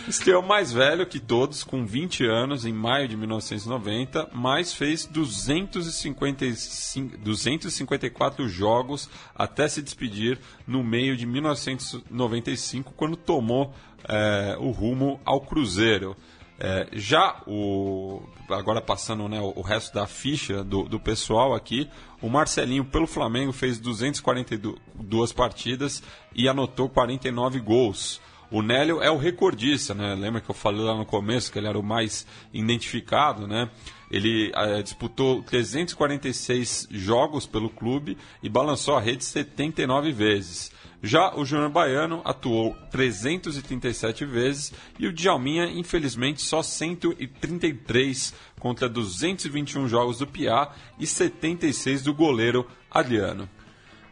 Estreou 0.08 0.42
mais 0.42 0.72
velho 0.72 1.06
que 1.06 1.20
todos, 1.20 1.62
com 1.62 1.84
20 1.84 2.24
anos, 2.24 2.64
em 2.64 2.72
maio 2.72 3.06
de 3.06 3.16
1990, 3.16 4.30
mas 4.32 4.72
fez 4.72 5.04
255, 5.04 7.18
254 7.18 8.48
jogos 8.48 9.10
até 9.34 9.68
se 9.68 9.82
despedir 9.82 10.38
no 10.66 10.82
meio 10.82 11.14
de 11.16 11.26
1995, 11.26 12.94
quando 12.96 13.16
tomou 13.16 13.74
eh, 14.06 14.56
o 14.58 14.70
rumo 14.70 15.20
ao 15.24 15.40
Cruzeiro. 15.40 16.16
Eh, 16.58 16.88
já 16.92 17.40
o. 17.46 18.22
Agora 18.50 18.80
passando 18.80 19.28
né, 19.28 19.40
o, 19.40 19.52
o 19.56 19.62
resto 19.62 19.94
da 19.94 20.06
ficha 20.06 20.64
do, 20.64 20.84
do 20.84 20.98
pessoal 20.98 21.54
aqui, 21.54 21.88
o 22.20 22.28
Marcelinho, 22.28 22.84
pelo 22.84 23.06
Flamengo, 23.06 23.52
fez 23.52 23.78
242 23.78 25.32
partidas 25.32 26.02
e 26.34 26.48
anotou 26.48 26.88
49 26.88 27.60
gols. 27.60 28.20
O 28.50 28.62
Nélio 28.62 29.02
é 29.02 29.10
o 29.10 29.18
recordista, 29.18 29.92
né? 29.92 30.14
Lembra 30.14 30.40
que 30.40 30.50
eu 30.50 30.54
falei 30.54 30.80
lá 30.80 30.94
no 30.94 31.04
começo 31.04 31.52
que 31.52 31.58
ele 31.58 31.68
era 31.68 31.78
o 31.78 31.82
mais 31.82 32.26
identificado, 32.52 33.46
né? 33.46 33.68
Ele 34.10 34.50
eh, 34.54 34.82
disputou 34.82 35.42
346 35.42 36.88
jogos 36.90 37.46
pelo 37.46 37.68
clube 37.68 38.16
e 38.42 38.48
balançou 38.48 38.96
a 38.96 39.00
rede 39.00 39.22
79 39.22 40.12
vezes. 40.12 40.72
Já 41.02 41.34
o 41.36 41.44
Júnior 41.44 41.68
Baiano 41.68 42.22
atuou 42.24 42.74
337 42.90 44.24
vezes 44.24 44.72
e 44.98 45.06
o 45.06 45.12
Djalminha, 45.12 45.66
infelizmente, 45.66 46.40
só 46.40 46.62
133 46.62 48.34
contra 48.58 48.88
221 48.88 49.86
jogos 49.88 50.18
do 50.18 50.26
Piá 50.26 50.70
e 50.98 51.06
76 51.06 52.02
do 52.02 52.14
goleiro 52.14 52.66
Adriano. 52.90 53.48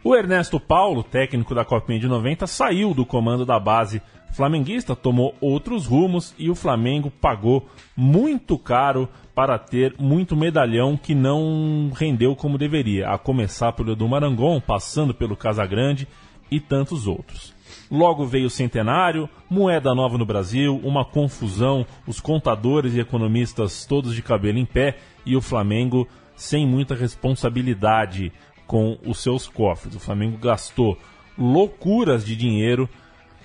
O 0.05 0.15
Ernesto 0.15 0.61
Paulo, 0.61 1.03
técnico 1.03 1.53
da 1.53 1.65
Copinha 1.65 1.99
de 1.99 2.07
90, 2.07 2.47
saiu 2.47 2.95
do 2.95 3.05
comando 3.05 3.45
da 3.45 3.59
base 3.59 4.01
flamenguista, 4.37 4.95
tomou 4.95 5.35
outros 5.41 5.87
rumos 5.87 6.35
e 6.39 6.51
o 6.51 6.55
Flamengo 6.55 7.11
pagou 7.11 7.67
muito 7.97 8.59
caro 8.59 9.09
para 9.35 9.59
ter 9.59 9.95
muito 9.99 10.37
medalhão 10.37 10.97
que 10.97 11.15
não 11.15 11.91
rendeu 11.95 12.37
como 12.37 12.59
deveria, 12.59 13.09
a 13.09 13.17
começar 13.17 13.73
pelo 13.73 13.93
Edu 13.93 14.07
Marangon, 14.07 14.61
passando 14.61 15.15
pelo 15.15 15.37
Casagrande 15.37 16.07
e 16.51 16.61
tantos 16.61 17.07
outros. 17.07 17.55
Logo 17.91 18.27
veio 18.27 18.47
o 18.47 18.51
centenário, 18.51 19.29
moeda 19.49 19.95
nova 19.95 20.19
no 20.19 20.27
Brasil, 20.27 20.81
uma 20.85 21.05
confusão, 21.05 21.87
os 22.07 22.21
contadores 22.21 22.95
e 22.95 23.01
economistas 23.01 23.87
todos 23.87 24.15
de 24.15 24.23
cabelo 24.23 24.59
em 24.59 24.67
pé 24.67 24.99
e 25.25 25.35
o 25.35 25.41
Flamengo 25.41 26.07
sem 26.35 26.67
muita 26.67 26.95
responsabilidade 26.95 28.31
com 28.67 28.99
os 29.07 29.19
seus 29.19 29.49
cofres. 29.49 29.95
O 29.95 30.01
Flamengo 30.01 30.37
gastou 30.37 30.99
loucuras 31.39 32.25
de 32.25 32.37
dinheiro 32.37 32.89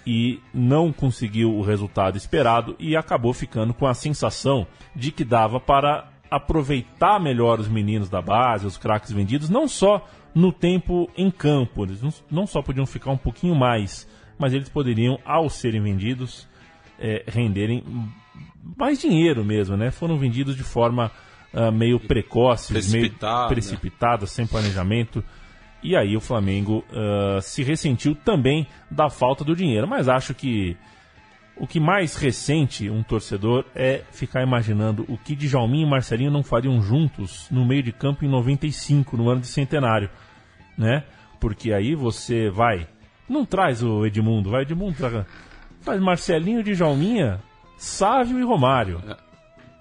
e 0.05 0.39
não 0.53 0.91
conseguiu 0.91 1.55
o 1.55 1.61
resultado 1.61 2.17
esperado 2.17 2.75
e 2.79 2.95
acabou 2.95 3.33
ficando 3.33 3.73
com 3.73 3.85
a 3.85 3.93
sensação 3.93 4.65
de 4.95 5.11
que 5.11 5.23
dava 5.23 5.59
para 5.59 6.09
aproveitar 6.29 7.19
melhor 7.19 7.59
os 7.59 7.67
meninos 7.67 8.09
da 8.09 8.21
base, 8.21 8.65
os 8.65 8.77
craques 8.77 9.11
vendidos, 9.11 9.49
não 9.49 9.67
só 9.67 10.07
no 10.33 10.51
tempo 10.51 11.09
em 11.17 11.29
campo, 11.29 11.83
eles 11.83 12.01
não, 12.29 12.47
só 12.47 12.61
podiam 12.61 12.85
ficar 12.85 13.11
um 13.11 13.17
pouquinho 13.17 13.53
mais, 13.53 14.07
mas 14.39 14.53
eles 14.53 14.69
poderiam, 14.69 15.19
ao 15.25 15.49
serem 15.49 15.81
vendidos, 15.81 16.47
eh, 16.97 17.23
renderem 17.27 17.83
mais 18.77 18.99
dinheiro 18.99 19.43
mesmo, 19.43 19.75
né? 19.75 19.91
Foram 19.91 20.17
vendidos 20.17 20.55
de 20.55 20.63
forma 20.63 21.11
ah, 21.53 21.69
meio 21.69 21.99
precoce, 21.99 22.73
meio 22.91 23.11
precipitada, 23.49 24.25
sem 24.25 24.47
planejamento. 24.47 25.23
E 25.83 25.95
aí 25.95 26.15
o 26.15 26.21
Flamengo 26.21 26.83
ah, 26.93 27.39
se 27.41 27.63
ressentiu 27.63 28.15
também 28.15 28.67
da 28.89 29.09
falta 29.09 29.43
do 29.43 29.55
dinheiro. 29.55 29.87
Mas 29.87 30.07
acho 30.07 30.33
que 30.33 30.77
o 31.57 31.67
que 31.67 31.79
mais 31.79 32.15
ressente 32.15 32.89
um 32.89 33.03
torcedor 33.03 33.65
é 33.75 34.01
ficar 34.11 34.41
imaginando 34.41 35.05
o 35.07 35.17
que 35.17 35.35
Djalminha 35.35 35.85
e 35.85 35.89
Marcelinho 35.89 36.31
não 36.31 36.43
fariam 36.43 36.81
juntos 36.81 37.47
no 37.51 37.65
meio 37.65 37.83
de 37.83 37.91
campo 37.91 38.25
em 38.25 38.29
95, 38.29 39.15
no 39.17 39.29
ano 39.29 39.41
de 39.41 39.47
centenário, 39.47 40.09
né? 40.77 41.03
Porque 41.39 41.73
aí 41.73 41.93
você 41.95 42.49
vai, 42.49 42.87
não 43.27 43.45
traz 43.45 43.83
o 43.83 44.05
Edmundo, 44.05 44.49
vai 44.51 44.61
Edmundo, 44.63 44.95
traga- 44.97 45.25
faz 45.81 45.99
Marcelinho, 45.99 46.63
Djalminha, 46.63 47.39
Sávio 47.77 48.39
e 48.39 48.43
Romário. 48.43 48.99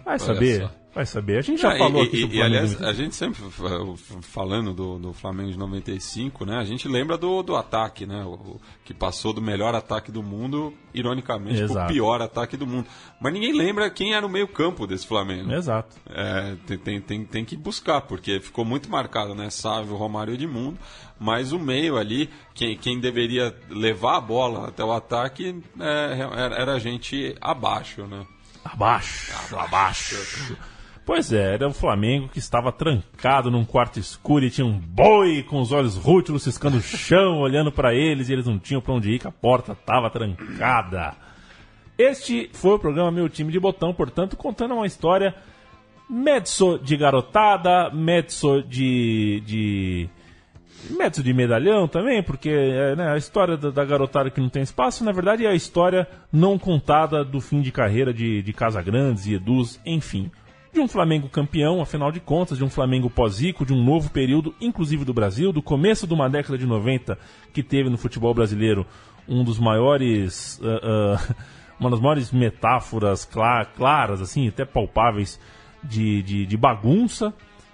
Vai 0.04 0.14
Olha 0.14 0.18
saber. 0.18 0.68
Vai 0.94 1.06
saber. 1.06 1.38
A 1.38 1.40
gente 1.42 1.60
já 1.62 1.72
Ah, 1.74 1.78
falou 1.78 2.02
e, 2.02 2.06
aqui 2.06 2.16
e, 2.16 2.20
sobre 2.22 2.36
o 2.36 2.38
e, 2.38 2.42
aliás, 2.42 2.82
a 2.82 2.92
gente 2.92 3.14
sempre 3.14 3.42
fa- 3.50 4.20
falando 4.22 4.72
do, 4.72 4.98
do 4.98 5.12
Flamengo 5.12 5.50
de 5.50 5.58
95, 5.58 6.44
né? 6.44 6.56
A 6.58 6.64
gente 6.64 6.88
lembra 6.88 7.16
do, 7.16 7.42
do 7.42 7.56
ataque, 7.56 8.06
né? 8.06 8.22
O, 8.24 8.30
o- 8.34 8.60
que 8.84 8.92
passou 8.92 9.32
do 9.32 9.40
melhor 9.40 9.74
ataque 9.74 10.10
do 10.10 10.22
mundo, 10.22 10.74
ironicamente, 10.92 11.62
Exato. 11.62 11.86
pro 11.86 11.94
pior 11.94 12.20
ataque 12.20 12.56
do 12.56 12.66
mundo. 12.66 12.86
Mas 13.20 13.32
ninguém 13.32 13.52
lembra 13.52 13.88
quem 13.88 14.14
era 14.14 14.26
o 14.26 14.28
meio-campo 14.28 14.86
desse 14.86 15.06
Flamengo. 15.06 15.52
Exato. 15.52 15.96
É, 16.08 16.56
tem, 16.66 16.78
tem, 16.78 17.00
tem, 17.00 17.24
tem 17.24 17.44
que 17.44 17.56
buscar, 17.56 18.00
porque 18.00 18.40
ficou 18.40 18.64
muito 18.64 18.90
marcado, 18.90 19.34
né? 19.34 19.48
Sávio, 19.50 19.94
Romário 19.96 20.32
e 20.32 20.34
Edmundo. 20.34 20.78
Mas 21.18 21.52
o 21.52 21.58
meio 21.58 21.96
ali, 21.98 22.30
quem, 22.54 22.76
quem 22.76 22.98
deveria 22.98 23.54
levar 23.68 24.16
a 24.16 24.20
bola 24.20 24.68
até 24.68 24.82
o 24.82 24.90
ataque 24.90 25.62
é, 25.78 26.18
era, 26.36 26.54
era 26.56 26.72
a 26.74 26.78
gente 26.78 27.36
abaixo, 27.40 28.06
né? 28.06 28.26
Abaixo, 28.64 29.32
abaixo. 29.56 30.56
Pois 31.04 31.32
é, 31.32 31.54
era 31.54 31.66
o 31.66 31.72
Flamengo 31.72 32.28
que 32.28 32.38
estava 32.38 32.70
trancado 32.70 33.50
num 33.50 33.64
quarto 33.64 33.98
escuro 33.98 34.44
e 34.44 34.50
tinha 34.50 34.66
um 34.66 34.78
boi 34.78 35.42
com 35.42 35.60
os 35.60 35.72
olhos 35.72 35.96
rútilos 35.96 36.42
ciscando 36.42 36.76
o 36.76 36.82
chão, 36.82 37.38
olhando 37.40 37.72
para 37.72 37.94
eles 37.94 38.28
e 38.28 38.32
eles 38.32 38.46
não 38.46 38.58
tinham 38.58 38.80
para 38.80 38.94
onde 38.94 39.10
ir, 39.10 39.18
que 39.18 39.26
a 39.26 39.32
porta 39.32 39.72
estava 39.72 40.10
trancada. 40.10 41.14
Este 41.98 42.48
foi 42.52 42.72
o 42.72 42.78
programa 42.78 43.10
Meu 43.10 43.28
Time 43.28 43.52
de 43.52 43.60
Botão, 43.60 43.92
portanto, 43.92 44.36
contando 44.36 44.74
uma 44.74 44.86
história 44.86 45.34
mezzo 46.08 46.78
de 46.78 46.96
garotada, 46.96 47.90
mezzo 47.90 48.62
de. 48.62 49.42
de 49.46 50.08
mezzo 50.88 51.22
de 51.22 51.32
medalhão 51.32 51.86
também, 51.86 52.22
porque 52.22 52.48
é, 52.48 52.96
né, 52.96 53.12
a 53.12 53.16
história 53.16 53.56
da, 53.56 53.70
da 53.70 53.84
garotada 53.84 54.30
que 54.30 54.40
não 54.40 54.48
tem 54.48 54.62
espaço, 54.62 55.04
na 55.04 55.12
verdade, 55.12 55.44
é 55.44 55.48
a 55.48 55.54
história 55.54 56.08
não 56.32 56.58
contada 56.58 57.22
do 57.22 57.40
fim 57.40 57.60
de 57.60 57.70
carreira 57.70 58.12
de, 58.12 58.42
de 58.42 58.52
Casagrandes 58.52 59.26
e 59.26 59.34
Eduz, 59.34 59.80
enfim. 59.84 60.30
De 60.72 60.78
um 60.80 60.86
Flamengo 60.86 61.28
campeão, 61.28 61.82
afinal 61.82 62.12
de 62.12 62.20
contas, 62.20 62.56
de 62.56 62.62
um 62.64 62.70
Flamengo 62.70 63.10
pós-rico, 63.10 63.66
de 63.66 63.72
um 63.72 63.82
novo 63.82 64.10
período, 64.10 64.54
inclusive 64.60 65.04
do 65.04 65.12
Brasil, 65.12 65.52
do 65.52 65.60
começo 65.60 66.06
de 66.06 66.14
uma 66.14 66.28
década 66.30 66.56
de 66.56 66.64
90, 66.64 67.18
que 67.52 67.62
teve 67.62 67.90
no 67.90 67.98
futebol 67.98 68.32
brasileiro 68.32 68.86
um 69.28 69.42
dos 69.42 69.58
maiores. 69.58 70.60
ah, 70.62 71.16
ah, 71.18 71.34
uma 71.80 71.90
das 71.90 71.98
maiores 71.98 72.30
metáforas 72.30 73.24
cla- 73.24 73.64
claras, 73.64 74.20
assim, 74.20 74.46
até 74.46 74.64
palpáveis, 74.66 75.40
de, 75.82 76.22
de, 76.22 76.44
de 76.44 76.56
bagunça, 76.56 77.32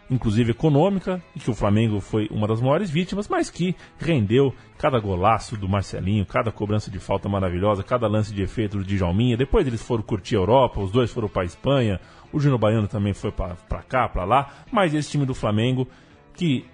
inclusive 0.09 0.53
econômica, 0.53 1.21
e 1.35 1.41
que 1.41 1.51
o 1.51 1.55
Flamengo 1.55 2.01
foi 2.01 2.29
uma 2.31 2.47
das 2.47 2.61
maiores 2.61 2.89
vítimas, 2.89 3.27
mas 3.29 3.51
que 3.51 3.75
rendeu 3.99 4.55
cada 4.79 5.01
golaço 5.01 5.57
do 5.57 5.69
Marcelinho, 5.69 6.25
cada 6.25 6.53
cobrança 6.53 6.89
de 6.89 7.01
falta 7.01 7.29
maravilhosa, 7.29 7.83
cada 7.83 8.07
lance 8.07 8.33
de 8.33 8.43
efeito 8.43 8.79
do 8.79 8.85
Djalminha. 8.85 9.37
Depois 9.37 9.67
eles 9.67 9.83
foram 9.83 10.05
curtir 10.05 10.37
a 10.37 10.39
Europa, 10.39 10.81
os 10.81 10.93
dois 10.93 11.11
foram 11.11 11.29
para 11.29 11.43
a 11.43 11.47
Espanha, 11.47 12.01
o 12.33 12.41
Júnior 12.41 12.59
Baiano 12.59 12.89
também 12.89 13.13
foi 13.13 13.33
para 13.33 13.83
cá, 13.89 14.09
para 14.09 14.25
lá, 14.25 14.65
mas 14.71 14.95
esse 14.95 15.11
time 15.11 15.25
do 15.25 15.35
Flamengo, 15.35 15.89
que 16.35 16.65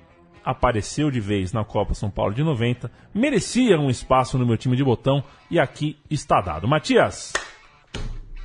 apareceu 0.45 1.11
de 1.11 1.21
vez 1.21 1.53
na 1.53 1.65
Copa 1.65 1.95
São 1.95 2.11
Paulo 2.11 2.35
de 2.35 2.43
90, 2.43 2.91
merecia 3.15 3.79
um 3.79 3.91
espaço 3.91 4.39
no 4.39 4.47
meu 4.47 4.57
time 4.57 4.77
de 4.77 4.85
botão 4.85 5.23
e 5.51 5.59
aqui 5.59 5.97
está 6.11 6.41
dado. 6.41 6.67
Matias, 6.67 7.33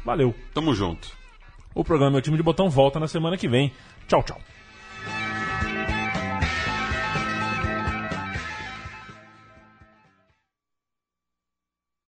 valeu. 0.05 0.33
Tamo 0.53 0.73
junto. 0.73 1.09
O 1.73 1.83
programa 1.83 2.13
Meu 2.13 2.21
Time 2.21 2.37
de 2.37 2.43
Botão 2.43 2.69
volta 2.69 2.99
na 2.99 3.07
semana 3.07 3.37
que 3.37 3.47
vem. 3.47 3.71
Tchau, 4.07 4.23
tchau. 4.23 4.39